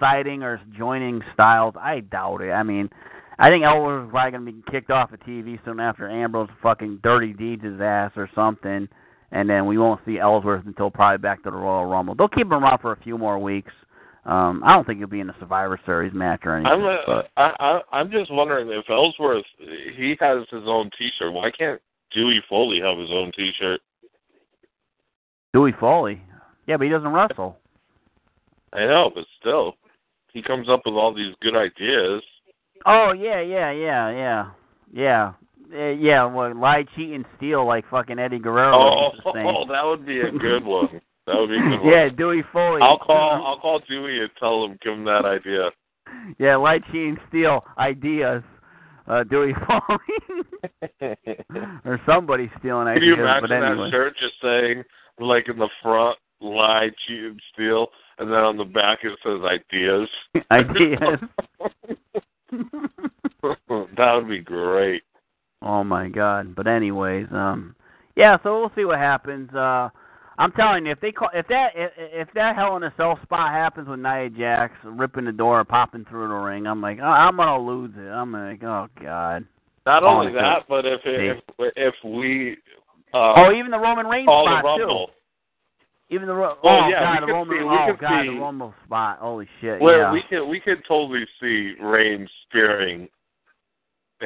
siding 0.00 0.42
or 0.42 0.60
joining 0.76 1.22
Styles. 1.34 1.74
I 1.80 2.00
doubt 2.00 2.42
it. 2.42 2.50
I 2.50 2.62
mean, 2.62 2.90
I 3.38 3.48
think 3.50 3.64
Ellsworth 3.64 4.06
is 4.06 4.10
probably 4.10 4.30
gonna 4.30 4.52
be 4.52 4.70
kicked 4.70 4.90
off 4.90 5.10
the 5.10 5.18
TV 5.18 5.58
soon 5.64 5.80
after 5.80 6.08
Ambrose 6.08 6.48
fucking 6.62 7.00
dirty 7.02 7.32
deeds 7.32 7.64
his 7.64 7.80
ass 7.80 8.12
or 8.16 8.30
something, 8.34 8.88
and 9.32 9.48
then 9.48 9.66
we 9.66 9.78
won't 9.78 10.00
see 10.06 10.18
Ellsworth 10.18 10.66
until 10.66 10.90
probably 10.90 11.18
back 11.18 11.42
to 11.44 11.50
the 11.50 11.56
Royal 11.56 11.86
Rumble. 11.86 12.14
They'll 12.14 12.28
keep 12.28 12.46
him 12.46 12.54
around 12.54 12.78
for 12.80 12.92
a 12.92 13.02
few 13.02 13.18
more 13.18 13.38
weeks. 13.38 13.72
Um, 14.24 14.62
I 14.64 14.74
don't 14.74 14.84
think 14.84 14.98
he'll 14.98 15.06
be 15.06 15.20
in 15.20 15.28
the 15.28 15.34
Survivor 15.38 15.78
Series 15.86 16.12
match 16.12 16.40
or 16.44 16.56
anything. 16.56 16.72
I'm 16.72 16.84
uh, 16.84 16.96
but 17.06 17.28
I, 17.36 17.52
I 17.60 17.80
I'm 17.98 18.10
just 18.10 18.32
wondering 18.32 18.68
if 18.70 18.84
Ellsworth 18.90 19.44
he 19.96 20.16
has 20.20 20.46
his 20.50 20.64
own 20.66 20.90
T-shirt. 20.98 21.32
Why 21.32 21.50
can't 21.56 21.80
Dewey 22.12 22.42
Foley 22.48 22.80
have 22.80 22.98
his 22.98 23.10
own 23.12 23.30
T-shirt? 23.36 23.80
Dewey 25.54 25.72
Foley, 25.78 26.20
yeah, 26.66 26.76
but 26.76 26.84
he 26.84 26.90
doesn't 26.90 27.12
wrestle. 27.12 27.56
I 28.72 28.80
know, 28.80 29.10
but 29.14 29.24
still, 29.40 29.76
he 30.32 30.42
comes 30.42 30.68
up 30.68 30.82
with 30.84 30.94
all 30.94 31.14
these 31.14 31.34
good 31.40 31.56
ideas. 31.56 32.22
Oh 32.84 33.12
yeah, 33.12 33.40
yeah, 33.40 33.70
yeah, 33.70 34.10
yeah, 34.10 34.50
yeah, 34.92 35.32
uh, 35.74 35.90
yeah. 35.90 36.24
Well, 36.24 36.54
lie, 36.58 36.84
cheat, 36.96 37.10
and 37.12 37.24
steal 37.36 37.66
like 37.66 37.84
fucking 37.90 38.18
Eddie 38.18 38.38
Guerrero. 38.38 38.74
Oh, 38.76 39.10
used 39.12 39.24
to 39.24 39.32
say. 39.34 39.42
that 39.72 39.84
would 39.84 40.06
be 40.06 40.20
a 40.20 40.30
good 40.30 40.64
one. 40.64 41.00
That 41.26 41.36
would 41.36 41.48
be 41.48 41.56
a 41.56 41.58
good 41.60 41.80
one. 41.82 41.92
yeah, 41.92 42.08
Dewey 42.08 42.42
Foley. 42.52 42.80
I'll 42.82 42.98
call 42.98 43.44
I'll 43.46 43.58
call 43.58 43.80
Dewey 43.88 44.20
and 44.20 44.30
tell 44.38 44.64
him 44.64 44.78
give 44.82 44.92
him 44.94 45.04
that 45.04 45.24
idea. 45.24 45.70
Yeah, 46.38 46.54
lie, 46.56 46.78
cheat, 46.78 47.08
and 47.08 47.18
steal 47.28 47.64
ideas. 47.78 48.42
Uh, 49.08 49.24
Dewey 49.24 49.54
Foley 49.66 51.16
or 51.84 52.00
somebody 52.06 52.48
stealing 52.60 52.86
ideas. 52.86 53.00
Can 53.00 53.08
you 53.08 53.14
imagine 53.22 53.48
but 53.48 53.54
anyway. 53.56 53.84
that 53.86 53.90
shirt 53.90 54.16
just 54.20 54.34
saying 54.40 54.84
like 55.18 55.48
in 55.48 55.58
the 55.58 55.68
front 55.82 56.16
lie, 56.40 56.90
cheat, 57.06 57.24
and 57.24 57.40
steal, 57.52 57.88
and 58.18 58.30
then 58.30 58.38
on 58.38 58.56
the 58.56 58.64
back 58.64 59.00
it 59.02 59.18
says 59.24 59.40
ideas. 59.44 60.08
ideas. 60.52 61.18
that 63.96 64.14
would 64.14 64.28
be 64.28 64.40
great. 64.40 65.02
Oh 65.62 65.82
my 65.84 66.08
god. 66.08 66.54
But 66.54 66.66
anyways, 66.66 67.26
um 67.32 67.74
yeah, 68.16 68.36
so 68.42 68.60
we'll 68.60 68.72
see 68.76 68.84
what 68.84 68.98
happens. 68.98 69.52
Uh 69.54 69.88
I'm 70.38 70.52
telling 70.52 70.84
you, 70.84 70.92
if 70.92 71.00
they 71.00 71.12
call, 71.12 71.30
if 71.32 71.48
that 71.48 71.70
if, 71.74 71.90
if 71.96 72.28
that 72.34 72.56
Hell 72.56 72.76
in 72.76 72.82
a 72.82 72.92
Cell 72.98 73.18
spot 73.22 73.52
happens 73.52 73.88
with 73.88 74.00
Nia 74.00 74.28
Jax 74.28 74.74
ripping 74.84 75.24
the 75.24 75.32
door, 75.32 75.64
popping 75.64 76.04
through 76.10 76.28
the 76.28 76.34
ring, 76.34 76.66
I'm 76.66 76.82
like, 76.82 76.98
oh, 77.00 77.06
I'm 77.06 77.36
gonna 77.36 77.58
lose 77.58 77.92
it. 77.96 78.08
I'm 78.08 78.32
like, 78.32 78.62
oh 78.62 78.86
god. 79.02 79.46
Not 79.86 80.02
Oh, 80.02 80.08
only 80.08 80.32
that, 80.34 80.64
but 80.68 80.84
if 80.84 81.00
if 81.04 81.38
if 81.76 81.94
we 82.04 82.56
uh, 83.14 83.32
Oh, 83.36 83.52
even 83.56 83.70
the 83.70 83.78
Roman 83.78 84.06
Reigns 84.06 84.24
spot 84.26 84.76
too. 84.76 85.06
Even 86.08 86.28
the 86.28 86.34
Ro- 86.34 86.56
Oh, 86.62 86.68
oh 86.84 86.88
yeah, 86.88 87.18
god, 87.18 87.26
the 87.26 87.32
Roman 87.32 87.58
see- 87.58 87.64
oh 87.64 87.96
god, 87.98 88.22
see- 88.22 88.28
the 88.34 88.38
Rumble 88.40 88.74
spot. 88.84 89.18
Holy 89.20 89.48
shit. 89.60 89.80
where 89.80 90.02
yeah. 90.02 90.12
we 90.12 90.22
could 90.28 90.46
we 90.46 90.60
could 90.60 90.82
totally 90.86 91.24
see 91.40 91.74
Reigns 91.80 92.28
spearing 92.48 93.08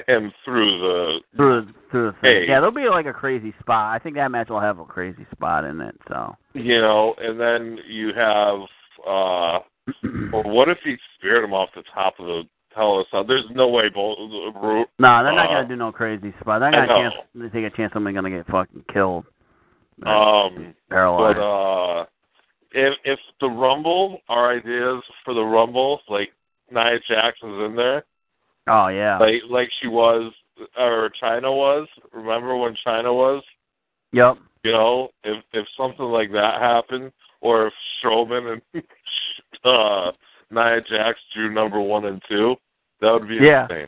him 0.07 0.33
through 0.45 0.79
the 0.81 1.21
through 1.37 1.63
the, 1.67 1.73
through 1.91 2.07
the 2.13 2.17
thing. 2.21 2.45
Yeah, 2.49 2.61
there'll 2.61 2.71
be 2.71 2.89
like 2.89 3.07
a 3.07 3.13
crazy 3.13 3.53
spot. 3.61 3.95
I 3.95 3.99
think 4.03 4.17
that 4.17 4.31
match 4.31 4.49
will 4.49 4.61
have 4.61 4.79
a 4.79 4.85
crazy 4.85 5.27
spot 5.33 5.65
in 5.65 5.81
it. 5.81 5.97
So. 6.09 6.37
you 6.55 6.81
know, 6.81 7.15
and 7.19 7.39
then 7.41 7.79
you 7.89 8.13
have 8.15 8.59
uh 9.07 9.59
or 10.33 10.43
what 10.45 10.69
if 10.69 10.79
he 10.85 10.97
speared 11.19 11.43
him 11.45 11.53
off 11.53 11.71
the 11.75 11.83
top 11.95 12.15
of 12.21 12.27
the 12.27 12.43
in 12.77 13.01
a 13.01 13.05
Cell? 13.11 13.25
There's 13.25 13.45
no 13.51 13.69
way 13.69 13.89
both 13.89 14.19
No, 14.21 15.25
they're 15.25 15.33
not 15.33 15.51
Uh, 15.51 15.55
gonna 15.55 15.69
do 15.69 15.77
no 15.77 15.91
crazy 15.91 16.33
spot. 16.41 16.61
They're 16.61 16.71
not 16.71 16.87
gonna 16.89 17.11
chance 17.11 17.15
they 17.35 17.49
take 17.63 17.73
a 17.73 17.77
chance 17.77 17.93
somebody's 17.93 18.17
gonna 18.17 18.31
get 18.31 18.47
fucking 18.47 18.85
killed. 18.93 19.25
um 20.07 20.75
Paralyzed. 20.89 21.37
But 21.37 21.43
uh, 21.43 22.05
if 22.73 22.95
if 23.05 23.19
the 23.41 23.49
Rumble, 23.49 24.21
our 24.29 24.57
ideas 24.57 25.03
for 25.25 25.35
the 25.35 25.43
Rumble, 25.43 26.01
like 26.09 26.31
Nia 26.71 26.99
Jackson's 27.09 27.65
in 27.67 27.75
there, 27.77 28.05
oh 28.69 28.89
yeah. 28.89 29.19
like 29.19 29.43
like 29.49 29.71
she 29.81 29.89
was 29.89 30.33
or 30.79 31.11
Chyna 31.23 31.55
was. 31.55 31.89
Remember 32.13 32.57
when 32.57 32.77
Chyna 32.87 33.15
was? 33.15 33.43
yep. 34.13 34.37
You 34.63 34.73
know, 34.73 35.09
if 35.25 35.43
if 35.53 35.67
something 35.77 36.05
like 36.07 36.33
that 36.33 36.61
happened, 36.61 37.13
or 37.41 37.69
if 37.69 37.73
Strowman 38.05 38.61
and 38.75 38.83
uh, 39.65 40.13
Nia 40.51 40.81
Jax 40.83 41.19
drew 41.35 41.53
number 41.53 41.81
one 41.81 42.05
and 42.05 42.21
two, 42.29 42.57
that 43.01 43.11
would 43.13 43.27
be 43.29 43.37
Yeah. 43.37 43.63
insane. 43.65 43.87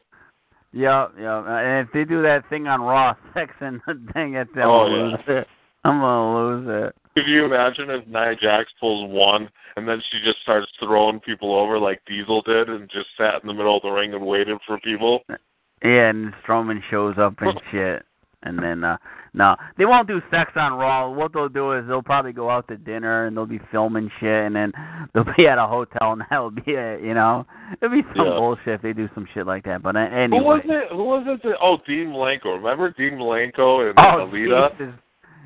Yep, 0.75 1.13
yep. 1.19 1.45
Uh, 1.47 1.51
and 1.51 1.87
if 1.87 1.93
they 1.93 2.05
do 2.05 2.23
that 2.23 2.49
thing 2.49 2.67
on 2.67 2.81
Raw, 2.81 3.15
sex 3.35 3.53
and 3.61 3.81
the 3.87 4.01
thing, 4.15 4.35
it's 4.37 4.51
I'm 4.57 4.63
Oh, 4.63 4.87
gonna 4.89 4.97
yeah. 4.97 5.03
lose 5.05 5.21
it. 5.29 5.47
I'm 5.85 6.01
gonna 6.01 6.39
lose 6.39 6.87
it. 6.89 6.97
Could 7.15 7.27
you 7.27 7.45
imagine 7.45 7.91
if 7.91 8.07
Nia 8.07 8.35
Jax 8.41 8.71
pulls 8.81 9.11
one 9.11 9.49
and 9.77 9.87
then 9.87 10.01
she 10.11 10.19
just 10.25 10.41
starts 10.43 10.67
throwing 10.81 11.21
people 11.21 11.55
over 11.55 11.79
like 11.79 12.01
Diesel 12.07 12.43
did 12.43 12.69
and 12.69 12.89
just 12.91 13.09
sat 13.19 13.43
in 13.43 13.47
the 13.49 13.55
middle 13.55 13.77
of 13.77 13.83
the 13.83 13.91
ring 13.91 14.15
and 14.15 14.25
waited 14.27 14.59
for 14.67 14.79
people? 14.81 15.23
Yeah, 15.29 16.09
and 16.11 16.33
Strowman 16.47 16.81
shows 16.91 17.17
up 17.19 17.35
and 17.41 17.61
shit. 17.71 18.05
And 18.45 18.59
then 18.59 18.83
uh 18.83 18.97
no, 19.35 19.57
they 19.79 19.87
won't 19.87 20.09
do 20.09 20.21
sex 20.31 20.51
on 20.57 20.73
Raw. 20.75 21.09
What 21.11 21.33
they'll 21.33 21.49
do 21.49 21.73
is 21.73 21.87
they'll 21.87 22.03
probably 22.03 22.33
go 22.35 22.51
out 22.51 22.69
to 22.69 22.77
dinner 22.77 23.27
and 23.27 23.35
they'll 23.37 23.47
be 23.47 23.61
filming 23.71 24.11
shit, 24.21 24.29
and 24.45 24.55
then 24.55 24.73
they'll 25.15 25.25
be 25.37 25.47
at 25.47 25.59
a 25.59 25.67
hotel, 25.67 26.13
and 26.13 26.23
that'll 26.29 26.51
be 26.51 26.63
it. 26.67 27.03
You 27.03 27.15
know, 27.15 27.47
it'll 27.81 27.95
be 27.95 28.03
some 28.17 28.27
Yeah. 28.27 28.35
bullshit 28.37 28.69
if 28.75 28.83
they 28.83 28.93
do 28.93 29.09
some 29.15 29.27
shit 29.33 29.47
like 29.47 29.65
that. 29.65 29.83
But 29.83 29.97
anyway, 29.97 30.39
Who 30.39 30.45
was 30.45 30.61
it? 30.65 30.89
Who 30.91 31.05
was 31.05 31.25
it? 31.29 31.43
That, 31.45 31.57
oh, 31.63 31.79
Dean 31.87 32.09
Malenko. 32.09 32.57
Remember 32.57 32.91
Dean 32.91 33.13
Malenko 33.13 33.89
and 33.89 33.99
Oh, 33.99 34.29
Alita? 34.29 34.77
Jesus. 34.77 34.95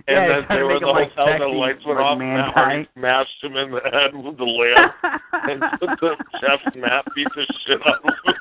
And 0.09 0.17
Yeah, 0.17 0.41
then 0.49 0.59
to 0.59 0.65
were 0.65 0.79
the 0.79 0.87
like, 0.87 1.11
hotel 1.13 1.33
and 1.33 1.43
the 1.43 1.47
lights 1.49 1.85
went 1.85 1.99
off 1.99 2.19
Matt 2.19 2.55
Hardy 2.55 2.89
smashed 2.97 3.43
him 3.43 3.57
in 3.57 3.71
the 3.73 3.81
head 3.93 4.15
with 4.15 4.37
the 4.39 4.45
lamp 4.45 4.95
and 5.33 5.61
the 5.81 6.17
Jeff 6.41 6.75
Matt 6.77 7.05
beat 7.17 7.27
the 7.35 7.45
shit 7.67 7.81
out 7.85 8.05
of 8.05 8.15
him. 8.25 8.35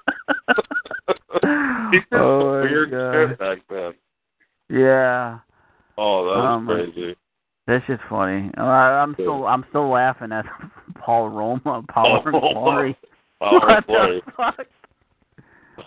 oh 2.12 2.62
my 2.62 2.62
weird 2.62 2.92
God. 2.92 3.30
shit 3.30 3.40
back 3.40 3.58
then. 3.70 3.94
Yeah. 4.70 5.40
Oh, 5.98 6.26
that 6.26 6.38
was 6.38 6.46
Um, 6.58 6.66
crazy. 6.68 7.16
That's 7.68 7.86
just 7.88 8.02
funny. 8.10 8.52
Uh, 8.58 8.62
I'm 8.62 9.14
still 9.16 9.48
I'm 9.48 9.66
still 9.70 9.90
laughing 9.90 10.32
at 10.32 10.46
Paul 11.00 11.30
Roma, 11.30 11.62
and 11.66 11.90
Oh. 11.90 11.94
Power 11.94 12.32
what 13.42 13.86
the 13.88 14.22
fuck? 14.38 14.68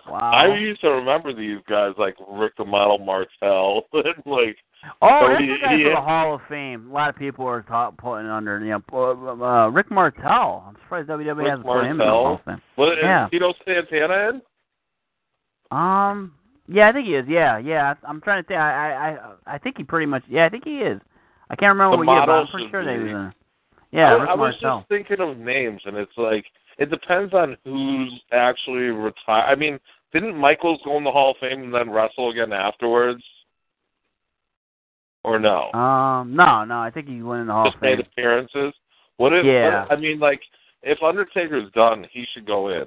Wow. 0.09 0.18
I 0.32 0.57
used 0.57 0.80
to 0.82 0.89
remember 0.91 1.32
these 1.34 1.59
guys 1.68 1.93
like 1.99 2.16
Rick 2.30 2.55
the 2.57 2.64
Model 2.64 2.99
Martel 2.99 3.82
and 3.93 4.05
like 4.26 4.57
oh, 5.03 5.28
that's 5.28 5.41
he- 5.41 5.47
the 5.49 5.57
guy 5.62 5.82
for 5.82 5.91
the 5.91 6.01
Hall 6.01 6.34
of 6.34 6.41
Fame. 6.49 6.91
A 6.91 6.93
lot 6.95 7.09
of 7.11 7.16
people 7.16 7.47
are 7.47 7.62
ta- 7.62 7.91
putting 7.93 8.26
under. 8.28 8.59
You 8.64 8.82
know, 8.91 9.43
uh, 9.43 9.68
Rick 9.68 9.91
Martel. 9.91 10.64
I'm 10.66 10.76
surprised 10.82 11.09
WWE 11.09 11.36
Rick 11.36 11.47
hasn't 11.49 11.66
put 11.66 11.84
him 11.84 11.91
in 11.93 11.99
the 11.99 12.05
Hall 12.05 12.34
of 12.34 12.41
Fame. 12.45 12.62
what 12.76 12.97
Yeah. 13.03 13.26
is 13.26 13.30
Tito 13.30 13.53
Santana 13.64 14.28
in? 14.30 14.43
Um. 15.70 16.32
Yeah, 16.70 16.89
I 16.89 16.93
think 16.93 17.07
he 17.07 17.14
is. 17.14 17.24
Yeah, 17.28 17.57
yeah. 17.59 17.95
I'm 18.07 18.20
trying 18.20 18.43
to 18.43 18.47
think. 18.47 18.61
I, 18.61 19.16
I, 19.47 19.55
I, 19.55 19.59
think 19.59 19.78
he 19.78 19.84
pretty 19.84 20.05
much. 20.05 20.22
Yeah, 20.28 20.45
I 20.45 20.49
think 20.51 20.64
he 20.64 20.78
is. 20.80 21.01
I 21.49 21.57
can't 21.57 21.70
remember 21.74 21.97
The 21.97 22.05
what 22.07 22.12
year, 22.12 22.26
but 22.26 22.32
I'm 22.32 22.47
pretty 22.49 22.70
sure 22.70 22.84
that 22.84 22.93
he 22.93 23.01
was 23.05 23.11
in. 23.11 23.32
Yeah, 23.91 24.09
I, 24.11 24.12
Rick 24.20 24.28
I 24.28 24.34
was 24.34 24.55
Martel. 24.62 24.78
just 24.80 24.89
thinking 24.91 25.20
of 25.26 25.39
names, 25.39 25.80
and 25.86 25.97
it's 25.97 26.12
like 26.18 26.45
it 26.79 26.91
depends 26.91 27.35
on 27.35 27.57
who's 27.64 28.12
actually 28.33 28.91
retired. 28.91 29.51
I 29.51 29.55
mean, 29.55 29.79
didn't 30.12 30.37
Michaels 30.37 30.81
go 30.85 30.97
in 30.97 31.05
the 31.05 31.11
Hall 31.11 31.33
of 31.33 31.37
Fame 31.41 31.64
and 31.64 31.74
then 31.74 31.91
wrestle 31.91 32.31
again 32.31 32.53
afterwards? 32.53 33.22
Or 35.24 35.39
no? 35.39 35.72
Um. 35.72 36.35
No, 36.35 36.64
no. 36.64 36.81
I 36.81 36.91
think 36.91 37.09
he 37.09 37.22
went 37.22 37.43
in 37.43 37.47
the 37.49 37.53
Hall 37.53 37.66
just 37.66 37.76
of 37.76 37.81
Fame. 37.81 37.97
Just 37.99 38.09
made 38.16 38.24
appearances. 38.24 38.72
What 39.16 39.33
if? 39.33 39.45
Yeah. 39.45 39.83
What, 39.83 39.93
I 39.93 39.97
mean, 40.01 40.18
like, 40.20 40.41
if 40.83 41.03
Undertaker's 41.03 41.70
done, 41.72 42.07
he 42.12 42.24
should 42.33 42.47
go 42.47 42.68
in. 42.68 42.85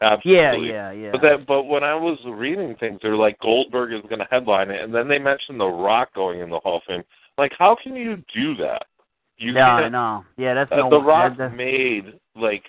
Yeah, 0.00 0.14
Absolutely. 0.14 0.68
yeah, 0.68 0.90
yeah. 0.90 1.10
But 1.12 1.22
that, 1.22 1.46
but 1.46 1.64
when 1.64 1.84
I 1.84 1.94
was 1.94 2.18
reading 2.26 2.74
things, 2.80 2.98
they're 3.02 3.16
like 3.16 3.38
Goldberg 3.38 3.92
is 3.92 4.02
going 4.08 4.18
to 4.18 4.26
headline 4.30 4.70
it, 4.70 4.82
and 4.82 4.92
then 4.92 5.06
they 5.06 5.18
mentioned 5.18 5.60
The 5.60 5.66
Rock 5.66 6.12
going 6.14 6.40
in 6.40 6.50
the 6.50 6.58
Hall 6.58 6.78
of 6.78 6.82
Fame. 6.88 7.04
Like, 7.38 7.52
how 7.56 7.76
can 7.80 7.94
you 7.94 8.16
do 8.34 8.56
that? 8.56 8.86
You 9.36 9.52
yeah, 9.52 9.68
I 9.68 9.88
know. 9.88 10.24
Yeah, 10.36 10.54
that's 10.54 10.72
uh, 10.72 10.76
no. 10.76 10.90
the 10.90 11.00
Rock 11.00 11.36
that- 11.38 11.50
that- 11.50 11.56
made 11.56 12.14
like 12.36 12.64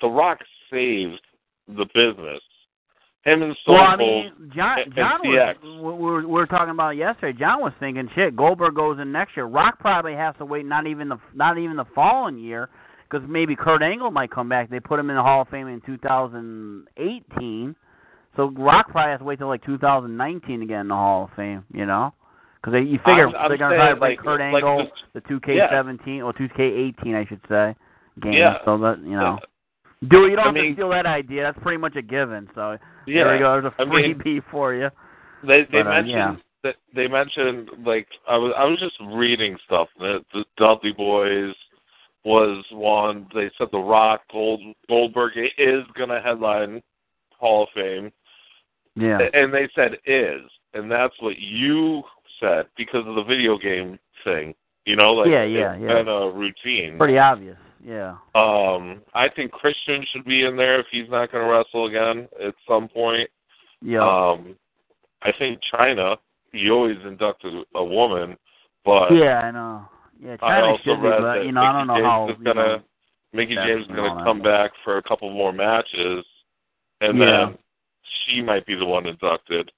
The 0.00 0.08
Rock 0.08 0.38
saved 0.70 1.20
the 1.68 1.86
business. 1.94 2.40
Him 3.24 3.42
and 3.42 3.54
Stone 3.62 3.74
well, 3.74 3.84
I 3.84 3.96
mean, 3.96 4.32
John, 4.56 4.78
and 4.80 4.94
John 4.94 5.20
CX. 5.22 5.62
was, 5.62 5.76
we 5.76 5.80
were, 6.04 6.20
we 6.20 6.26
were 6.26 6.46
talking 6.46 6.70
about 6.70 6.94
it 6.94 6.98
yesterday. 6.98 7.38
John 7.38 7.60
was 7.60 7.72
thinking, 7.78 8.08
shit, 8.14 8.34
Goldberg 8.34 8.74
goes 8.74 8.98
in 8.98 9.12
next 9.12 9.36
year. 9.36 9.44
Rock 9.44 9.78
probably 9.78 10.14
has 10.14 10.34
to 10.38 10.46
wait 10.46 10.64
not 10.64 10.86
even 10.86 11.10
the 11.10 11.18
not 11.34 11.58
even 11.58 11.76
the 11.76 11.84
following 11.94 12.38
year 12.38 12.70
because 13.10 13.26
maybe 13.28 13.54
Kurt 13.54 13.82
Angle 13.82 14.10
might 14.10 14.30
come 14.30 14.48
back. 14.48 14.70
They 14.70 14.80
put 14.80 14.98
him 14.98 15.10
in 15.10 15.16
the 15.16 15.22
Hall 15.22 15.42
of 15.42 15.48
Fame 15.48 15.68
in 15.68 15.82
2018, 15.82 17.76
so 18.36 18.50
Rock 18.56 18.88
probably 18.90 19.10
has 19.10 19.18
to 19.20 19.24
wait 19.24 19.38
till 19.38 19.48
like 19.48 19.64
2019 19.64 20.60
to 20.60 20.66
get 20.66 20.80
in 20.80 20.88
the 20.88 20.94
Hall 20.94 21.24
of 21.24 21.30
Fame. 21.36 21.64
You 21.74 21.84
know, 21.86 22.14
because 22.62 22.74
you 22.86 22.98
figure 23.04 23.28
I'm- 23.28 23.34
I'm 23.36 23.48
they're 23.50 23.58
try 23.58 23.94
to 23.94 24.00
like- 24.00 24.18
Kurt 24.18 24.40
like 24.40 24.54
Angle, 24.64 24.88
the- 25.12 25.20
the 25.20 25.28
2K17 25.28 26.22
or 26.24 26.32
2K18, 26.32 27.14
I 27.14 27.26
should 27.26 27.40
say, 27.48 27.74
game. 28.20 28.32
Yeah. 28.32 28.58
So 28.64 28.78
that 28.78 28.98
you 29.00 29.16
know. 29.16 29.38
Yeah. 29.40 29.46
Do. 30.08 30.26
You 30.26 30.36
don't 30.36 30.38
I 30.40 30.44
have 30.46 30.54
mean- 30.54 30.64
to 30.70 30.72
steal 30.74 30.88
that 30.90 31.06
idea. 31.06 31.42
That's 31.42 31.58
pretty 31.62 31.76
much 31.78 31.96
a 31.96 32.02
given. 32.02 32.48
So 32.54 32.78
Yeah. 33.06 33.24
there 33.24 33.34
you 33.34 33.40
go. 33.40 33.60
There's 33.60 33.72
a 33.78 33.82
I 33.82 33.84
mean- 33.84 34.18
freebie 34.18 34.42
for 34.50 34.74
you. 34.74 34.90
They 35.42 35.62
they 35.64 35.82
But, 35.82 35.86
uh, 35.86 35.90
mentioned 35.90 36.10
yeah. 36.10 36.36
that 36.62 36.76
they 36.94 37.08
mentioned 37.08 37.70
like 37.84 38.08
I 38.28 38.36
was 38.36 38.52
I 38.56 38.64
was 38.64 38.78
just 38.78 38.96
reading 39.12 39.56
stuff 39.64 39.88
that 39.98 40.24
the 40.32 40.44
Dudley 40.56 40.92
Boys 40.92 41.54
was 42.24 42.64
one. 42.70 43.26
They 43.34 43.50
said 43.56 43.68
The 43.72 43.78
Rock 43.78 44.22
Gold 44.30 44.60
Goldberg 44.88 45.32
is 45.58 45.84
gonna 45.94 46.20
headline 46.20 46.82
Hall 47.38 47.62
of 47.64 47.70
Fame, 47.70 48.12
Yeah. 48.94 49.18
and 49.32 49.52
they 49.54 49.68
said 49.74 49.98
is, 50.04 50.42
and 50.74 50.90
that's 50.90 51.14
what 51.20 51.38
you 51.38 52.02
said 52.38 52.66
because 52.76 53.06
of 53.06 53.14
the 53.14 53.22
video 53.22 53.56
game 53.56 53.98
thing. 54.24 54.54
You 54.84 54.96
know, 54.96 55.12
like 55.14 55.28
Yeah, 55.30 55.44
yeah, 55.44 55.76
yeah. 55.76 56.00
a 56.00 56.30
routine. 56.30 56.98
Pretty 56.98 57.18
obvious. 57.18 57.56
Yeah. 57.84 58.16
Um, 58.34 59.00
I 59.14 59.28
think 59.34 59.52
Christian 59.52 60.04
should 60.12 60.24
be 60.24 60.44
in 60.44 60.56
there 60.56 60.80
if 60.80 60.86
he's 60.90 61.08
not 61.08 61.32
going 61.32 61.44
to 61.44 61.50
wrestle 61.50 61.86
again 61.86 62.28
at 62.44 62.54
some 62.68 62.88
point. 62.88 63.28
Yeah. 63.82 64.00
Um, 64.02 64.56
I 65.22 65.32
think 65.38 65.60
Chyna, 65.72 66.16
he 66.52 66.70
always 66.70 66.98
inducted 67.06 67.52
a 67.74 67.84
woman, 67.84 68.36
but 68.84 69.10
yeah, 69.12 69.40
I 69.40 69.50
know. 69.50 69.88
Yeah, 70.22 70.36
Chyna 70.36 70.76
should 70.82 70.96
be, 71.02 71.08
but 71.08 71.44
you 71.44 71.52
know, 71.52 71.62
I 71.62 71.72
don't 71.72 71.86
know 71.86 72.04
how. 72.04 72.26
James 72.26 72.38
is 72.38 72.46
you 72.46 72.52
gonna 72.52 72.68
know, 72.68 72.82
Mickie 73.32 73.54
James 73.54 73.82
is 73.82 73.88
going 73.88 74.16
to 74.18 74.24
come 74.24 74.42
back 74.42 74.72
for 74.84 74.98
a 74.98 75.02
couple 75.02 75.30
more 75.30 75.52
matches, 75.52 76.24
and 77.00 77.18
Yeah. 77.18 77.46
then 77.46 77.58
she 78.26 78.42
might 78.42 78.66
be 78.66 78.74
the 78.74 78.84
one 78.84 79.06
inducted. 79.06 79.70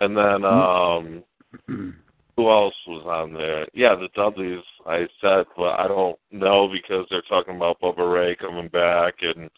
And 0.00 0.16
then 0.16 0.42
Mm-hmm. 0.42 1.68
um 1.68 1.94
who 2.36 2.50
else 2.50 2.74
was 2.86 3.04
on 3.06 3.32
there? 3.32 3.66
Yeah, 3.74 3.94
the 3.94 4.08
Dudleys 4.14 4.64
I 4.86 5.06
said, 5.20 5.46
but 5.56 5.78
I 5.78 5.86
don't 5.88 6.18
know 6.32 6.68
because 6.68 7.06
they're 7.10 7.22
talking 7.22 7.56
about 7.56 7.80
Bubba 7.80 8.12
Ray 8.12 8.36
coming 8.36 8.68
back 8.68 9.14
and 9.22 9.50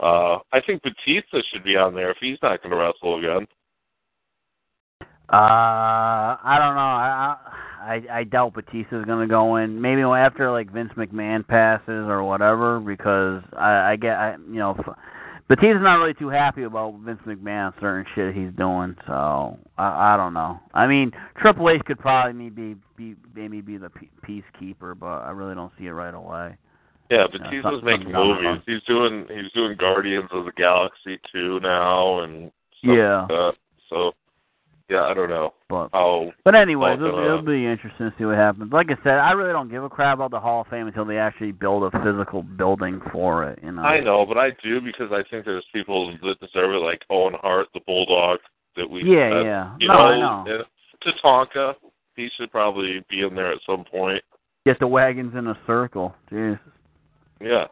uh 0.00 0.38
I 0.52 0.60
think 0.64 0.82
Batista 0.82 1.38
should 1.50 1.64
be 1.64 1.76
on 1.76 1.94
there 1.94 2.10
if 2.10 2.18
he's 2.20 2.38
not 2.42 2.62
gonna 2.62 2.76
wrestle 2.76 3.18
again. 3.18 3.46
uh, 5.30 6.38
I 6.42 6.56
don't 6.58 6.74
know. 6.74 6.80
I 6.80 7.36
I, 7.80 8.02
I 8.18 8.24
doubt 8.24 8.54
Batista's 8.54 9.04
gonna 9.06 9.26
go 9.26 9.56
in. 9.56 9.80
Maybe 9.80 10.02
after 10.02 10.50
like 10.50 10.70
Vince 10.72 10.92
McMahon 10.96 11.46
passes 11.46 12.06
or 12.08 12.22
whatever, 12.22 12.80
because 12.80 13.42
I, 13.56 13.92
I 13.92 13.96
get, 13.96 14.16
I, 14.16 14.36
you 14.46 14.58
know, 14.58 14.76
f- 15.50 15.56
Batista's 15.58 15.82
not 15.82 15.96
really 15.96 16.14
too 16.14 16.28
happy 16.28 16.62
about 16.64 16.94
Vince 17.00 17.20
McMahon 17.26 17.72
certain 17.80 18.04
shit 18.14 18.34
he's 18.34 18.52
doing. 18.56 18.96
So 19.06 19.58
I, 19.76 20.14
I 20.14 20.16
don't 20.16 20.34
know. 20.34 20.60
I 20.74 20.86
mean, 20.86 21.12
Triple 21.40 21.70
H 21.70 21.82
could 21.86 21.98
probably 21.98 22.32
maybe 22.32 22.76
be 22.96 23.14
maybe 23.34 23.60
be 23.60 23.76
the 23.76 23.90
pe- 23.90 24.08
peacekeeper, 24.26 24.98
but 24.98 25.06
I 25.06 25.30
really 25.30 25.54
don't 25.54 25.72
see 25.78 25.86
it 25.86 25.90
right 25.92 26.14
away. 26.14 26.56
Yeah, 27.10 27.26
Batista's 27.32 27.62
something 27.62 27.84
making 27.84 28.12
down 28.12 28.42
movies. 28.42 28.62
He's 28.66 28.82
doing 28.86 29.26
he's 29.30 29.50
doing 29.52 29.76
Guardians 29.78 30.28
of 30.32 30.44
the 30.44 30.52
Galaxy 30.52 31.18
two 31.32 31.58
now 31.60 32.20
and 32.20 32.50
stuff 32.82 32.96
Yeah. 32.96 33.20
like 33.20 33.28
that. 33.28 33.52
So 33.88 34.12
yeah, 34.88 35.02
I 35.04 35.14
don't 35.14 35.28
know 35.28 35.52
But 35.68 35.90
oh, 35.92 36.32
But 36.44 36.54
anyways, 36.54 36.98
Well, 36.98 37.08
it'll, 37.08 37.24
it'll 37.24 37.42
be 37.42 37.66
interesting 37.66 38.10
to 38.10 38.14
see 38.18 38.24
what 38.24 38.36
happens. 38.36 38.72
Like 38.72 38.88
I 38.90 38.96
said, 39.02 39.18
I 39.18 39.32
really 39.32 39.52
don't 39.52 39.70
give 39.70 39.84
a 39.84 39.88
crap 39.88 40.18
about 40.18 40.30
the 40.30 40.40
Hall 40.40 40.62
of 40.62 40.66
Fame 40.68 40.86
until 40.86 41.04
they 41.04 41.18
actually 41.18 41.52
build 41.52 41.92
a 41.92 42.02
physical 42.02 42.42
building 42.42 43.00
for 43.12 43.44
it. 43.44 43.58
You 43.62 43.72
know. 43.72 43.82
I 43.82 44.00
know, 44.00 44.24
but 44.26 44.38
I 44.38 44.50
do 44.62 44.80
because 44.80 45.10
I 45.12 45.22
think 45.30 45.44
there's 45.44 45.64
people 45.72 46.12
that 46.22 46.40
deserve 46.40 46.74
it, 46.74 46.82
like 46.84 47.02
Owen 47.10 47.34
Hart, 47.40 47.68
the 47.74 47.80
Bulldog, 47.86 48.38
that 48.76 48.88
we 48.88 49.02
Yeah, 49.04 49.30
that, 49.30 49.44
yeah. 49.44 49.76
You 49.78 49.88
No, 49.88 49.94
know, 49.94 50.00
I 50.00 50.18
know. 50.18 50.64
Tatanka, 51.04 51.74
he 52.16 52.28
should 52.36 52.50
probably 52.50 53.04
be 53.08 53.22
in 53.22 53.34
there 53.34 53.52
at 53.52 53.58
some 53.66 53.84
point. 53.84 54.22
Get 54.66 54.78
the 54.80 54.86
wagons 54.86 55.34
in 55.36 55.46
a 55.46 55.58
circle. 55.66 56.14
Jeez. 56.32 56.58
Yeah. 57.40 57.66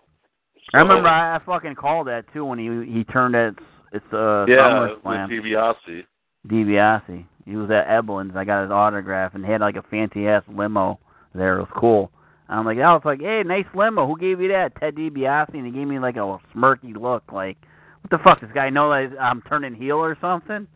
I 0.75 0.79
So, 0.81 0.87
remember 0.87 1.09
I, 1.09 1.37
I 1.37 1.41
fucking 1.45 1.75
called 1.75 2.07
that 2.09 2.25
too 2.33 2.45
when 2.45 2.59
he 2.59 2.93
he 2.93 3.05
turned 3.05 3.35
at 3.35 3.55
it's 3.93 4.05
uh 4.13 4.45
yeah, 4.49 4.89
with. 5.05 5.05
DiBiase. 5.05 6.05
DiBiase. 6.49 7.25
He 7.45 7.57
was 7.57 7.71
at 7.71 7.87
Eblin's. 7.89 8.37
I 8.37 8.45
got 8.45 8.63
his 8.63 8.71
autograph 8.71 9.35
and 9.35 9.45
he 9.45 9.51
had 9.53 9.61
like 9.61 9.77
a 9.77 9.83
fancy 9.91 10.27
ass 10.27 10.43
limo 10.49 10.99
there. 11.35 11.57
It 11.59 11.61
was 11.61 11.69
cool. 11.77 12.11
And 12.49 12.59
I'm 12.61 12.67
like, 12.67 12.79
I 12.79 12.93
was 12.93 13.03
like, 13.05 13.21
hey, 13.21 13.43
nice 13.45 13.67
limo. 13.75 14.07
Who 14.07 14.19
gave 14.19 14.41
you 14.41 14.49
that? 14.49 14.75
Ted 14.81 14.95
DiBiase. 14.97 15.55
And 15.55 15.67
he 15.67 15.73
gave 15.73 15.87
me 15.87 15.99
like 15.99 16.17
a 16.17 16.39
smirky 16.55 16.97
look, 16.97 17.23
like, 17.33 17.57
what 18.03 18.11
the 18.11 18.19
fuck? 18.23 18.41
This 18.41 18.51
guy 18.55 18.71
know 18.71 18.91
that 18.91 19.17
I'm 19.21 19.43
turning 19.43 19.75
heel 19.75 19.97
or 19.97 20.17
something? 20.21 20.67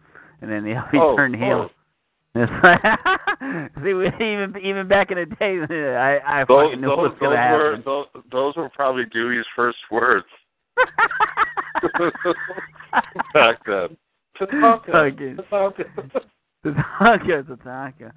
And 0.41 0.51
then 0.51 0.65
he, 0.65 0.73
he 0.93 0.99
oh, 0.99 1.17
turned 1.17 1.37
heel. 1.37 1.69
oh. 1.71 1.75
See, 3.83 3.93
we- 3.93 4.07
even 4.07 4.55
even 4.63 4.87
back 4.87 5.11
in 5.11 5.19
the 5.19 5.27
day, 5.27 5.59
I 5.97 6.41
I 6.41 6.45
Those, 6.45 6.67
fucking 6.69 6.81
knew 6.81 6.87
those, 6.89 6.97
what 6.97 7.03
was 7.03 7.13
those, 7.13 7.21
gonna 7.21 7.57
were, 7.57 7.71
happen. 7.71 7.83
those, 7.85 8.07
those 8.31 8.57
were 8.57 8.69
probably 8.69 9.05
Dewey's 9.13 9.45
first 9.57 9.79
words 9.91 10.27
back 13.35 13.59
then. 13.67 13.97
Tatanka. 14.41 14.89
Okay. 14.95 15.35
Tatanka. 15.35 15.85
Tatanka, 16.65 17.45
Tatanka. 17.45 18.13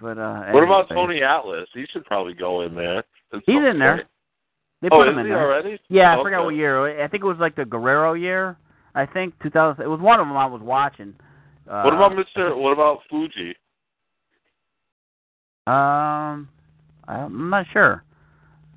But 0.00 0.18
uh, 0.18 0.44
What 0.52 0.62
about 0.64 0.90
anyway. 0.90 1.06
Tony 1.06 1.22
Atlas? 1.22 1.68
He 1.74 1.84
should 1.92 2.04
probably 2.04 2.34
go 2.34 2.62
in 2.62 2.74
there. 2.74 2.98
at 2.98 3.04
He's 3.46 3.54
some 3.56 3.64
in 3.64 3.78
there. 3.78 3.96
point. 3.96 4.06
They 4.82 4.88
Oh, 4.92 4.98
put 4.98 5.08
is 5.08 5.12
him 5.12 5.18
in 5.18 5.26
he 5.26 5.32
there. 5.32 5.40
already? 5.44 5.80
Yeah, 5.88 6.12
I 6.12 6.14
Okay. 6.14 6.22
forgot 6.22 6.44
what 6.44 6.54
year. 6.54 7.02
I 7.04 7.08
think 7.08 7.24
it 7.24 7.26
was 7.26 7.38
like 7.40 7.56
the 7.56 7.64
Guerrero 7.64 8.12
year. 8.14 8.56
I 8.94 9.06
think 9.06 9.34
2000. 9.42 9.82
It 9.82 9.88
was 9.88 10.00
one 10.00 10.20
of 10.20 10.26
them 10.28 10.36
I 10.36 10.46
was 10.46 10.60
watching. 10.62 11.14
Uh, 11.68 11.82
What 11.82 11.94
about 11.94 12.12
Mr. 12.12 12.56
What 12.56 12.72
about 12.72 13.00
Fuji? 13.10 13.54
Um, 15.66 16.48
I'm 17.06 17.50
not 17.50 17.66
sure. 17.72 18.04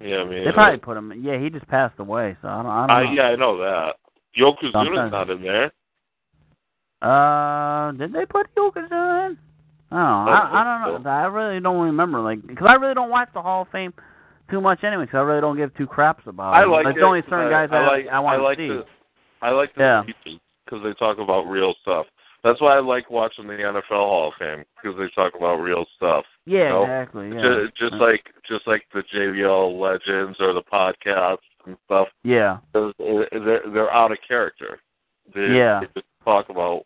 Yeah, 0.02 0.18
I 0.18 0.24
mean, 0.26 0.44
They 0.44 0.52
probably 0.52 0.80
put 0.80 0.98
him. 0.98 1.14
Yeah, 1.24 1.38
he 1.40 1.50
just 1.50 1.68
passed 1.68 2.00
away, 2.00 2.36
so 2.42 2.48
I 2.48 2.64
don't. 2.64 2.66
I 2.72 2.88
don't 2.88 2.90
I, 2.98 3.04
know. 3.04 3.12
yeah, 3.12 3.24
I 3.30 3.36
know 3.36 3.58
that. 3.60 3.96
Yokozuna's 4.38 4.72
Sometimes. 4.74 5.12
not 5.12 5.30
in 5.30 5.42
there. 5.42 5.72
Uh, 7.02 7.92
did 7.94 8.14
they 8.14 8.26
put 8.26 8.54
Yokozuna 8.56 9.28
in? 9.32 9.38
I 9.94 9.96
don't 9.98 10.26
know. 10.26 10.32
I, 10.32 10.50
I 10.54 10.88
don't 10.92 11.04
know. 11.04 11.10
I 11.10 11.26
really 11.26 11.60
don't 11.60 11.82
remember, 11.86 12.20
like, 12.22 12.46
because 12.46 12.68
I 12.70 12.74
really 12.76 12.94
don't 12.94 13.10
watch 13.10 13.30
the 13.34 13.42
Hall 13.42 13.64
of 13.64 13.68
Fame 13.70 13.94
too 14.50 14.62
much 14.62 14.84
anyway. 14.84 15.04
Because 15.06 15.18
I 15.18 15.22
really 15.22 15.42
don't 15.42 15.58
give 15.58 15.76
two 15.76 15.88
craps 15.88 16.24
about 16.28 16.54
I 16.54 16.64
like 16.66 16.86
There's 16.86 16.98
it. 16.98 17.04
only 17.04 17.22
certain 17.30 17.48
I, 17.48 17.66
guys 17.66 17.70
I 17.72 17.80
that 17.80 17.88
like. 17.88 18.08
I 18.08 18.20
want 18.20 18.42
like 18.44 18.58
to 18.58 18.64
see. 18.64 18.68
The, 18.70 18.86
I 19.42 19.50
like 19.52 19.74
the 19.76 19.82
Yeah. 19.82 20.04
speeches 20.04 20.40
because 20.66 20.84
they 20.84 20.94
talk 20.94 21.18
about 21.18 21.42
real 21.44 21.74
stuff. 21.82 22.06
That's 22.44 22.60
why 22.62 22.76
I 22.76 22.80
like 22.80 23.10
watching 23.12 23.46
the 23.48 23.54
NFL 23.54 23.84
Hall 23.90 24.30
of 24.30 24.34
Fame 24.40 24.64
because 24.82 24.98
they 24.98 25.10
talk 25.14 25.34
about 25.36 25.56
real 25.58 25.86
stuff. 25.96 26.26
Yeah, 26.46 26.70
know, 26.70 26.84
exactly. 26.84 27.30
Yeah. 27.30 27.42
Just, 27.66 27.78
just 27.78 27.94
like 27.96 28.24
just 28.48 28.66
like 28.68 28.84
the 28.94 29.04
JBL 29.14 29.80
legends 29.80 30.38
or 30.40 30.54
the 30.54 30.64
podcasts 30.64 31.38
and 31.68 31.78
stuff. 31.86 32.08
yeah. 32.24 32.58
They're 32.74 32.92
they're 33.74 33.92
out 33.94 34.12
of 34.12 34.18
character. 34.28 34.80
They, 35.36 35.56
Yeah. 35.58 35.82
they 35.82 35.88
just 36.02 36.08
talk 36.24 36.50
about 36.50 36.84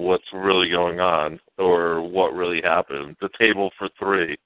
what's 0.00 0.24
really 0.32 0.68
going 0.68 1.00
on 1.00 1.38
or 1.58 2.00
what 2.02 2.34
really 2.34 2.60
happened. 2.62 3.16
The 3.20 3.28
table 3.38 3.70
for 3.78 3.88
three. 3.98 4.36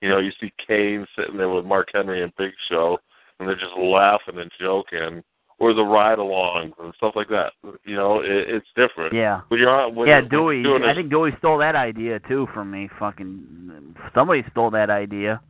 You 0.00 0.08
know, 0.08 0.18
you 0.18 0.32
see 0.40 0.52
Kane 0.66 1.06
sitting 1.16 1.36
there 1.36 1.50
with 1.50 1.64
Mark 1.64 1.88
Henry 1.92 2.22
and 2.22 2.32
Big 2.36 2.52
Show, 2.68 2.98
and 3.38 3.48
they're 3.48 3.54
just 3.54 3.76
laughing 3.78 4.38
and 4.38 4.50
joking, 4.60 5.22
or 5.58 5.74
the 5.74 5.84
ride-alongs 5.84 6.72
and 6.82 6.92
stuff 6.96 7.12
like 7.14 7.28
that. 7.28 7.52
You 7.84 7.94
know, 7.94 8.20
it, 8.20 8.48
it's 8.48 8.66
different. 8.74 9.14
Yeah. 9.14 9.42
When 9.48 9.60
you're 9.60 9.70
on, 9.70 9.94
when 9.94 10.08
yeah, 10.08 10.20
Dewey. 10.20 10.62
doing 10.62 10.82
I 10.82 10.94
think 10.94 11.10
Dewey 11.10 11.30
stole 11.38 11.58
that 11.58 11.76
idea 11.76 12.18
too 12.28 12.48
from 12.52 12.70
me. 12.70 12.88
Fucking 12.98 13.94
somebody 14.14 14.42
stole 14.50 14.70
that 14.72 14.90
idea. 14.90 15.40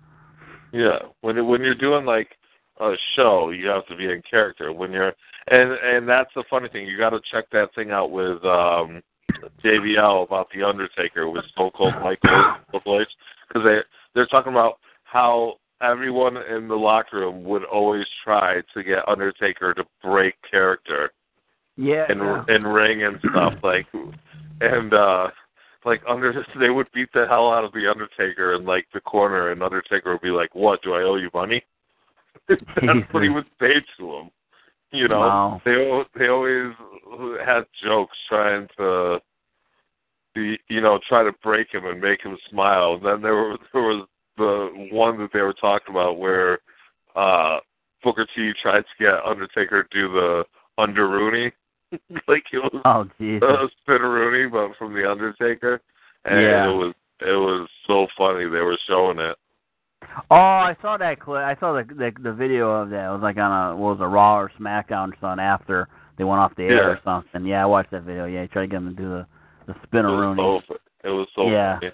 Yeah, 0.73 0.99
when 1.23 1.47
when 1.47 1.63
you're 1.63 1.75
doing 1.75 2.05
like 2.05 2.29
a 2.81 2.93
show, 3.17 3.51
you 3.51 3.69
have 3.69 3.87
to 3.87 3.97
be 3.97 4.05
in 4.05 4.23
character. 4.29 4.73
When 4.73 4.93
you're 4.93 5.15
and 5.49 5.73
and 5.73 6.09
that's 6.09 6.31
the 6.35 6.45
funny 6.51 6.69
thing. 6.69 6.87
You 6.87 6.99
got 6.99 7.11
to 7.11 7.21
check 7.33 7.45
that 7.53 7.75
thing 7.75 7.91
out 7.91 8.11
with 8.11 8.45
um 8.45 9.03
JBL 9.65 10.25
about 10.25 10.49
the 10.55 10.63
Undertaker 10.63 11.29
with 11.29 11.45
Stone 11.53 11.71
Cold 11.77 11.95
Michael 12.03 12.55
Triple 12.71 13.01
H 13.01 13.09
because 13.49 13.63
they 13.65 13.79
they're 14.15 14.27
talking 14.27 14.53
about 14.53 14.79
how 15.05 15.55
everyone 15.83 16.37
in 16.37 16.69
the 16.69 16.75
locker 16.75 17.21
room 17.21 17.45
would 17.45 17.65
always 17.65 18.07
try 18.25 18.61
to 18.75 18.83
get 18.83 19.09
Undertaker 19.09 19.75
to 19.75 19.85
break 20.03 20.35
character 20.49 21.13
Yeah. 21.77 22.07
and 22.09 22.21
yeah. 22.21 22.45
and 22.49 22.73
ring 22.73 23.03
and 23.05 23.19
stuff 23.31 23.55
like 23.63 23.87
and 24.61 24.95
uh 24.95 25.29
like 25.85 26.01
under 26.09 26.33
they 26.61 26.71
would 26.71 26.89
beat 26.95 27.09
the 27.13 27.27
hell 27.29 27.51
out 27.53 27.65
of 27.65 27.73
the 27.73 27.89
Undertaker 27.89 28.55
in 28.55 28.65
like 28.65 28.87
the 28.95 29.01
corner 29.01 29.51
and 29.51 29.63
Undertaker 29.63 30.13
would 30.13 30.23
be 30.23 30.31
like, 30.31 30.55
What, 30.55 30.83
do 30.83 30.95
I 30.95 31.03
owe 31.03 31.17
you 31.17 31.31
money? 31.35 31.63
That's 32.49 33.13
what 33.13 33.23
he 33.23 33.29
would 33.37 33.47
say 33.61 33.75
to 33.99 34.15
him. 34.17 34.31
You 34.93 35.09
know. 35.09 35.21
Wow. 35.21 35.63
They 35.65 36.03
they 36.19 36.29
always 36.29 36.75
had 37.45 37.63
jokes 37.83 38.17
trying 38.29 38.69
to 38.79 39.19
be 40.35 40.59
you 40.69 40.81
know, 40.81 40.99
try 41.09 41.23
to 41.25 41.33
break 41.43 41.73
him 41.73 41.87
and 41.87 42.01
make 42.01 42.23
him 42.23 42.37
smile. 42.51 42.95
And 42.95 43.05
then 43.05 43.23
there 43.23 43.35
were 43.35 43.57
there 43.73 43.83
was 43.83 44.07
the 44.37 44.89
one 44.93 45.19
that 45.19 45.31
they 45.33 45.41
were 45.43 45.55
talking 45.55 45.95
about 45.95 46.19
where 46.19 46.59
uh 47.17 47.59
Booker 48.03 48.27
T 48.35 48.53
tried 48.61 48.81
to 48.83 49.05
get 49.05 49.25
Undertaker 49.25 49.85
to 49.85 49.89
do 49.93 50.13
the 50.13 50.45
under 50.79 51.09
Rooney. 51.09 51.53
like 52.29 52.45
it 52.53 52.59
was 52.59 52.83
Oh 52.85 53.05
Jesus. 53.19 53.43
uh, 53.47 53.67
Spinaroonie, 53.87 54.51
but 54.51 54.77
from 54.79 54.95
the 54.95 55.09
Undertaker, 55.11 55.81
and 56.25 56.41
Yeah. 56.41 56.71
it 56.71 56.75
was 56.75 56.95
it 57.21 57.37
was 57.37 57.69
so 57.87 58.07
funny. 58.19 58.45
They 58.45 58.61
were 58.63 58.79
showing 58.87 59.19
it. 59.19 59.37
Oh, 60.31 60.35
I 60.37 60.77
saw 60.83 60.97
that 60.99 61.21
clip. 61.21 61.43
I 61.43 61.57
saw 61.61 61.73
the, 61.73 61.85
the 61.95 62.13
the 62.23 62.33
video 62.33 62.71
of 62.71 62.91
that. 62.91 63.07
It 63.09 63.13
was 63.13 63.21
like 63.23 63.37
on 63.37 63.73
a 63.73 63.77
what 63.77 63.99
was 63.99 64.01
it, 64.01 64.05
a 64.05 64.09
Raw 64.09 64.39
or 64.39 64.51
SmackDown 64.61 65.13
or 65.13 65.17
something 65.21 65.43
after 65.43 65.89
they 66.19 66.25
went 66.25 66.41
off 66.41 66.55
the 66.57 66.65
air 66.65 66.91
or 66.91 67.01
something. 67.05 67.47
Yeah, 67.47 67.63
I 67.63 67.67
watched 67.67 67.91
that 67.93 68.03
video. 68.03 68.27
Yeah, 68.27 68.43
he 68.43 68.49
tried 68.49 68.63
to 68.63 68.69
get 68.69 68.77
him 68.77 68.95
to 68.95 69.03
do 69.03 69.09
the 69.09 69.27
the 69.67 69.73
It 69.73 69.79
spinner 69.85 70.11
was 70.35 70.63
so 70.69 70.75
it 71.05 71.09
was 71.11 71.29
so 71.35 71.49
Yeah. 71.51 71.79
funny. 71.79 71.93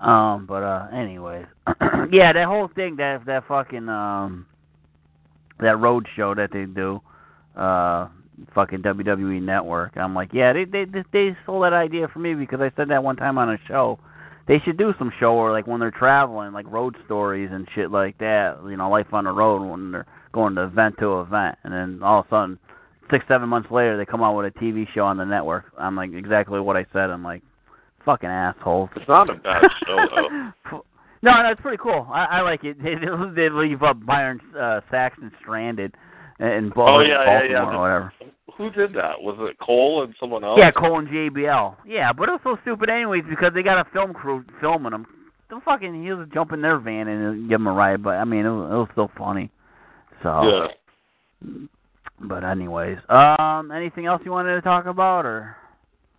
Um, 0.00 0.46
but 0.46 0.62
uh, 0.62 0.86
anyways, 0.94 1.44
yeah, 2.10 2.32
that 2.32 2.46
whole 2.46 2.68
thing, 2.74 2.96
that 2.96 3.24
that 3.26 3.46
fucking 3.46 3.88
um, 3.88 4.46
that 5.60 5.78
road 5.78 6.06
show 6.16 6.34
that 6.34 6.50
they 6.52 6.64
do, 6.64 7.00
uh, 7.54 8.08
fucking 8.54 8.80
WWE 8.80 9.42
Network. 9.42 9.96
I'm 9.96 10.14
like, 10.14 10.30
yeah, 10.32 10.54
they 10.54 10.64
they 10.64 10.86
they, 10.86 11.04
they 11.12 11.36
stole 11.42 11.60
that 11.60 11.74
idea 11.74 12.08
from 12.08 12.22
me 12.22 12.32
because 12.34 12.60
I 12.60 12.72
said 12.76 12.88
that 12.88 13.04
one 13.04 13.16
time 13.16 13.36
on 13.36 13.50
a 13.50 13.58
show. 13.68 13.98
They 14.50 14.58
should 14.64 14.76
do 14.76 14.92
some 14.98 15.12
show 15.20 15.36
where 15.36 15.52
like 15.52 15.68
when 15.68 15.78
they're 15.78 15.92
traveling, 15.92 16.52
like 16.52 16.66
road 16.68 16.96
stories 17.06 17.50
and 17.52 17.68
shit 17.72 17.92
like 17.92 18.18
that. 18.18 18.56
You 18.64 18.76
know, 18.76 18.90
life 18.90 19.06
on 19.12 19.22
the 19.22 19.30
road 19.30 19.62
when 19.62 19.92
they're 19.92 20.06
going 20.32 20.56
to 20.56 20.64
event 20.64 20.96
to 20.98 21.20
event, 21.20 21.56
and 21.62 21.72
then 21.72 22.00
all 22.02 22.18
of 22.18 22.26
a 22.26 22.30
sudden, 22.30 22.58
six 23.12 23.24
seven 23.28 23.48
months 23.48 23.70
later, 23.70 23.96
they 23.96 24.04
come 24.04 24.24
out 24.24 24.36
with 24.36 24.52
a 24.52 24.58
TV 24.58 24.88
show 24.92 25.04
on 25.04 25.18
the 25.18 25.24
network. 25.24 25.66
I'm 25.78 25.94
like 25.94 26.12
exactly 26.12 26.58
what 26.58 26.76
I 26.76 26.84
said. 26.92 27.10
I'm 27.10 27.22
like, 27.22 27.42
fucking 28.04 28.28
assholes. 28.28 28.90
It's 28.96 29.06
not 29.06 29.30
a 29.30 29.34
bad 29.34 29.62
show 29.86 30.06
though. 30.16 30.82
No, 31.22 31.42
no, 31.42 31.50
it's 31.52 31.60
pretty 31.60 31.78
cool. 31.80 32.08
I, 32.12 32.24
I 32.24 32.40
like 32.40 32.64
it. 32.64 32.76
They, 32.82 32.96
they 33.36 33.50
leave 33.50 33.84
up 33.84 34.04
Byron 34.04 34.40
uh, 34.58 34.80
Saxton 34.90 35.30
stranded 35.40 35.94
in 36.40 36.72
Bal- 36.74 36.88
Oh, 36.88 36.98
yeah, 36.98 37.44
yeah, 37.44 37.62
Baltimore 37.62 37.72
or 37.74 37.80
whatever. 37.80 38.12
Who 38.56 38.70
did 38.70 38.92
that? 38.94 39.20
Was 39.20 39.36
it 39.40 39.58
Cole 39.58 40.02
and 40.04 40.14
someone 40.18 40.44
else? 40.44 40.58
Yeah, 40.60 40.70
Cole 40.70 40.98
and 40.98 41.08
JBL. 41.08 41.76
Yeah, 41.86 42.12
but 42.12 42.28
it 42.28 42.32
was 42.32 42.40
so 42.44 42.58
stupid 42.62 42.88
anyways 42.90 43.24
because 43.28 43.52
they 43.54 43.62
got 43.62 43.84
a 43.84 43.90
film 43.90 44.12
crew 44.12 44.44
filming 44.60 44.92
them. 44.92 45.06
The 45.48 45.60
fucking 45.64 46.02
he 46.02 46.12
was 46.12 46.28
jump 46.32 46.52
in 46.52 46.62
their 46.62 46.78
van 46.78 47.08
and 47.08 47.48
give 47.48 47.58
them 47.58 47.66
a 47.66 47.72
ride, 47.72 48.02
but 48.02 48.16
I 48.16 48.24
mean 48.24 48.46
it 48.46 48.50
was, 48.50 48.70
it 48.70 48.76
was 48.76 48.88
still 48.92 49.10
funny. 49.18 49.50
So, 50.22 50.68
Yeah. 51.42 51.66
but 52.20 52.44
anyways, 52.44 52.98
um, 53.08 53.72
anything 53.72 54.06
else 54.06 54.22
you 54.24 54.30
wanted 54.30 54.54
to 54.54 54.60
talk 54.60 54.86
about 54.86 55.26
or? 55.26 55.56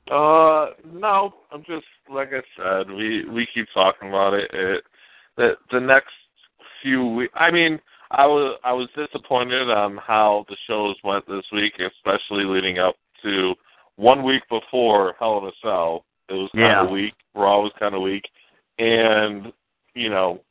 Uh, 0.09 0.71
no. 0.91 1.33
I'm 1.51 1.63
just 1.63 1.85
like 2.09 2.29
I 2.33 2.41
said. 2.57 2.89
We 2.91 3.25
we 3.29 3.47
keep 3.53 3.67
talking 3.73 4.09
about 4.09 4.33
it. 4.33 4.49
It 4.53 4.83
the 5.37 5.53
the 5.71 5.79
next 5.79 6.13
few 6.81 7.05
weeks. 7.05 7.33
I 7.35 7.51
mean, 7.51 7.79
I 8.13 8.25
was 8.27 8.57
I 8.63 8.73
was 8.73 8.87
disappointed 8.95 9.69
on 9.69 9.97
how 9.97 10.45
the 10.49 10.57
shows 10.67 10.95
went 11.03 11.27
this 11.27 11.45
week, 11.51 11.73
especially 11.79 12.43
leading 12.43 12.79
up 12.79 12.95
to 13.23 13.53
one 13.95 14.23
week 14.23 14.43
before 14.49 15.15
Hell 15.19 15.39
in 15.39 15.45
a 15.45 15.51
Cell. 15.61 16.05
It 16.29 16.33
was 16.33 16.49
kind 16.53 16.65
Yeah. 16.65 16.83
of 16.83 16.89
weak. 16.89 17.13
Raw 17.35 17.61
was 17.61 17.71
kind 17.79 17.95
of 17.95 18.01
weak, 18.01 18.27
and 18.79 19.53
you 19.95 20.09
know, 20.09 20.41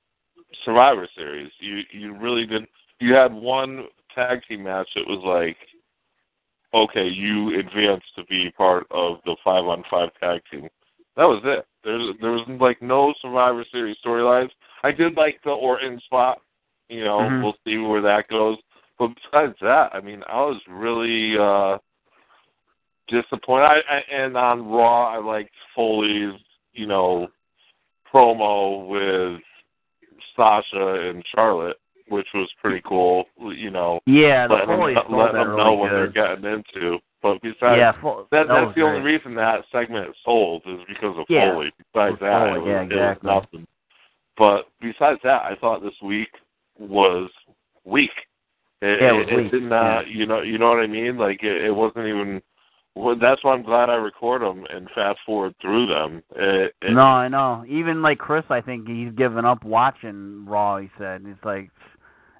Survivor 0.64 1.08
Series. 1.14 1.50
You 1.58 1.82
you 1.90 2.14
really 2.14 2.46
didn't. 2.46 2.70
You 2.98 3.14
had 3.14 3.32
one 3.32 3.86
tag 4.14 4.42
team 4.48 4.62
match. 4.64 4.88
It 4.96 5.06
was 5.06 5.22
like, 5.24 5.56
okay, 6.74 7.06
you 7.08 7.58
advanced 7.58 8.14
to 8.16 8.24
be 8.24 8.50
part 8.52 8.86
of 8.90 9.18
the 9.24 9.36
five 9.44 9.64
on 9.66 9.84
five 9.90 10.10
tag 10.20 10.42
team. 10.50 10.68
That 11.16 11.24
was 11.24 11.42
it. 11.44 11.66
There's 11.84 12.14
there 12.20 12.32
was 12.32 12.46
like 12.60 12.80
no 12.80 13.12
Survivor 13.20 13.64
Series 13.70 13.96
storylines. 14.04 14.50
I 14.82 14.92
did 14.92 15.16
like 15.16 15.40
the 15.44 15.50
Orton 15.50 16.00
spot. 16.00 16.40
You 16.90 17.04
know, 17.04 17.20
Mhm. 17.20 17.42
we'll 17.42 17.56
see 17.64 17.78
where 17.78 18.00
that 18.02 18.26
goes. 18.28 18.58
But 18.98 19.12
besides 19.14 19.54
that, 19.60 19.94
I 19.94 20.00
mean, 20.00 20.22
I 20.28 20.40
was 20.42 20.60
really 20.68 21.38
uh 21.38 21.78
disappointed. 23.08 23.64
I, 23.64 23.80
I 23.88 23.98
and 24.12 24.36
on 24.36 24.68
Raw, 24.68 25.12
I 25.14 25.18
liked 25.18 25.54
Foley's, 25.74 26.38
you 26.72 26.86
know, 26.86 27.28
promo 28.12 28.86
with 28.86 29.40
Sasha 30.36 31.08
and 31.08 31.24
Charlotte, 31.34 31.76
which 32.08 32.26
was 32.34 32.48
pretty 32.60 32.82
cool. 32.84 33.24
You 33.38 33.70
know, 33.70 34.00
Yeah, 34.06 34.46
the 34.48 34.54
letting 34.54 34.68
them, 34.68 34.78
Foley 34.78 34.94
letting 34.94 35.36
them 35.40 35.48
really 35.50 35.64
know 35.64 35.72
what 35.74 35.90
good. 35.90 35.96
they're 36.14 36.26
getting 36.36 36.44
into. 36.44 36.98
But 37.22 37.40
besides 37.42 37.78
yeah, 37.78 37.92
Fo- 38.00 38.26
that, 38.30 38.48
that 38.48 38.64
that's 38.64 38.74
the 38.74 38.82
only 38.82 39.00
reason 39.02 39.34
that 39.34 39.64
segment 39.70 40.14
sold 40.24 40.62
is 40.66 40.80
because 40.88 41.16
of 41.18 41.26
Yeah. 41.28 41.52
Foley. 41.52 41.70
Besides 41.92 42.18
that, 42.20 42.48
Foley, 42.48 42.56
it 42.56 42.62
was, 42.62 42.66
yeah, 42.66 42.80
it 42.80 42.82
was 42.82 42.92
exactly. 42.92 43.30
nothing. 43.30 43.66
But 44.38 44.68
besides 44.80 45.20
that, 45.24 45.42
I 45.44 45.54
thought 45.60 45.82
this 45.82 46.00
week 46.02 46.30
was 46.80 47.30
weak. 47.84 48.10
It, 48.82 49.00
Yeah, 49.02 49.10
it 49.10 49.18
was 49.18 49.26
it, 49.30 49.36
weak, 49.36 49.50
didn't. 49.52 49.72
Uh, 49.72 49.76
yeah. 49.76 50.02
You 50.08 50.26
know, 50.26 50.40
you 50.42 50.58
know 50.58 50.70
what 50.70 50.80
I 50.80 50.86
mean? 50.86 51.18
Like 51.18 51.42
it, 51.42 51.64
it 51.64 51.70
wasn't 51.74 52.06
even. 52.06 52.42
Well, 52.96 53.14
that's 53.20 53.44
why 53.44 53.54
I'm 53.54 53.62
glad 53.62 53.88
I 53.88 53.94
record 53.94 54.42
them 54.42 54.64
and 54.68 54.88
fast 54.96 55.20
forward 55.24 55.54
through 55.62 55.86
them. 55.86 56.24
It, 56.34 56.74
it, 56.82 56.92
No, 56.92 57.02
I 57.02 57.28
know. 57.28 57.64
Even 57.68 58.02
like 58.02 58.18
Chris, 58.18 58.44
I 58.50 58.60
think 58.60 58.88
he's 58.88 59.12
given 59.12 59.44
up 59.44 59.64
watching 59.64 60.44
Raw. 60.44 60.78
He 60.78 60.90
said 60.98 61.22
it's 61.24 61.44
like 61.44 61.70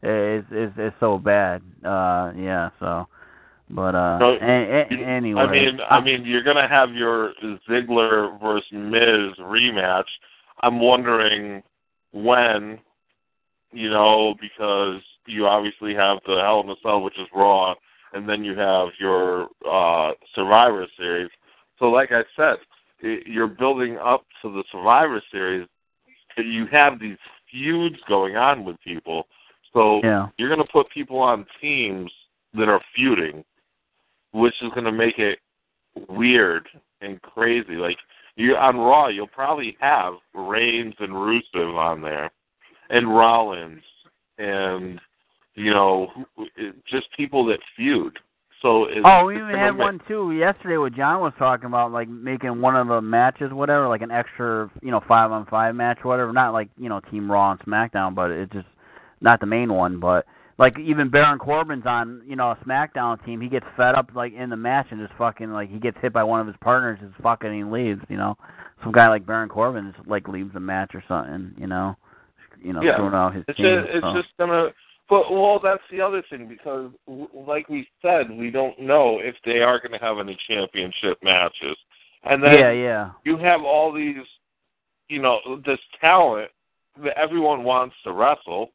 it's 0.02 0.46
it's, 0.50 0.74
it's 0.76 0.96
so 0.98 1.18
bad. 1.18 1.62
Uh, 1.84 2.32
yeah. 2.36 2.70
So, 2.80 3.06
but 3.70 3.94
uh, 3.94 4.18
No, 4.18 4.38
a, 4.40 4.86
a, 4.90 5.06
anyway. 5.06 5.42
I 5.42 5.50
mean, 5.50 5.78
I 5.88 6.00
mean, 6.00 6.24
you're 6.24 6.42
gonna 6.42 6.68
have 6.68 6.90
your 6.92 7.32
Ziggler 7.68 8.40
versus 8.40 8.66
Miz 8.72 9.38
rematch. 9.38 10.08
I'm 10.62 10.80
wondering 10.80 11.62
when, 12.12 12.78
you 13.72 13.90
know, 13.90 14.34
because 14.40 15.00
you 15.26 15.46
obviously 15.46 15.94
have 15.94 16.18
the 16.26 16.40
Hell 16.40 16.60
in 16.60 16.70
a 16.70 16.74
Cell, 16.82 17.02
which 17.02 17.18
is 17.18 17.28
Raw, 17.34 17.74
and 18.12 18.28
then 18.28 18.42
you 18.44 18.56
have 18.56 18.88
your 18.98 19.48
uh 19.70 20.12
Survivor 20.34 20.86
Series. 20.96 21.30
So, 21.78 21.86
like 21.86 22.10
I 22.12 22.24
said, 22.36 22.56
i- 23.02 23.22
you're 23.26 23.46
building 23.46 23.96
up 23.98 24.24
to 24.42 24.50
the 24.52 24.64
Survivor 24.72 25.22
Series. 25.30 25.66
You 26.36 26.66
have 26.66 26.98
these 26.98 27.18
feuds 27.50 27.96
going 28.08 28.36
on 28.36 28.64
with 28.64 28.80
people, 28.82 29.26
so 29.72 30.00
yeah, 30.02 30.28
you're 30.36 30.48
going 30.48 30.64
to 30.64 30.72
put 30.72 30.88
people 30.90 31.18
on 31.18 31.46
teams 31.60 32.10
that 32.54 32.68
are 32.68 32.80
feuding, 32.94 33.44
which 34.32 34.54
is 34.62 34.70
going 34.70 34.84
to 34.84 34.92
make 34.92 35.18
it 35.18 35.38
weird 36.08 36.68
and 37.00 37.20
crazy. 37.22 37.74
Like 37.74 37.98
you 38.36 38.56
on 38.56 38.76
Raw, 38.78 39.08
you'll 39.08 39.26
probably 39.26 39.76
have 39.80 40.14
Reigns 40.34 40.94
and 40.98 41.12
Rusev 41.12 41.76
on 41.76 42.00
there, 42.00 42.30
and 42.90 43.08
Rollins, 43.08 43.82
and 44.38 45.00
you 45.54 45.72
know, 45.72 46.08
just 46.90 47.06
people 47.16 47.46
that 47.46 47.58
feud. 47.76 48.18
So 48.62 48.84
it's, 48.84 49.00
Oh, 49.04 49.24
we 49.24 49.36
even 49.36 49.54
had 49.54 49.76
one 49.76 50.00
too 50.06 50.32
yesterday. 50.32 50.76
What 50.76 50.94
John 50.94 51.20
was 51.20 51.32
talking 51.38 51.66
about, 51.66 51.92
like 51.92 52.08
making 52.08 52.60
one 52.60 52.76
of 52.76 52.88
the 52.88 53.00
matches, 53.00 53.52
whatever, 53.52 53.88
like 53.88 54.02
an 54.02 54.10
extra, 54.10 54.70
you 54.82 54.90
know, 54.90 55.00
five 55.08 55.32
on 55.32 55.46
five 55.46 55.74
match, 55.74 55.98
whatever. 56.02 56.32
Not 56.32 56.52
like 56.52 56.68
you 56.76 56.88
know 56.88 57.00
Team 57.10 57.30
Raw 57.30 57.52
and 57.52 57.60
SmackDown, 57.60 58.14
but 58.14 58.30
it's 58.30 58.52
just 58.52 58.66
not 59.22 59.40
the 59.40 59.46
main 59.46 59.72
one. 59.72 59.98
But 59.98 60.26
like 60.58 60.78
even 60.78 61.08
Baron 61.08 61.38
Corbin's 61.38 61.86
on, 61.86 62.22
you 62.26 62.36
know, 62.36 62.50
a 62.50 62.58
SmackDown 62.66 63.24
team. 63.24 63.40
He 63.40 63.48
gets 63.48 63.66
fed 63.78 63.94
up 63.94 64.10
like 64.14 64.34
in 64.34 64.50
the 64.50 64.56
match 64.56 64.88
and 64.90 65.00
just 65.00 65.16
fucking 65.16 65.50
like 65.50 65.70
he 65.70 65.78
gets 65.78 65.96
hit 66.02 66.12
by 66.12 66.22
one 66.22 66.40
of 66.40 66.46
his 66.46 66.56
partners, 66.60 66.98
just 67.00 67.20
fucking 67.22 67.54
he 67.54 67.64
leaves. 67.64 68.02
You 68.10 68.18
know, 68.18 68.36
some 68.82 68.92
guy 68.92 69.08
like 69.08 69.24
Baron 69.24 69.48
Corbin 69.48 69.94
just 69.96 70.06
like 70.06 70.28
leaves 70.28 70.52
the 70.52 70.60
match 70.60 70.90
or 70.94 71.02
something. 71.08 71.54
You 71.58 71.66
know, 71.66 71.96
you 72.62 72.72
know, 72.72 72.82
Yeah. 72.82 72.96
throwing 72.96 73.14
out 73.14 73.34
his 73.34 73.44
It's 73.48 73.56
team. 73.56 73.66
just, 73.66 73.88
it's 73.94 74.04
so. 74.04 74.14
just 74.14 74.28
gonna. 74.38 74.72
But 75.08 75.30
well, 75.30 75.58
that's 75.58 75.82
the 75.90 76.00
other 76.00 76.22
thing 76.30 76.46
because, 76.46 76.92
like 77.34 77.68
we 77.68 77.88
said, 78.00 78.30
we 78.30 78.50
don't 78.50 78.78
know 78.78 79.18
if 79.18 79.34
they 79.44 79.60
are 79.60 79.80
going 79.80 79.90
to 79.90 79.98
have 79.98 80.20
any 80.20 80.36
championship 80.46 81.18
matches, 81.22 81.76
and 82.24 82.42
then 82.42 82.54
yeah, 82.56 82.70
yeah, 82.70 83.10
you 83.24 83.36
have 83.36 83.62
all 83.62 83.92
these, 83.92 84.24
you 85.08 85.20
know, 85.20 85.40
this 85.66 85.80
talent 86.00 86.50
that 87.02 87.18
everyone 87.18 87.64
wants 87.64 87.96
to 88.04 88.12
wrestle. 88.12 88.70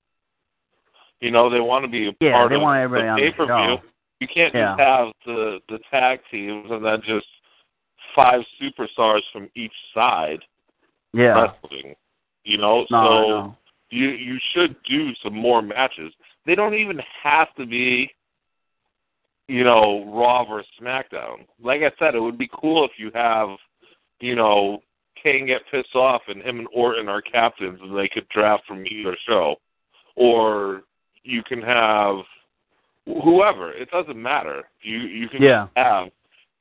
You 1.22 1.32
know, 1.32 1.50
they 1.50 1.62
want 1.62 1.86
to 1.86 1.90
be 1.90 2.08
a 2.10 2.12
yeah. 2.20 2.34
part 2.34 2.52
of 2.52 2.60
the 2.60 3.16
pay 3.18 3.32
per 3.32 3.46
view. 3.46 3.78
You 4.20 4.28
can't 4.28 4.54
Yeah. 4.54 4.72
just 4.72 4.80
have 4.82 5.08
the 5.26 5.60
the 5.70 5.80
tag 5.90 6.20
teams 6.30 6.70
and 6.70 6.84
then 6.84 7.02
just 7.02 7.28
five 8.14 8.42
superstars 8.62 9.22
from 9.32 9.50
each 9.56 9.74
side 9.94 10.40
Yeah. 11.14 11.54
wrestling. 11.64 11.96
You 12.44 12.58
know, 12.58 12.86
No, 12.90 13.02
so 13.02 13.30
know. 13.30 13.58
You 13.90 14.10
you 14.10 14.38
should 14.54 14.76
do 14.90 15.12
some 15.24 15.36
more 15.36 15.62
matches. 15.62 16.14
They 16.46 16.56
don't 16.56 16.74
even 16.76 17.00
have 17.24 17.54
to 17.56 17.66
be, 17.66 18.12
you 19.48 19.64
know, 19.64 20.06
Raw 20.14 20.46
versus 20.46 20.70
SmackDown. 20.82 21.46
Like 21.62 21.82
I 21.82 21.92
said, 22.00 22.16
it 22.16 22.20
would 22.20 22.38
be 22.38 22.50
cool 22.54 22.86
if 22.86 22.92
you 22.98 23.12
have, 23.14 23.50
you 24.20 24.36
know, 24.36 24.82
Kane 25.22 25.48
get 25.48 25.62
pissed 25.72 25.96
off 25.96 26.22
and 26.28 26.42
him 26.42 26.60
and 26.60 26.68
Orton 26.74 27.10
are 27.10 27.22
captains 27.22 27.80
and 27.82 27.98
they 27.98 28.08
could 28.08 28.28
draft 28.30 28.64
from 28.68 28.86
either 28.86 29.18
show, 29.28 29.56
or 30.16 30.84
you 31.24 31.42
can 31.44 31.62
have 31.62 32.18
whoever. 33.06 33.72
It 33.72 33.90
doesn't 33.92 34.22
matter. 34.22 34.64
You 34.82 35.00
you 35.00 35.30
can 35.30 35.42
Yeah. 35.42 35.68
have 35.76 36.10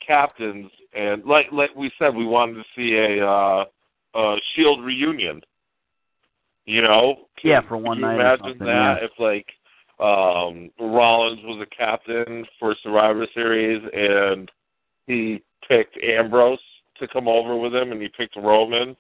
captains 0.07 0.70
and 0.93 1.25
like 1.25 1.47
like 1.53 1.75
we 1.75 1.91
said, 1.99 2.14
we 2.14 2.27
wanted 2.27 2.55
to 2.55 2.64
see 2.77 2.95
a 2.97 3.27
uh, 3.27 3.64
a 4.14 4.37
Shield 4.55 4.83
reunion. 4.85 5.43
You 6.67 6.83
know, 6.83 7.27
Can- 7.41 7.51
Yeah, 7.51 7.61
for 7.69 7.77
one 7.77 8.01
night 8.01 8.15
imagine 8.15 8.59
that 8.59 8.67
yeah. 8.67 8.97
if 9.05 9.11
like 9.19 9.47
um 10.01 10.71
Rollins 10.81 11.41
was 11.45 11.61
a 11.62 11.77
captain 11.77 12.45
for 12.59 12.75
Survivor 12.83 13.27
Series 13.35 13.83
and 13.93 14.51
he 15.07 15.43
picked 15.69 15.97
Ambrose 16.03 16.59
to 16.99 17.09
come 17.09 17.29
over 17.29 17.57
with 17.57 17.75
him 17.75 17.93
and 17.93 18.01
he 18.01 18.09
picked 18.09 18.37
Roman 18.37 18.97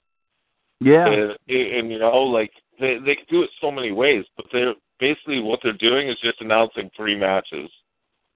Yeah. 0.80 1.06
and, 1.06 1.30
and 1.48 1.90
you 1.90 1.98
know 1.98 2.18
like 2.22 2.52
they 2.78 2.98
they 2.98 3.16
can 3.16 3.26
do 3.30 3.42
it 3.42 3.50
so 3.60 3.70
many 3.70 3.92
ways 3.92 4.24
but 4.36 4.46
they're 4.52 4.74
basically 5.00 5.40
what 5.40 5.60
they're 5.62 5.72
doing 5.72 6.08
is 6.08 6.16
just 6.22 6.40
announcing 6.40 6.90
three 6.96 7.16
matches 7.18 7.70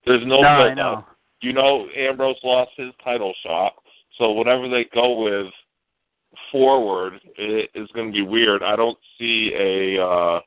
there's 0.07 0.26
no, 0.26 0.41
no, 0.41 0.49
I 0.49 0.74
know. 0.74 0.93
up. 0.95 1.16
you 1.43 1.53
know 1.53 1.87
Ambrose 1.97 2.37
lost 2.43 2.70
his 2.76 2.93
title 3.05 3.35
shot 3.45 3.74
so 4.16 4.33
whatever 4.33 4.68
they 4.68 4.85
go 4.93 5.22
with 5.22 5.53
forward 6.53 7.14
is 7.37 7.89
going 7.95 8.07
to 8.07 8.12
be 8.12 8.22
weird 8.22 8.62
i 8.62 8.76
don't 8.76 8.99
see 9.18 9.53
a 9.59 10.03
uh 10.03 10.41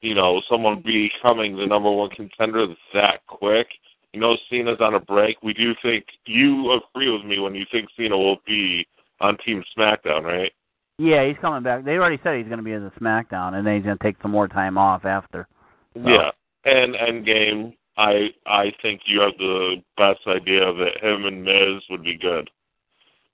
you 0.00 0.14
know 0.14 0.40
someone 0.50 0.82
becoming 0.82 1.56
the 1.56 1.66
number 1.66 1.90
one 1.90 2.10
contender 2.10 2.66
that 2.92 3.24
quick 3.26 3.66
you 4.12 4.20
know 4.20 4.36
Cena's 4.50 4.78
on 4.80 4.94
a 4.94 5.00
break 5.00 5.42
we 5.42 5.52
do 5.52 5.74
think 5.82 6.04
you 6.26 6.72
agree 6.72 7.10
with 7.10 7.24
me 7.24 7.38
when 7.38 7.54
you 7.54 7.64
think 7.70 7.88
Cena 7.96 8.16
will 8.16 8.38
be 8.46 8.86
on 9.20 9.36
Team 9.44 9.62
SmackDown 9.76 10.24
right 10.24 10.52
Yeah, 10.98 11.26
he's 11.26 11.36
coming 11.40 11.62
back. 11.62 11.84
They 11.84 11.92
already 11.92 12.20
said 12.22 12.36
he's 12.36 12.46
going 12.46 12.58
to 12.58 12.64
be 12.64 12.72
in 12.72 12.84
the 12.84 12.90
SmackDown, 13.00 13.54
and 13.54 13.66
then 13.66 13.76
he's 13.76 13.84
going 13.84 13.96
to 13.96 14.04
take 14.04 14.16
some 14.22 14.30
more 14.30 14.46
time 14.46 14.76
off 14.76 15.04
after. 15.04 15.48
So. 15.94 16.02
Yeah, 16.06 16.30
and 16.64 16.94
Endgame, 16.94 17.74
I 17.96 18.28
I 18.46 18.72
think 18.82 19.02
you 19.06 19.20
have 19.20 19.36
the 19.38 19.82
best 19.96 20.20
idea 20.26 20.72
that 20.72 21.02
him 21.02 21.24
and 21.26 21.44
Miz 21.44 21.82
would 21.90 22.04
be 22.04 22.16
good. 22.16 22.50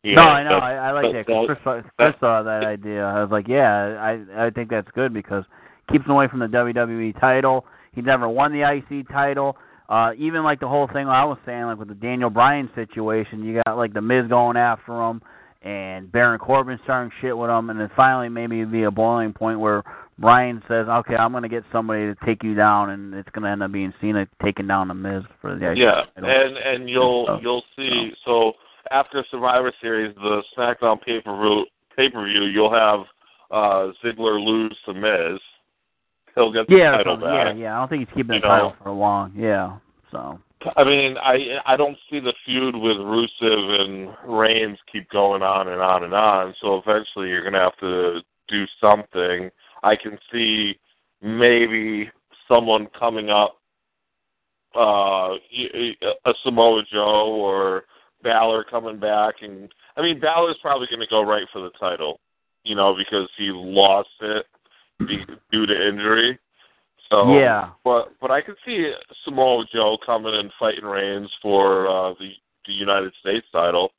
You 0.08 0.16
no, 0.16 0.22
I 0.22 0.42
know. 0.42 0.50
that- 0.50 0.62
I, 0.62 0.74
I 0.76 0.90
like 0.92 1.12
that. 1.12 1.26
'cause 1.26 1.46
Chris, 1.46 1.58
saw- 1.64 1.82
Chris 1.98 2.14
saw 2.20 2.42
that 2.42 2.64
idea. 2.64 3.04
I 3.04 3.20
was 3.22 3.30
like, 3.30 3.46
yeah, 3.48 3.96
I 4.00 4.46
I 4.46 4.50
think 4.50 4.70
that's 4.70 4.88
good 4.94 5.12
because 5.12 5.44
keeps 5.90 6.04
him 6.06 6.12
away 6.12 6.28
from 6.28 6.40
the 6.40 6.46
WWE 6.48 7.18
title. 7.20 7.64
He 7.94 8.02
never 8.02 8.28
won 8.28 8.52
the 8.52 8.62
IC 8.62 9.08
title. 9.08 9.56
Uh, 9.88 10.12
even 10.18 10.42
like 10.44 10.60
the 10.60 10.68
whole 10.68 10.86
thing 10.92 11.08
I 11.08 11.24
was 11.24 11.38
saying, 11.46 11.64
like 11.64 11.78
with 11.78 11.88
the 11.88 11.94
Daniel 11.94 12.28
Bryan 12.30 12.68
situation, 12.74 13.42
you 13.42 13.62
got 13.64 13.76
like 13.76 13.94
the 13.94 14.02
Miz 14.02 14.26
going 14.28 14.56
after 14.58 14.92
him, 15.02 15.22
and 15.62 16.12
Baron 16.12 16.38
Corbin 16.38 16.78
starting 16.84 17.10
shit 17.20 17.36
with 17.36 17.48
him, 17.50 17.70
and 17.70 17.80
then 17.80 17.90
finally 17.96 18.28
maybe 18.28 18.60
it'd 18.60 18.70
be 18.72 18.82
a 18.84 18.90
boiling 18.90 19.32
point 19.32 19.60
where 19.60 19.82
Bryan 20.18 20.62
says, 20.68 20.86
"Okay, 20.88 21.16
I'm 21.16 21.30
going 21.32 21.42
to 21.44 21.48
get 21.48 21.64
somebody 21.72 22.02
to 22.06 22.14
take 22.26 22.42
you 22.42 22.54
down," 22.54 22.90
and 22.90 23.14
it's 23.14 23.28
going 23.30 23.44
to 23.44 23.50
end 23.50 23.62
up 23.62 23.72
being 23.72 23.94
Cena 24.00 24.26
taking 24.42 24.66
down 24.66 24.88
the 24.88 24.94
Miz 24.94 25.22
for 25.40 25.54
the 25.56 25.70
IC 25.72 25.78
yeah, 25.78 26.02
title. 26.16 26.30
and 26.30 26.56
and 26.58 26.88
you'll 26.88 27.26
So- 27.26 27.38
you'll 27.40 27.62
see. 27.76 28.12
So 28.26 28.52
after 28.90 29.24
Survivor 29.30 29.72
Series, 29.80 30.14
the 30.16 30.42
SmackDown 30.56 31.00
pay 31.02 31.20
per 31.20 31.36
view 31.36 31.64
pay 31.96 32.08
per 32.10 32.24
view, 32.26 32.44
you'll 32.44 32.72
have 32.72 33.00
uh 33.50 33.92
Ziggler 34.04 34.42
lose 34.44 34.76
to 34.86 34.94
Miz. 34.94 35.40
He'll 36.34 36.52
get 36.52 36.68
the 36.68 36.76
yeah, 36.76 36.92
title 36.92 37.18
so- 37.20 37.26
yeah, 37.26 37.44
back. 37.44 37.56
yeah. 37.58 37.76
I 37.76 37.80
don't 37.80 37.88
think 37.88 38.08
he's 38.08 38.16
keeping 38.16 38.34
You 38.36 38.40
the 38.40 38.46
title 38.46 38.70
know. 38.70 38.76
for 38.82 38.92
long. 38.92 39.32
Yeah, 39.36 39.78
so. 40.12 40.38
I 40.76 40.82
mean, 40.82 41.16
I 41.18 41.58
I 41.66 41.76
don't 41.76 41.96
see 42.10 42.18
the 42.18 42.32
feud 42.44 42.74
with 42.74 42.96
Rusev 42.96 43.80
and 43.80 44.10
Reigns 44.26 44.76
keep 44.90 45.08
going 45.10 45.40
on 45.42 45.68
and 45.68 45.80
on 45.80 46.02
and 46.02 46.12
on. 46.12 46.52
So 46.60 46.78
eventually, 46.84 47.28
you're 47.28 47.44
gonna 47.44 47.60
have 47.60 47.76
to 47.78 48.20
do 48.48 48.64
something. 48.80 49.50
I 49.84 49.94
can 49.94 50.18
see 50.32 50.76
maybe 51.22 52.10
someone 52.48 52.88
coming 52.98 53.30
up, 53.30 53.56
uh, 54.74 55.34
a 56.26 56.34
Samoa 56.42 56.82
Joe 56.92 57.28
or 57.40 57.84
Balor 58.22 58.64
coming 58.70 58.98
back, 58.98 59.36
and 59.42 59.68
I 59.96 60.02
mean 60.02 60.20
Balor's 60.20 60.58
probably 60.60 60.88
gonna 60.90 61.06
go 61.08 61.22
right 61.22 61.46
for 61.52 61.60
the 61.62 61.70
title, 61.78 62.20
you 62.64 62.74
know, 62.74 62.94
because 62.96 63.28
he 63.36 63.50
lost 63.52 64.08
it 64.20 64.46
due 65.50 65.66
to 65.66 65.88
injury. 65.88 66.38
So 67.10 67.32
Yeah. 67.38 67.70
but 67.84 68.12
but 68.20 68.30
I 68.30 68.40
could 68.40 68.56
see 68.66 68.92
Samoa 69.24 69.64
Joe 69.72 69.96
coming 70.04 70.34
and 70.34 70.52
fighting 70.58 70.84
Reigns 70.84 71.30
for 71.42 71.88
uh, 71.88 72.14
the 72.18 72.32
the 72.66 72.72
United 72.72 73.12
States 73.20 73.46
title. 73.52 73.90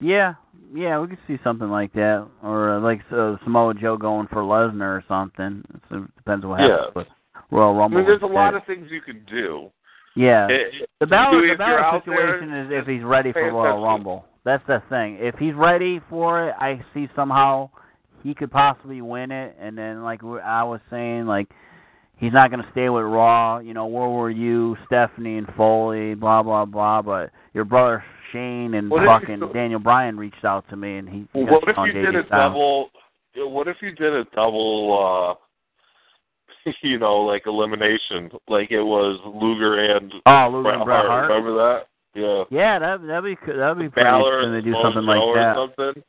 Yeah, 0.00 0.34
yeah, 0.72 1.00
we 1.00 1.08
could 1.08 1.18
see 1.26 1.38
something 1.42 1.68
like 1.68 1.92
that, 1.94 2.26
or 2.42 2.76
uh, 2.76 2.80
like 2.80 3.00
uh, 3.10 3.36
Samoa 3.42 3.74
Joe 3.74 3.96
going 3.96 4.28
for 4.28 4.42
Lesnar 4.42 4.98
or 4.98 5.04
something. 5.08 5.64
So 5.90 5.96
it 6.04 6.16
depends 6.16 6.46
what 6.46 6.60
happens 6.60 6.78
Yeah. 6.94 7.02
with 7.02 7.08
Royal 7.50 7.80
I 7.82 7.88
mean, 7.88 8.04
there's 8.04 8.22
a 8.22 8.26
lot 8.26 8.54
of 8.54 8.64
things 8.66 8.88
you 8.90 9.00
could 9.00 9.26
do. 9.26 9.70
Yeah. 10.18 10.46
It- 10.48 10.88
The 11.00 11.06
Balor, 11.06 11.46
the 11.48 11.54
Balor 11.56 12.00
situation 12.00 12.50
there, 12.50 12.64
is 12.64 12.82
if 12.82 12.86
he's 12.88 13.04
ready 13.04 13.32
for 13.32 13.50
Royal. 13.52 13.82
Rumble. 13.82 14.24
That's 14.44 14.64
the 14.66 14.82
thing. 14.88 15.18
If 15.20 15.36
he's 15.36 15.54
ready 15.54 16.00
for 16.10 16.48
it, 16.48 16.54
I 16.58 16.80
see 16.94 17.08
somehow 17.14 17.70
he 18.24 18.34
could 18.34 18.50
possibly 18.50 19.00
win 19.00 19.30
it. 19.30 19.56
And 19.60 19.76
then, 19.78 20.02
like 20.02 20.20
I 20.24 20.64
was 20.64 20.80
saying, 20.90 21.26
like 21.26 21.48
he's 22.16 22.32
not 22.32 22.50
going 22.50 22.62
to 22.62 22.70
stay 22.72 22.88
with 22.88 23.04
Raw. 23.04 23.58
You 23.58 23.74
know, 23.74 23.86
where 23.86 24.08
were 24.08 24.30
you, 24.30 24.76
Stephanie 24.86 25.38
and 25.38 25.46
Foley, 25.56 26.14
blah 26.14 26.42
blah 26.42 26.64
blah. 26.64 27.02
But 27.02 27.30
your 27.54 27.64
brother 27.64 28.02
Shane 28.32 28.74
and 28.74 28.90
What 28.90 29.04
fucking 29.06 29.38
you- 29.40 29.52
Daniel 29.52 29.80
Bryan 29.80 30.16
reached 30.16 30.44
out 30.44 30.64
to 30.70 30.76
me, 30.76 30.98
and 30.98 31.08
he. 31.08 31.26
got 31.44 31.50
what 31.52 31.68
if 31.68 31.76
you 31.86 31.92
did 32.02 32.16
a 32.16 32.22
double? 32.24 32.90
What 33.36 33.68
if 33.68 33.76
you 33.82 33.92
did 33.92 34.12
a 34.14 34.24
double? 34.34 35.36
uh 35.38 35.44
You 36.82 36.98
know, 36.98 37.18
like 37.20 37.42
elimination, 37.46 38.30
like 38.48 38.70
it 38.70 38.82
was 38.82 39.20
Luger 39.26 39.96
and 39.96 40.12
Oh, 40.26 40.48
Luger 40.52 40.62
Bret 40.62 40.74
and 40.76 40.84
Bret 40.84 41.04
Hart. 41.06 41.28
Remember 41.30 41.54
that? 41.56 41.80
Yeah. 42.14 42.44
Yeah, 42.50 42.78
that 42.78 43.06
that'd 43.06 43.24
be 43.24 43.36
that'd 43.52 43.78
be 43.78 43.88
pretty 43.88 44.08
Balor 44.08 44.42
interesting 44.42 44.52
to 44.52 44.62
do 44.62 44.82
something 44.82 45.04
like 45.04 45.34
that. 45.34 45.54
something. 45.56 46.02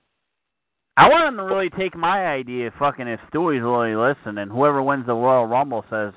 I 0.98 1.08
want 1.08 1.28
them 1.28 1.38
to 1.38 1.44
really 1.54 1.70
take 1.70 1.96
my 1.96 2.26
idea, 2.28 2.72
fucking 2.78 3.08
if 3.08 3.20
Stewie's 3.32 3.62
really 3.62 3.96
listening. 3.96 4.40
And 4.42 4.52
whoever 4.52 4.82
wins 4.84 5.06
the 5.06 5.14
Royal 5.14 5.46
Rumble 5.46 5.86
says 5.90 6.14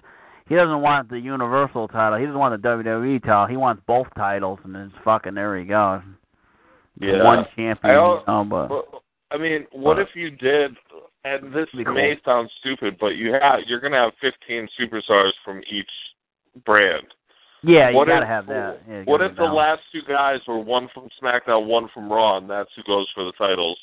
he 0.48 0.56
doesn't 0.56 0.80
want 0.80 1.08
the 1.08 1.18
Universal 1.20 1.88
title. 1.88 2.18
He 2.18 2.26
doesn't 2.26 2.38
want 2.38 2.60
the 2.60 2.68
WWE 2.68 3.22
title. 3.22 3.46
He 3.46 3.56
wants 3.56 3.82
both 3.86 4.08
titles, 4.16 4.58
and 4.64 4.74
it's 4.76 4.94
fucking 5.04 5.34
there 5.34 5.56
he 5.58 5.64
goes. 5.66 6.00
Yeah. 6.98 7.22
One 7.22 7.44
champion, 7.56 7.78
I 7.84 7.92
you 7.94 8.20
know, 8.26 8.46
but 8.50 8.70
Well, 8.70 9.02
I 9.30 9.38
mean, 9.38 9.66
what 9.72 9.94
But- 9.96 10.02
if 10.02 10.08
you 10.14 10.30
did? 10.30 10.76
And 11.24 11.52
this 11.52 11.68
cool. 11.72 11.94
may 11.94 12.18
sound 12.24 12.50
stupid, 12.60 12.96
but 12.98 13.16
you 13.16 13.32
have 13.32 13.60
you're 13.66 13.80
going 13.80 13.92
to 13.92 13.98
have 13.98 14.12
15 14.20 14.68
superstars 14.80 15.30
from 15.44 15.62
each 15.70 15.90
brand. 16.64 17.06
yeah, 17.62 17.90
you 17.90 17.96
what 17.96 18.08
gotta 18.08 18.22
if, 18.22 18.28
have 18.28 18.46
that. 18.46 18.80
Yeah, 18.88 19.02
what 19.04 19.20
if 19.22 19.36
the 19.36 19.44
last 19.44 19.82
two 19.92 20.02
guys 20.08 20.40
were 20.48 20.58
one 20.58 20.88
from 20.92 21.08
SmackDown, 21.22 21.66
one 21.66 21.88
from 21.94 22.10
Raw, 22.10 22.38
and 22.38 22.50
that's 22.50 22.70
who 22.74 22.82
goes 22.82 23.06
for 23.14 23.24
the 23.24 23.32
titles? 23.32 23.78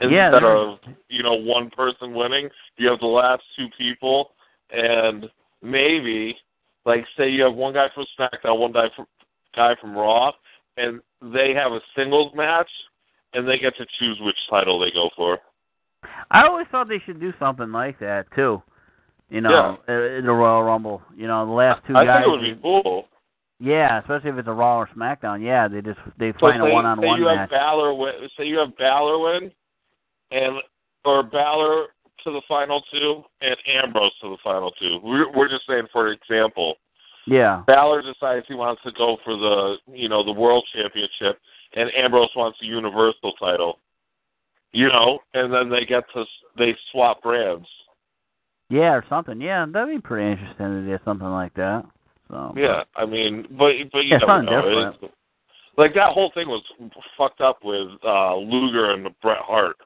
Instead 0.00 0.32
there- 0.34 0.56
of 0.56 0.78
you 1.08 1.24
know 1.24 1.34
one 1.34 1.70
person 1.70 2.14
winning, 2.14 2.48
you 2.76 2.88
have 2.88 3.00
the 3.00 3.06
last 3.06 3.42
two 3.56 3.66
people, 3.76 4.30
and 4.70 5.28
maybe 5.62 6.36
like 6.86 7.04
say 7.16 7.28
you 7.28 7.42
have 7.42 7.54
one 7.54 7.74
guy 7.74 7.88
from 7.92 8.06
SmackDown, 8.18 8.58
one 8.58 8.72
guy 8.72 8.88
from 8.94 9.06
guy 9.56 9.74
from 9.80 9.96
Raw, 9.96 10.30
and 10.76 11.00
they 11.20 11.52
have 11.54 11.72
a 11.72 11.80
singles 11.96 12.32
match, 12.36 12.70
and 13.34 13.48
they 13.48 13.58
get 13.58 13.76
to 13.76 13.86
choose 13.98 14.18
which 14.20 14.36
title 14.48 14.78
they 14.78 14.92
go 14.92 15.10
for. 15.16 15.38
I 16.30 16.46
always 16.46 16.66
thought 16.70 16.88
they 16.88 17.02
should 17.04 17.20
do 17.20 17.32
something 17.38 17.72
like 17.72 17.98
that 18.00 18.26
too. 18.34 18.62
You 19.30 19.42
know, 19.42 19.78
yeah. 19.88 19.94
Uh, 19.94 20.18
in 20.18 20.26
the 20.26 20.32
Royal 20.32 20.62
Rumble. 20.62 21.02
You 21.14 21.26
know, 21.26 21.44
the 21.44 21.52
last 21.52 21.82
two 21.86 21.94
I 21.96 22.04
guys. 22.04 22.22
I 22.22 22.24
think 22.24 22.26
it 22.26 22.30
would 22.30 22.56
be 22.56 22.62
cool. 22.62 23.08
Yeah, 23.60 23.98
especially 24.00 24.30
if 24.30 24.36
it's 24.38 24.48
a 24.48 24.52
Raw 24.52 24.78
or 24.78 24.88
SmackDown. 24.96 25.44
Yeah, 25.44 25.68
they 25.68 25.82
just 25.82 25.98
they 26.18 26.32
find 26.40 26.62
a 26.62 26.66
one-on-one 26.66 27.16
say 27.16 27.20
you 27.20 27.24
match. 27.26 27.38
Have 27.38 27.50
Balor 27.50 27.94
win, 27.94 28.12
say 28.36 28.44
you 28.44 28.58
have 28.58 28.76
Balor 28.76 29.18
win, 29.18 29.50
and 30.30 30.56
or 31.04 31.22
Balor 31.24 31.86
to 32.24 32.30
the 32.30 32.42
final 32.48 32.82
two, 32.92 33.22
and 33.40 33.56
Ambrose 33.82 34.12
to 34.22 34.30
the 34.30 34.38
final 34.44 34.70
two. 34.72 35.00
We're, 35.02 35.30
we're 35.36 35.48
just 35.48 35.62
saying, 35.68 35.86
for 35.92 36.12
example. 36.12 36.76
Yeah. 37.26 37.62
Balor 37.66 38.02
decides 38.02 38.46
he 38.48 38.54
wants 38.54 38.82
to 38.84 38.92
go 38.92 39.18
for 39.24 39.36
the 39.36 39.76
you 39.92 40.08
know 40.08 40.24
the 40.24 40.32
World 40.32 40.66
Championship, 40.74 41.40
and 41.74 41.90
Ambrose 41.96 42.30
wants 42.36 42.58
the 42.60 42.66
Universal 42.66 43.32
title. 43.40 43.80
You 44.72 44.88
know, 44.88 45.18
and 45.34 45.52
then 45.52 45.70
they 45.70 45.84
get 45.84 46.04
to 46.14 46.24
they 46.56 46.76
swap 46.92 47.22
brands. 47.22 47.66
Yeah, 48.68 48.92
or 48.92 49.04
something. 49.08 49.40
Yeah, 49.40 49.64
that'd 49.66 49.88
be 49.88 50.00
pretty 50.00 50.30
interesting 50.30 50.66
to 50.66 50.86
do 50.86 50.98
something 51.04 51.28
like 51.28 51.54
that. 51.54 51.84
So. 52.30 52.52
Yeah, 52.56 52.82
I 52.94 53.06
mean, 53.06 53.46
but 53.58 53.72
but 53.92 54.04
you 54.04 54.18
never 54.18 54.42
know. 54.42 54.90
It's, 55.02 55.14
like 55.78 55.94
that 55.94 56.12
whole 56.12 56.30
thing 56.34 56.48
was 56.48 56.62
fucked 57.16 57.40
up 57.40 57.60
with 57.64 57.88
uh 58.04 58.36
Luger 58.36 58.90
and 58.90 59.08
Bret 59.22 59.38
Hart. 59.38 59.76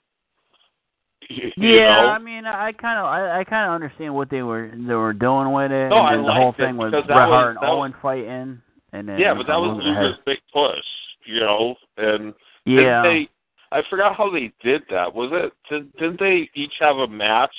You, 1.28 1.50
yeah, 1.56 2.02
know? 2.02 2.08
I 2.08 2.18
mean, 2.18 2.44
I 2.46 2.72
kind 2.72 2.98
of, 2.98 3.06
I, 3.06 3.40
I 3.40 3.44
kind 3.44 3.68
of 3.68 3.74
understand 3.74 4.14
what 4.14 4.28
they 4.28 4.42
were, 4.42 4.72
they 4.74 4.94
were 4.94 5.12
doing 5.12 5.52
with 5.52 5.70
it. 5.70 5.88
No, 5.88 6.04
and 6.06 6.20
I 6.20 6.26
the 6.26 6.32
whole 6.32 6.52
thing 6.56 6.76
was 6.76 6.90
Bret 6.90 7.06
that 7.06 7.14
Hart 7.14 7.56
was, 7.56 7.62
and 7.62 7.70
Owen 7.70 7.94
fighting, 8.02 8.60
and 8.92 9.08
then 9.08 9.18
yeah, 9.18 9.32
but 9.32 9.46
that 9.46 9.56
was 9.56 9.78
Luger 9.78 10.00
Luger's 10.00 10.18
big 10.26 10.38
push, 10.52 10.84
you 11.24 11.40
know, 11.40 11.76
and 11.96 12.34
yeah, 12.66 13.02
they, 13.02 13.28
I 13.72 13.82
forgot 13.88 14.14
how 14.16 14.30
they 14.30 14.52
did 14.62 14.82
that. 14.90 15.14
Was 15.14 15.30
it? 15.32 15.52
Did, 15.70 15.92
didn't 15.96 16.20
they 16.20 16.48
each 16.54 16.74
have 16.80 16.96
a 16.96 17.06
match 17.08 17.54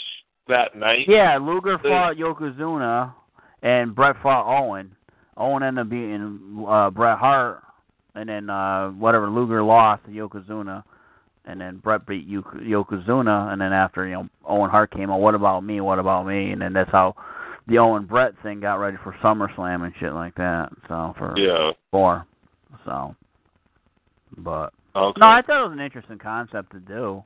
that 0.47 0.76
night? 0.76 1.05
yeah. 1.07 1.38
Luger 1.38 1.78
They- 1.82 1.89
fought 1.89 2.16
Yokozuna, 2.18 3.14
and 3.61 3.95
Bret 3.95 4.16
fought 4.22 4.45
Owen. 4.47 4.95
Owen 5.38 5.64
ended 5.64 5.82
up 5.86 5.89
beating 5.89 6.66
uh, 6.68 6.89
Bret 6.91 7.18
Hart, 7.18 7.64
and 8.16 8.30
then 8.30 8.49
uh 8.49 8.89
whatever 8.91 9.28
Luger 9.30 9.64
lost 9.64 10.05
to 10.05 10.11
Yokozuna, 10.11 10.84
and 11.45 11.59
then 11.59 11.78
Bret 11.78 12.05
beat 12.05 12.30
Yoko- 12.30 12.61
Yokozuna, 12.61 13.51
and 13.51 13.59
then 13.59 13.74
after 13.74 14.05
you 14.05 14.14
know 14.14 14.30
Owen 14.45 14.70
Hart 14.70 14.91
came 14.91 15.09
out, 15.09 15.20
what 15.22 15.34
about 15.36 15.64
me? 15.64 15.82
What 15.82 15.97
about 15.99 16.28
me? 16.28 16.51
And 16.51 16.61
then 16.61 16.74
that's 16.74 16.91
how 16.91 17.16
the 17.68 17.80
Owen 17.80 18.05
Bret 18.05 18.34
thing 18.43 18.59
got 18.59 18.76
ready 18.76 18.97
for 19.03 19.14
SummerSlam 19.24 19.84
and 19.86 19.93
shit 19.99 20.14
like 20.14 20.36
that. 20.36 20.70
So 20.88 21.16
for 21.18 21.34
Yeah. 21.38 21.72
four, 21.89 22.26
so 22.86 23.16
but 24.38 24.74
Okay. 24.96 25.20
no, 25.20 25.28
I 25.28 25.41
thought 25.41 25.66
it 25.66 25.70
was 25.70 25.74
an 25.78 25.84
interesting 25.84 26.20
concept 26.20 26.72
to 26.72 26.80
do. 26.80 27.24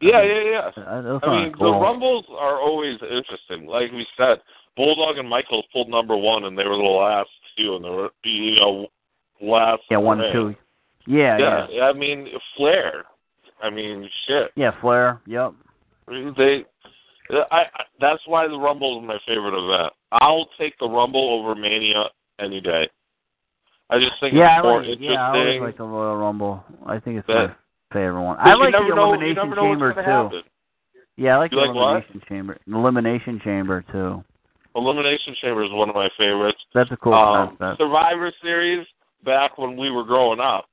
yeah, 0.00 0.22
yeah, 0.22 0.42
yeah. 0.50 0.70
Uh, 0.76 0.98
it 1.00 1.04
was 1.04 1.20
I 1.24 1.42
mean, 1.44 1.52
cool. 1.52 1.72
the 1.72 1.78
Rumbles 1.78 2.24
are 2.30 2.58
always 2.60 2.94
interesting. 3.02 3.66
Like 3.66 3.92
we 3.92 4.06
said, 4.16 4.38
Bulldog 4.76 5.18
and 5.18 5.28
Michaels 5.28 5.66
pulled 5.72 5.88
number 5.90 6.16
one, 6.16 6.44
and 6.44 6.56
they 6.58 6.64
were 6.64 6.76
the 6.76 6.82
last 6.82 7.28
two, 7.58 7.76
and 7.76 7.84
they 7.84 7.90
were 7.90 8.10
you 8.24 8.56
know 8.56 8.86
last. 9.40 9.82
yeah, 9.90 9.98
one 9.98 10.18
ring. 10.18 10.32
two. 10.32 10.54
Yeah, 11.06 11.36
yeah, 11.38 11.66
Yeah, 11.70 11.82
I 11.84 11.92
mean 11.92 12.28
Flair. 12.56 13.04
I 13.62 13.70
mean 13.70 14.08
shit. 14.26 14.52
yeah. 14.56 14.70
Flair. 14.80 15.20
Yep. 15.26 15.52
They, 16.36 16.64
I, 17.50 17.62
I 17.74 17.82
that's 18.00 18.22
why 18.26 18.48
the 18.48 18.58
Rumble 18.58 19.00
is 19.00 19.06
my 19.06 19.18
favorite 19.26 19.54
event. 19.56 19.92
I'll 20.12 20.48
take 20.58 20.78
the 20.78 20.88
Rumble 20.88 21.38
over 21.40 21.54
Mania 21.54 22.04
any 22.40 22.60
day. 22.60 22.88
I 23.92 23.98
just 23.98 24.12
think 24.20 24.34
Yeah, 24.34 24.44
I 24.48 24.56
it's 24.56 24.62
more 24.64 24.78
like, 24.80 24.88
interesting. 24.88 25.10
yeah, 25.12 25.30
I 25.30 25.38
always 25.38 25.60
like 25.60 25.76
the 25.76 25.84
Royal 25.84 26.16
Rumble. 26.16 26.64
I 26.86 26.98
think 26.98 27.18
it's 27.18 27.26
That- 27.26 27.48
my 27.50 27.54
favorite 27.92 28.22
one. 28.22 28.36
I 28.40 28.54
like 28.54 28.72
the 28.72 28.78
Elimination 28.78 29.50
know 29.50 29.54
Chamber 29.56 29.92
too. 29.92 30.00
happen. 30.00 30.42
Yeah, 31.16 31.34
I 31.36 31.38
like 31.38 31.52
You 31.52 31.60
the 31.60 31.66
like 31.66 31.74
what? 31.74 31.82
Elimination 31.82 32.22
Chamber. 32.28 32.58
Elimination 32.66 33.40
Chamber 33.44 33.84
too. 33.92 34.24
Elimination 34.74 35.34
Chamber 35.42 35.62
is 35.64 35.70
one 35.72 35.90
of 35.90 35.94
my 35.94 36.08
favorites. 36.16 36.58
That's 36.72 36.90
a 36.90 36.96
cool 36.96 37.12
um, 37.12 37.56
concept. 37.58 37.78
Survivor 37.82 38.32
Series 38.42 38.86
back 39.24 39.58
when 39.58 39.76
we 39.76 39.90
were 39.90 40.04
growing 40.04 40.40
up. 40.40 40.64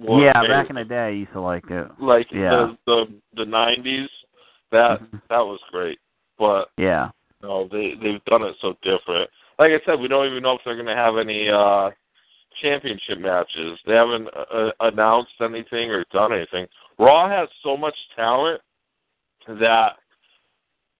Yeah, 0.00 0.32
amazing. 0.34 0.48
back 0.48 0.70
in 0.70 0.76
the 0.76 0.84
day, 0.84 1.06
I 1.06 1.08
used 1.10 1.32
to 1.34 1.40
like 1.40 1.70
it. 1.70 1.86
like 2.00 2.26
yeah. 2.32 2.50
the 2.50 2.76
the 2.86 3.06
the 3.36 3.44
nineties. 3.44 4.08
That 4.72 5.00
Mhm. 5.02 5.20
that 5.28 5.38
was 5.46 5.60
great, 5.70 5.98
but 6.38 6.70
Yeah. 6.78 7.10
no, 7.42 7.68
they 7.70 7.94
they've 8.02 8.24
done 8.24 8.42
it 8.42 8.56
so 8.60 8.76
different. 8.82 9.30
Like 9.58 9.70
I 9.70 9.80
said, 9.84 10.00
we 10.00 10.08
don't 10.08 10.26
even 10.26 10.42
know 10.42 10.54
if 10.54 10.62
they're 10.64 10.74
going 10.74 10.86
to 10.86 10.96
have 10.96 11.16
any 11.18 11.48
uh 11.48 11.90
championship 12.62 13.18
matches. 13.18 13.78
They 13.86 13.94
haven't 13.94 14.28
uh, 14.52 14.70
announced 14.80 15.32
anything 15.40 15.90
or 15.90 16.04
done 16.12 16.32
anything. 16.32 16.66
Raw 16.98 17.28
has 17.28 17.48
so 17.62 17.76
much 17.76 17.94
talent 18.16 18.60
that 19.48 19.92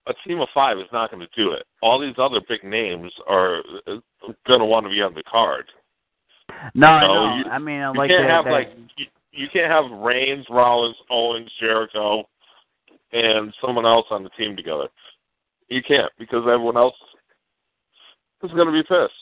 a 0.06 0.12
team 0.26 0.40
of 0.40 0.48
five 0.52 0.78
is 0.78 0.84
not 0.92 1.10
going 1.10 1.26
to 1.26 1.28
do 1.40 1.52
it. 1.52 1.64
All 1.82 1.98
these 2.00 2.14
other 2.18 2.40
big 2.48 2.62
names 2.64 3.10
are 3.26 3.62
going 3.86 4.60
to 4.60 4.64
want 4.66 4.84
to 4.86 4.90
be 4.90 5.00
on 5.00 5.14
the 5.14 5.22
card. 5.22 5.64
No, 6.74 6.86
I 6.88 7.00
No, 7.06 7.14
know. 7.14 7.36
you- 7.36 7.44
I 7.50 7.58
mean, 7.58 7.80
I 7.80 7.90
You 7.92 7.98
can't 8.08 8.10
that, 8.24 8.30
have 8.30 8.44
that- 8.44 8.50
like 8.52 8.68
you, 8.96 9.06
you 9.32 9.48
can't 9.52 9.70
have 9.72 9.90
Reigns, 10.00 10.46
Rollins, 10.50 10.96
Owens, 11.10 11.50
Jericho, 11.58 12.28
and 13.12 13.54
someone 13.64 13.86
else 13.86 14.06
on 14.10 14.22
the 14.22 14.30
team 14.30 14.56
together. 14.56 14.88
You 15.68 15.82
can't 15.82 16.12
because 16.18 16.42
everyone 16.42 16.76
else 16.76 16.94
is 18.42 18.50
going 18.52 18.66
to 18.66 18.72
be 18.72 18.82
pissed. 18.82 19.12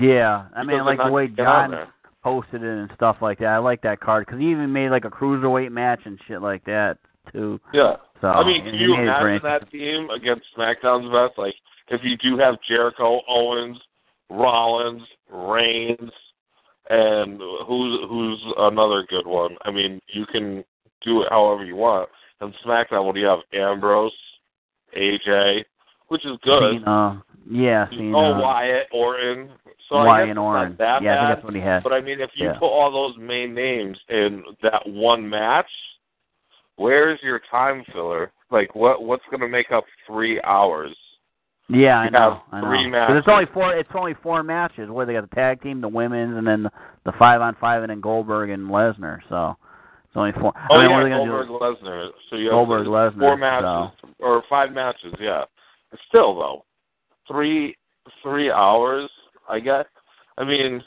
Yeah, 0.00 0.46
I 0.54 0.64
mean, 0.64 0.84
like 0.84 0.98
the 0.98 1.10
way 1.10 1.28
John 1.28 1.88
posted 2.22 2.62
it 2.62 2.78
and 2.78 2.90
stuff 2.94 3.16
like 3.20 3.38
that. 3.40 3.46
I 3.46 3.58
like 3.58 3.82
that 3.82 4.00
card 4.00 4.26
because 4.26 4.40
he 4.40 4.50
even 4.50 4.72
made 4.72 4.90
like 4.90 5.04
a 5.04 5.10
cruiserweight 5.10 5.72
match 5.72 6.00
and 6.04 6.18
shit 6.26 6.40
like 6.40 6.64
that 6.64 6.98
too. 7.32 7.60
Yeah. 7.72 7.96
So 8.20 8.28
I 8.28 8.44
mean, 8.46 8.64
can 8.64 8.74
you 8.74 8.94
imagine 8.94 9.40
that 9.42 9.70
team 9.70 10.08
against 10.10 10.44
SmackDown's 10.56 11.12
best? 11.12 11.38
Like, 11.38 11.54
if 11.88 12.00
you 12.04 12.16
do 12.16 12.38
have 12.38 12.54
Jericho, 12.66 13.20
Owens, 13.28 13.78
Rollins, 14.30 15.02
Reigns, 15.30 16.10
and 16.88 17.40
who's 17.66 18.00
who's 18.08 18.42
another 18.58 19.04
good 19.08 19.26
one? 19.26 19.56
I 19.64 19.70
mean, 19.72 20.00
you 20.08 20.24
can 20.26 20.64
do 21.04 21.22
it 21.22 21.28
however 21.30 21.64
you 21.64 21.76
want. 21.76 22.08
And 22.40 22.54
SmackDown, 22.64 23.04
what 23.04 23.14
do 23.14 23.20
you 23.20 23.26
have? 23.26 23.40
Ambrose, 23.52 24.12
AJ, 24.96 25.64
which 26.08 26.24
is 26.24 26.38
good. 26.44 26.78
Cena, 26.78 26.90
uh, 26.90 27.31
yeah. 27.50 27.86
Oh, 27.92 28.38
Wyatt, 28.40 28.86
Orton. 28.92 29.50
So 29.88 29.96
I 29.96 30.06
Wyatt 30.06 30.28
guess 30.28 30.36
Orton. 30.38 30.76
yeah, 30.78 30.86
I 30.94 30.98
think 30.98 31.04
that's 31.36 31.44
what 31.44 31.54
he 31.54 31.60
had. 31.60 31.82
But 31.82 31.92
I 31.92 32.00
mean, 32.00 32.20
if 32.20 32.30
you 32.36 32.46
Yeah. 32.46 32.58
put 32.58 32.68
all 32.68 32.90
those 32.90 33.16
main 33.18 33.54
names 33.54 33.98
in 34.08 34.42
that 34.62 34.82
one 34.86 35.28
match, 35.28 35.70
where's 36.76 37.18
your 37.22 37.40
time 37.50 37.84
filler? 37.92 38.32
Like, 38.50 38.74
what 38.74 39.02
what's 39.02 39.24
going 39.30 39.40
to 39.40 39.48
make 39.48 39.70
up 39.72 39.84
three 40.06 40.40
hours? 40.42 40.94
Yeah, 41.68 41.98
I 41.98 42.08
know. 42.10 42.42
I 42.50 42.60
know. 42.60 42.68
three 42.68 42.90
But 42.90 43.16
it's 43.16 43.28
only 43.28 43.46
four. 43.54 43.74
It's 43.74 43.88
only 43.94 44.14
four 44.22 44.42
matches 44.42 44.90
where 44.90 45.06
they 45.06 45.14
got 45.14 45.28
the 45.28 45.34
tag 45.34 45.62
team, 45.62 45.80
the 45.80 45.88
women's, 45.88 46.36
and 46.36 46.46
then 46.46 46.64
the, 46.64 46.70
the 47.04 47.12
five 47.18 47.40
on 47.40 47.56
five, 47.60 47.82
and 47.82 47.90
then 47.90 48.00
Goldberg 48.00 48.50
and 48.50 48.68
Lesnar. 48.68 49.20
So 49.28 49.56
it's 50.04 50.16
only 50.16 50.32
four. 50.32 50.52
Oh 50.70 50.76
I 50.76 50.82
mean, 50.82 50.90
yeah, 50.90 50.96
are 50.96 51.04
they 51.04 51.10
gonna 51.10 51.24
Goldberg 51.24 51.48
do? 51.48 51.86
Lesnar. 51.86 52.08
So 52.28 52.36
you 52.36 52.46
have 52.46 52.52
Goldberg 52.52 52.86
Lesnar. 52.88 53.18
four 53.20 53.36
matches 53.38 53.98
or 54.18 54.42
five 54.50 54.72
matches. 54.72 55.14
Yeah, 55.20 55.44
still 56.08 56.34
though, 56.34 56.64
three 57.28 57.76
three 58.22 58.50
hours. 58.50 59.10
I 59.48 59.60
guess. 59.60 59.86
I 60.38 60.44
mean, 60.44 60.82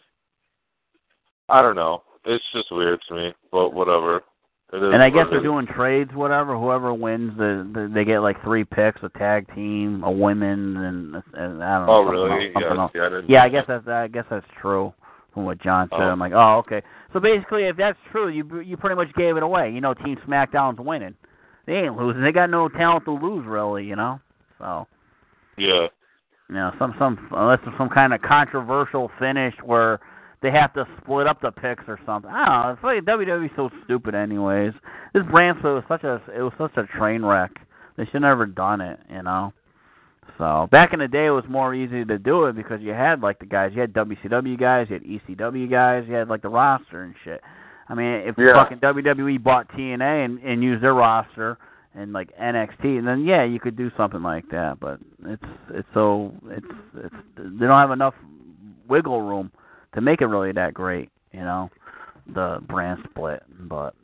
I 1.49 1.61
don't 1.61 1.75
know. 1.75 2.03
It's 2.25 2.43
just 2.53 2.71
weird 2.71 2.99
to 3.07 3.15
me, 3.15 3.33
but 3.51 3.73
whatever. 3.73 4.23
And 4.71 5.01
I 5.01 5.09
guess 5.09 5.27
they're 5.29 5.43
doing 5.43 5.67
trades, 5.67 6.11
whatever. 6.13 6.57
Whoever 6.57 6.93
wins, 6.93 7.37
the, 7.37 7.69
the 7.71 7.91
they 7.93 8.03
get 8.03 8.19
like 8.19 8.41
three 8.43 8.63
picks: 8.65 9.01
a 9.03 9.09
tag 9.09 9.47
team, 9.53 10.03
a 10.03 10.11
women, 10.11 10.75
and, 10.77 11.15
and 11.33 11.63
I 11.63 11.77
don't 11.77 11.87
know. 11.87 11.93
Oh 11.93 12.01
really? 12.03 12.47
else, 12.47 12.91
Yeah. 12.95 13.03
I 13.03 13.21
Yeah, 13.29 13.43
I 13.43 13.49
guess 13.49 13.65
that's 13.67 13.87
I 13.87 14.07
guess 14.07 14.25
that's 14.29 14.45
true 14.59 14.93
from 15.33 15.45
what 15.45 15.61
John 15.61 15.87
said. 15.91 16.01
Oh. 16.01 16.05
I'm 16.05 16.19
like, 16.19 16.33
oh, 16.33 16.63
okay. 16.65 16.81
So 17.13 17.19
basically, 17.19 17.65
if 17.65 17.77
that's 17.77 17.97
true, 18.11 18.29
you 18.29 18.61
you 18.61 18.75
pretty 18.75 18.95
much 18.95 19.13
gave 19.15 19.37
it 19.37 19.43
away. 19.43 19.71
You 19.71 19.81
know, 19.81 19.93
Team 19.93 20.17
SmackDown's 20.27 20.79
winning. 20.79 21.15
They 21.67 21.73
ain't 21.73 21.95
losing. 21.95 22.23
They 22.23 22.31
got 22.31 22.49
no 22.49 22.67
talent 22.67 23.05
to 23.05 23.11
lose, 23.11 23.45
really. 23.45 23.85
You 23.85 23.95
know. 23.95 24.19
So 24.57 24.87
Yeah. 25.57 25.87
You 26.49 26.55
know, 26.55 26.71
some 26.77 26.93
some 26.99 27.27
unless 27.31 27.59
it's 27.65 27.77
some 27.77 27.89
kind 27.89 28.13
of 28.13 28.21
controversial 28.21 29.09
finish 29.19 29.53
where 29.63 29.99
they 30.41 30.51
have 30.51 30.73
to 30.73 30.85
split 31.01 31.25
up 31.27 31.41
the 31.41 31.51
picks 31.51 31.83
or 31.87 31.99
something. 32.05 32.29
I 32.29 32.45
don't 32.45 32.63
know. 32.65 32.71
It's 32.73 33.07
like 33.07 33.17
WWE's 33.17 33.51
so 33.55 33.69
stupid, 33.83 34.13
anyways. 34.13 34.73
This 35.13 35.23
brand 35.31 35.57
split 35.59 35.73
was 35.73 35.83
such 35.87 36.03
a 36.03 36.21
it 36.35 36.41
was 36.41 36.53
such 36.57 36.75
a 36.77 36.85
train 36.97 37.23
wreck. 37.25 37.51
They 37.97 38.05
should 38.11 38.21
never 38.21 38.45
done 38.45 38.81
it, 38.81 38.99
you 39.09 39.23
know. 39.23 39.53
So 40.37 40.67
back 40.71 40.91
in 40.93 40.99
the 40.99 41.07
day, 41.07 41.27
it 41.27 41.31
was 41.31 41.45
more 41.49 41.73
easy 41.73 42.03
to 42.03 42.17
do 42.19 42.45
it 42.45 42.55
because 42.55 42.81
you 42.81 42.91
had 42.91 43.21
like 43.21 43.39
the 43.39 43.45
guys, 43.45 43.71
you 43.73 43.81
had 43.81 43.93
WCW 43.93 44.59
guys, 44.59 44.87
you 44.89 44.95
had 44.95 45.03
ECW 45.03 45.69
guys, 45.69 46.03
you 46.07 46.13
had 46.13 46.27
like 46.27 46.41
the 46.41 46.49
roster 46.49 47.03
and 47.03 47.15
shit. 47.23 47.41
I 47.87 47.93
mean, 47.95 48.21
if 48.27 48.35
Yeah. 48.37 48.53
fucking 48.53 48.79
WWE 48.79 49.41
bought 49.43 49.69
TNA 49.69 50.25
and, 50.25 50.39
and 50.39 50.63
used 50.63 50.83
their 50.83 50.93
roster 50.93 51.57
and 51.95 52.11
like 52.13 52.35
NXT, 52.37 52.83
and 52.97 53.07
then 53.07 53.23
yeah, 53.23 53.43
you 53.43 53.59
could 53.59 53.77
do 53.77 53.89
something 53.97 54.21
like 54.21 54.49
that. 54.49 54.79
But 54.79 54.99
it's 55.25 55.43
it's 55.71 55.87
so 55.93 56.33
it's 56.47 56.65
it's 56.97 57.15
they 57.37 57.65
don't 57.65 57.79
have 57.79 57.91
enough 57.91 58.13
wiggle 58.87 59.21
room 59.21 59.51
to 59.93 60.01
make 60.01 60.21
it 60.21 60.25
really 60.25 60.51
that 60.51 60.73
great, 60.73 61.09
you 61.31 61.39
know, 61.39 61.69
the 62.33 62.59
brand 62.67 62.99
split. 63.09 63.43
But 63.61 63.95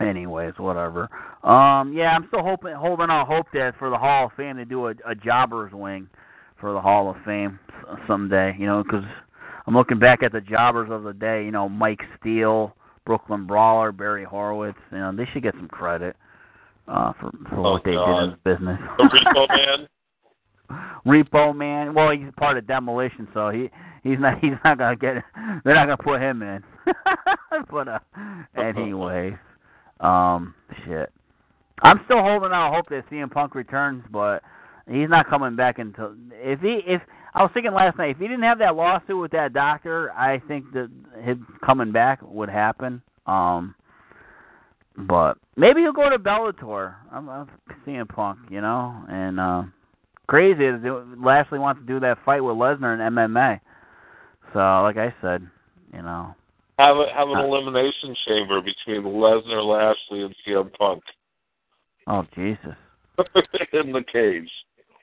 anyways, 0.00 0.54
whatever. 0.56 1.08
Um, 1.44 1.92
yeah, 1.92 2.16
I'm 2.16 2.26
still 2.28 2.42
hoping, 2.42 2.74
holding 2.74 3.10
out 3.10 3.26
hope 3.28 3.46
that 3.52 3.74
for 3.78 3.90
the 3.90 3.98
Hall 3.98 4.26
of 4.26 4.32
Fame 4.36 4.56
to 4.56 4.64
do 4.64 4.86
a, 4.86 4.94
a 5.06 5.14
Jobbers 5.14 5.72
wing 5.72 6.08
for 6.60 6.72
the 6.72 6.80
Hall 6.80 7.10
of 7.10 7.16
Fame 7.24 7.58
someday, 8.06 8.56
you 8.58 8.66
know, 8.66 8.82
because 8.82 9.04
I'm 9.66 9.74
looking 9.74 9.98
back 9.98 10.22
at 10.22 10.32
the 10.32 10.40
Jobbers 10.40 10.90
of 10.90 11.02
the 11.02 11.12
day, 11.12 11.44
you 11.44 11.50
know, 11.50 11.68
Mike 11.68 12.00
Steele, 12.18 12.74
Brooklyn 13.04 13.46
Brawler, 13.46 13.92
Barry 13.92 14.24
Horowitz, 14.24 14.78
you 14.90 14.98
know, 14.98 15.14
they 15.14 15.28
should 15.32 15.42
get 15.42 15.54
some 15.54 15.68
credit 15.68 16.16
uh 16.88 17.12
for 17.20 17.30
for 17.48 17.56
Oh, 17.58 17.72
what 17.72 17.84
they 17.84 17.92
God. 17.92 18.20
did 18.20 18.24
in 18.24 18.30
the 18.30 18.54
business. 18.54 18.80
The 18.98 19.04
Repo 19.04 19.48
Man. 19.48 19.88
Repo 21.06 21.56
Man. 21.56 21.94
Well, 21.94 22.10
he's 22.10 22.32
part 22.36 22.56
of 22.58 22.66
demolition, 22.66 23.28
so 23.34 23.50
he 23.50 23.70
he's 24.02 24.18
not 24.18 24.38
he's 24.40 24.54
not 24.64 24.78
gonna 24.78 24.96
get. 24.96 25.22
They're 25.64 25.74
not 25.74 25.86
gonna 25.86 25.96
put 25.96 26.20
him 26.20 26.42
in. 26.42 26.62
but 27.70 27.88
uh, 27.88 27.98
anyways, 28.56 29.34
um, 30.00 30.54
shit. 30.84 31.12
I'm 31.82 32.00
still 32.06 32.22
holding 32.22 32.52
out 32.52 32.74
hope 32.74 32.88
that 32.88 33.08
CM 33.10 33.30
Punk 33.30 33.54
returns, 33.54 34.02
but 34.10 34.42
he's 34.90 35.08
not 35.08 35.28
coming 35.28 35.56
back 35.56 35.78
until 35.78 36.14
if 36.32 36.60
he 36.60 36.80
if 36.86 37.02
I 37.34 37.42
was 37.42 37.50
thinking 37.52 37.72
last 37.74 37.98
night 37.98 38.10
if 38.10 38.18
he 38.18 38.24
didn't 38.28 38.44
have 38.44 38.58
that 38.60 38.76
lawsuit 38.76 39.20
with 39.20 39.32
that 39.32 39.52
doctor, 39.52 40.10
I 40.12 40.40
think 40.48 40.72
that 40.72 40.90
him 41.22 41.46
coming 41.64 41.92
back 41.92 42.20
would 42.22 42.48
happen. 42.48 43.02
Um, 43.26 43.74
but 44.98 45.36
maybe 45.56 45.80
he'll 45.80 45.92
go 45.92 46.08
to 46.10 46.18
Bellator. 46.18 46.94
I'm, 47.12 47.28
I'm 47.28 47.48
CM 47.86 48.08
Punk, 48.08 48.38
you 48.50 48.60
know, 48.60 49.04
and. 49.08 49.40
uh 49.40 49.62
crazy 50.28 50.64
is 50.64 50.80
Lashley 51.24 51.58
wants 51.60 51.80
to 51.80 51.86
do 51.86 52.00
that 52.00 52.18
fight 52.24 52.40
with 52.42 52.56
Lesnar 52.56 52.94
in 52.94 53.14
MMA. 53.14 53.60
So, 54.52 54.58
like 54.82 54.96
I 54.96 55.14
said, 55.22 55.46
you 55.94 56.02
know, 56.02 56.34
Have 56.80 56.96
a, 56.96 57.06
have 57.14 57.28
an 57.28 57.36
Uh. 57.36 57.44
elimination 57.44 58.12
chamber 58.26 58.60
between 58.60 59.02
Lesnar, 59.04 59.64
Lashley, 59.64 60.24
and 60.24 60.34
CM 60.44 60.72
Punk 60.76 61.02
oh 62.08 62.24
Jesus, 62.34 62.74
in 63.72 63.92
the 63.92 64.02
cage, 64.12 64.50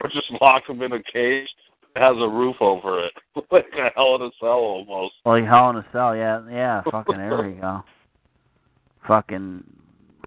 or 0.02 0.10
just 0.10 0.30
lock 0.42 0.68
them 0.68 0.82
in 0.82 0.92
a 0.94 1.02
cage 1.04 1.48
that 1.94 2.04
has 2.04 2.18
a 2.20 2.28
roof 2.28 2.58
over 2.60 3.06
it, 3.06 3.14
like 3.52 3.66
a 3.78 3.90
Hell 3.96 4.16
in 4.16 4.24
a 4.24 4.30
Cell 4.42 4.50
almost. 4.50 5.14
like 5.26 5.46
Hell 5.46 5.70
in 5.70 5.78
a 5.78 5.86
Cell, 5.94 6.16
yeah, 6.18 6.42
yeah, 6.50 6.82
fucking 6.92 7.18
there 7.18 7.44
we 7.44 7.54
go. 7.54 7.84
Fucking 9.08 9.64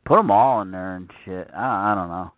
put 0.06 0.16
them 0.16 0.30
all 0.30 0.62
in 0.62 0.70
there 0.70 0.96
and 0.96 1.10
shit. 1.24 1.50
I, 1.54 1.92
I 1.92 1.94
don't 1.94 2.08
know. 2.08 2.32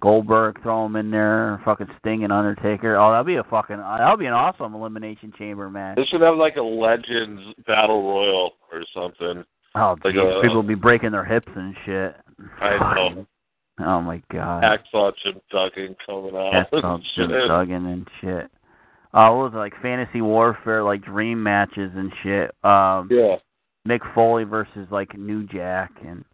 Goldberg, 0.00 0.62
throw 0.62 0.84
him 0.86 0.96
in 0.96 1.10
there. 1.10 1.60
Fucking 1.64 1.86
Sting 1.98 2.22
and 2.22 2.32
Undertaker. 2.32 2.96
Oh, 2.96 3.10
that'll 3.10 3.24
be 3.24 3.36
a 3.36 3.42
fucking. 3.44 3.78
That'll 3.78 4.16
be 4.18 4.26
an 4.26 4.34
awesome 4.34 4.74
elimination 4.74 5.32
chamber 5.38 5.70
match. 5.70 5.96
They 5.96 6.04
should 6.04 6.20
have 6.20 6.36
like 6.36 6.56
a 6.56 6.62
Legends 6.62 7.40
Battle 7.66 8.02
Royal 8.06 8.52
or 8.72 8.84
something. 8.94 9.42
Oh, 9.74 9.96
like 10.04 10.14
jeez, 10.14 10.38
a- 10.38 10.42
people 10.42 10.62
be 10.62 10.74
breaking 10.74 11.12
their 11.12 11.24
hips 11.24 11.48
and 11.56 11.74
shit. 11.84 12.14
I 12.60 12.76
know. 12.94 13.26
Oh 13.80 14.00
my 14.00 14.22
god. 14.32 14.62
Hacksaw 14.62 15.12
Jim 15.22 15.40
Duggan 15.50 15.96
coming 16.06 16.34
out. 16.36 16.66
All 16.84 17.00
Jim. 17.16 17.30
Duggan 17.30 17.86
and 17.86 18.08
shit. 18.20 18.50
Uh, 19.14 19.30
what 19.32 19.44
was 19.44 19.52
it, 19.54 19.58
like 19.58 19.72
fantasy 19.80 20.20
warfare, 20.20 20.82
like 20.82 21.02
dream 21.02 21.42
matches 21.42 21.90
and 21.94 22.12
shit. 22.22 22.54
Um, 22.64 23.08
Yeah. 23.10 23.36
Mick 23.88 24.00
Foley 24.14 24.44
versus 24.44 24.86
like 24.90 25.16
New 25.16 25.46
Jack 25.46 25.92
and 26.06 26.24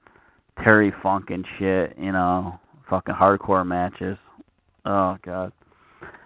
Terry 0.63 0.93
Funk 1.03 1.31
and 1.31 1.45
shit. 1.59 1.97
You 1.99 2.13
know, 2.13 2.59
fucking 2.89 3.15
hardcore 3.15 3.67
matches. 3.67 4.19
Oh 4.85 5.17
god. 5.25 5.53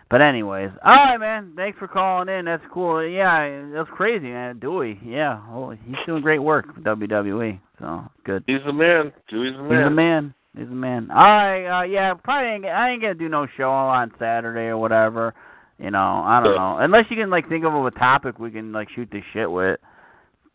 But 0.08 0.22
anyways, 0.22 0.70
all 0.84 0.94
right, 0.94 1.16
man. 1.18 1.52
Thanks 1.56 1.78
for 1.78 1.88
calling 1.88 2.28
in. 2.28 2.44
That's 2.44 2.62
cool. 2.72 3.04
Yeah, 3.04 3.70
that's 3.74 3.90
crazy, 3.90 4.28
man. 4.28 4.60
Dewey. 4.60 5.00
Yeah, 5.04 5.40
well, 5.52 5.70
he's 5.70 5.96
doing 6.06 6.22
great 6.22 6.38
work 6.38 6.72
for 6.72 6.80
WWE. 6.80 7.58
So 7.80 8.04
good. 8.24 8.44
He's 8.46 8.60
the 8.64 8.72
man. 8.72 9.12
Dewey's 9.28 9.54
the 9.56 9.62
He's 9.62 9.70
man. 9.70 9.86
a 9.86 9.90
man. 9.90 10.34
He's 10.56 10.68
a 10.68 10.70
man. 10.70 11.10
All 11.10 11.16
right, 11.16 11.80
uh, 11.80 11.82
yeah, 11.82 12.14
probably 12.14 12.50
ain't, 12.50 12.64
I 12.64 12.90
ain't 12.90 13.02
gonna 13.02 13.14
do 13.14 13.28
no 13.28 13.46
show 13.56 13.68
on 13.70 14.12
Saturday 14.18 14.68
or 14.68 14.78
whatever. 14.78 15.34
You 15.78 15.90
know, 15.90 16.22
I 16.24 16.40
don't 16.42 16.54
know. 16.54 16.78
Unless 16.78 17.06
you 17.10 17.16
can 17.16 17.28
like 17.28 17.48
think 17.48 17.64
of 17.64 17.74
a 17.74 17.90
topic 17.90 18.38
we 18.38 18.50
can 18.50 18.72
like 18.72 18.88
shoot 18.94 19.08
the 19.10 19.20
shit 19.32 19.50
with. 19.50 19.78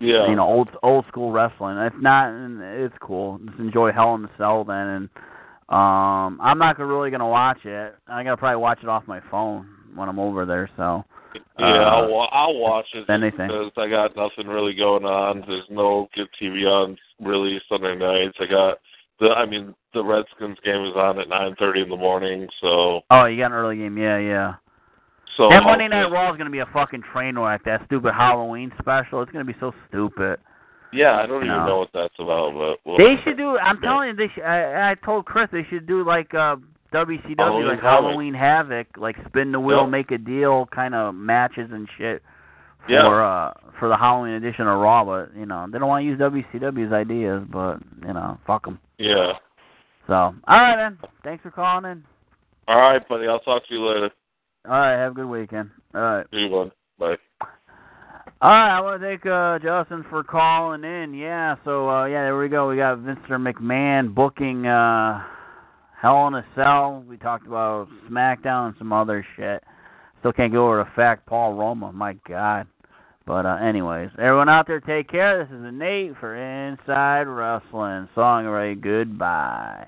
Yeah. 0.01 0.27
You 0.27 0.35
know, 0.35 0.47
old 0.47 0.69
old 0.83 1.05
school 1.07 1.31
wrestling. 1.31 1.77
If 1.77 1.93
not, 2.01 2.31
it's 2.61 2.95
cool. 2.99 3.39
Just 3.45 3.59
enjoy 3.59 3.91
Hell 3.91 4.15
in 4.15 4.23
the 4.23 4.29
Cell 4.37 4.63
then. 4.63 4.75
And 4.87 5.09
um, 5.69 6.39
I'm 6.41 6.57
not 6.57 6.75
gonna- 6.77 6.89
really 6.89 7.11
gonna 7.11 7.27
watch 7.27 7.63
it. 7.65 7.95
I 8.07 8.23
gotta 8.23 8.37
probably 8.37 8.57
watch 8.57 8.79
it 8.81 8.89
off 8.89 9.07
my 9.07 9.21
phone 9.29 9.67
when 9.95 10.09
I'm 10.09 10.19
over 10.19 10.45
there. 10.45 10.69
So 10.75 11.05
Yeah, 11.59 11.65
Uh, 11.65 12.07
I'll, 12.09 12.27
I'll 12.31 12.55
watch 12.57 12.87
it 12.93 13.09
anything. 13.09 13.47
because 13.47 13.71
I 13.77 13.87
got 13.87 14.15
nothing 14.15 14.47
really 14.51 14.73
going 14.73 15.05
on. 15.05 15.43
There's 15.47 15.69
no 15.69 16.09
good 16.15 16.27
TV 16.41 16.65
on 16.65 16.97
really 17.21 17.61
Sunday 17.69 17.95
nights. 17.95 18.37
I 18.41 18.47
got 18.47 18.79
the, 19.19 19.29
I 19.29 19.45
mean, 19.45 19.75
the 19.93 20.03
Redskins 20.03 20.57
game 20.65 20.83
is 20.83 20.95
on 20.95 21.19
at 21.19 21.27
9:30 21.29 21.83
in 21.83 21.89
the 21.89 21.95
morning, 21.95 22.47
so 22.59 23.01
oh, 23.11 23.25
you 23.25 23.37
got 23.37 23.51
an 23.51 23.53
early 23.53 23.77
game. 23.77 23.97
Yeah, 23.97 24.17
yeah. 24.17 24.53
So 25.38 25.49
That 25.49 25.63
Monday 25.63 25.88
Night 25.88 26.11
Raw 26.11 26.32
is 26.32 26.38
gonna 26.38 26.49
be 26.49 26.59
a 26.59 26.65
fucking 26.67 27.03
train 27.13 27.38
wreck. 27.38 27.63
That 27.65 27.82
stupid 27.86 28.13
Halloween 28.13 28.71
special. 28.79 29.21
It's 29.21 29.32
gonna 29.32 29.45
be 29.45 29.55
so 29.59 29.73
stupid. 29.88 30.39
Yeah, 30.93 31.17
I 31.19 31.25
don't 31.25 31.45
No. 31.47 31.53
even 31.55 31.65
know 31.67 31.79
what 31.79 31.89
that's 31.93 32.13
about, 32.19 32.53
but 32.53 32.79
well, 32.86 32.97
They 32.97 33.15
should 33.23 33.38
do. 33.38 33.57
I'm 33.57 33.77
Yeah. 33.82 33.89
telling 33.89 34.09
you, 34.09 34.15
they 34.15 34.27
should, 34.34 34.43
I, 34.43 34.91
I 34.91 34.95
told 34.95 35.25
Chris 35.25 35.49
they 35.51 35.63
should 35.69 35.86
do 35.88 36.03
like 36.03 36.34
uh 36.34 36.57
WCW, 36.91 37.36
Halloween 37.38 37.67
like 37.67 37.79
Halloween 37.82 38.34
Havoc, 38.34 38.88
like 38.97 39.15
spin 39.25 39.53
the 39.53 39.59
wheel, 39.59 39.82
Yep. 39.84 39.89
make 39.89 40.11
a 40.11 40.17
deal, 40.17 40.65
kind 40.67 40.93
of 40.93 41.15
matches 41.15 41.71
and 41.71 41.88
shit 41.97 42.21
for 42.86 42.91
Yeah. 42.91 43.07
uh 43.07 43.53
for 43.79 43.88
the 43.88 43.95
Halloween 43.95 44.34
edition 44.34 44.67
of 44.67 44.79
Raw. 44.79 45.05
But 45.05 45.34
you 45.34 45.45
know 45.45 45.65
they 45.71 45.79
don't 45.79 45.88
want 45.88 46.01
to 46.03 46.05
use 46.07 46.19
WCW's 46.19 46.91
ideas, 46.91 47.43
but 47.49 47.77
you 48.05 48.13
know 48.13 48.38
fuck 48.45 48.65
them. 48.65 48.77
Yeah. 48.97 49.34
So 50.07 50.13
all 50.13 50.34
right, 50.47 50.75
man. 50.75 50.97
Thanks 51.23 51.41
for 51.41 51.51
calling 51.51 51.89
in. 51.89 52.03
All 52.67 52.79
right, 52.82 53.07
buddy. 53.07 53.27
I'll 53.27 53.39
talk 53.39 53.65
to 53.67 53.73
you 53.73 53.86
later. 53.88 54.09
All 54.66 54.72
right, 54.72 54.97
have 54.97 55.14
a 55.14 55.16
good 55.16 55.28
weekend. 55.28 55.72
All 55.93 56.01
right. 56.01 56.26
See 56.32 56.38
you 56.38 56.49
one. 56.49 56.72
Bye. 56.99 57.16
All 58.41 58.49
right, 58.49 58.78
I 58.78 58.82
want 58.82 59.01
to 59.01 59.07
thank 59.07 59.26
uh, 59.26 59.59
Justin 59.59 60.05
for 60.09 60.24
calling 60.24 60.84
in. 60.84 61.14
Yeah, 61.14 61.55
so 61.64 61.89
uh, 61.89 62.05
yeah, 62.05 62.24
there 62.24 62.38
we 62.38 62.49
go. 62.49 62.70
We 62.70 62.76
got 62.76 62.97
Mr. 62.99 63.32
McMahon 63.32 64.14
booking 64.14 64.66
uh, 64.66 65.24
Hell 65.99 66.28
in 66.28 66.34
a 66.36 66.45
Cell. 66.55 67.03
We 67.07 67.18
talked 67.18 67.45
about 67.45 67.88
SmackDown 68.09 68.68
and 68.68 68.76
some 68.78 68.93
other 68.93 69.26
shit. 69.36 69.64
Still 70.20 70.34
can't 70.34 70.51
get 70.51 70.57
over 70.57 70.78
the 70.78 70.89
fact 70.95 71.26
Paul 71.26 71.53
Roma. 71.53 71.91
My 71.91 72.14
God. 72.28 72.68
But 73.26 73.45
uh, 73.45 73.57
anyways, 73.57 74.09
everyone 74.18 74.49
out 74.49 74.66
there, 74.68 74.80
take 74.80 75.09
care. 75.09 75.43
This 75.43 75.55
is 75.55 75.74
Nate 75.74 76.14
for 76.20 76.36
Inside 76.36 77.24
Wrestling. 77.24 78.09
Song 78.16 78.45
Ray, 78.45 78.76
goodbye. 78.76 79.88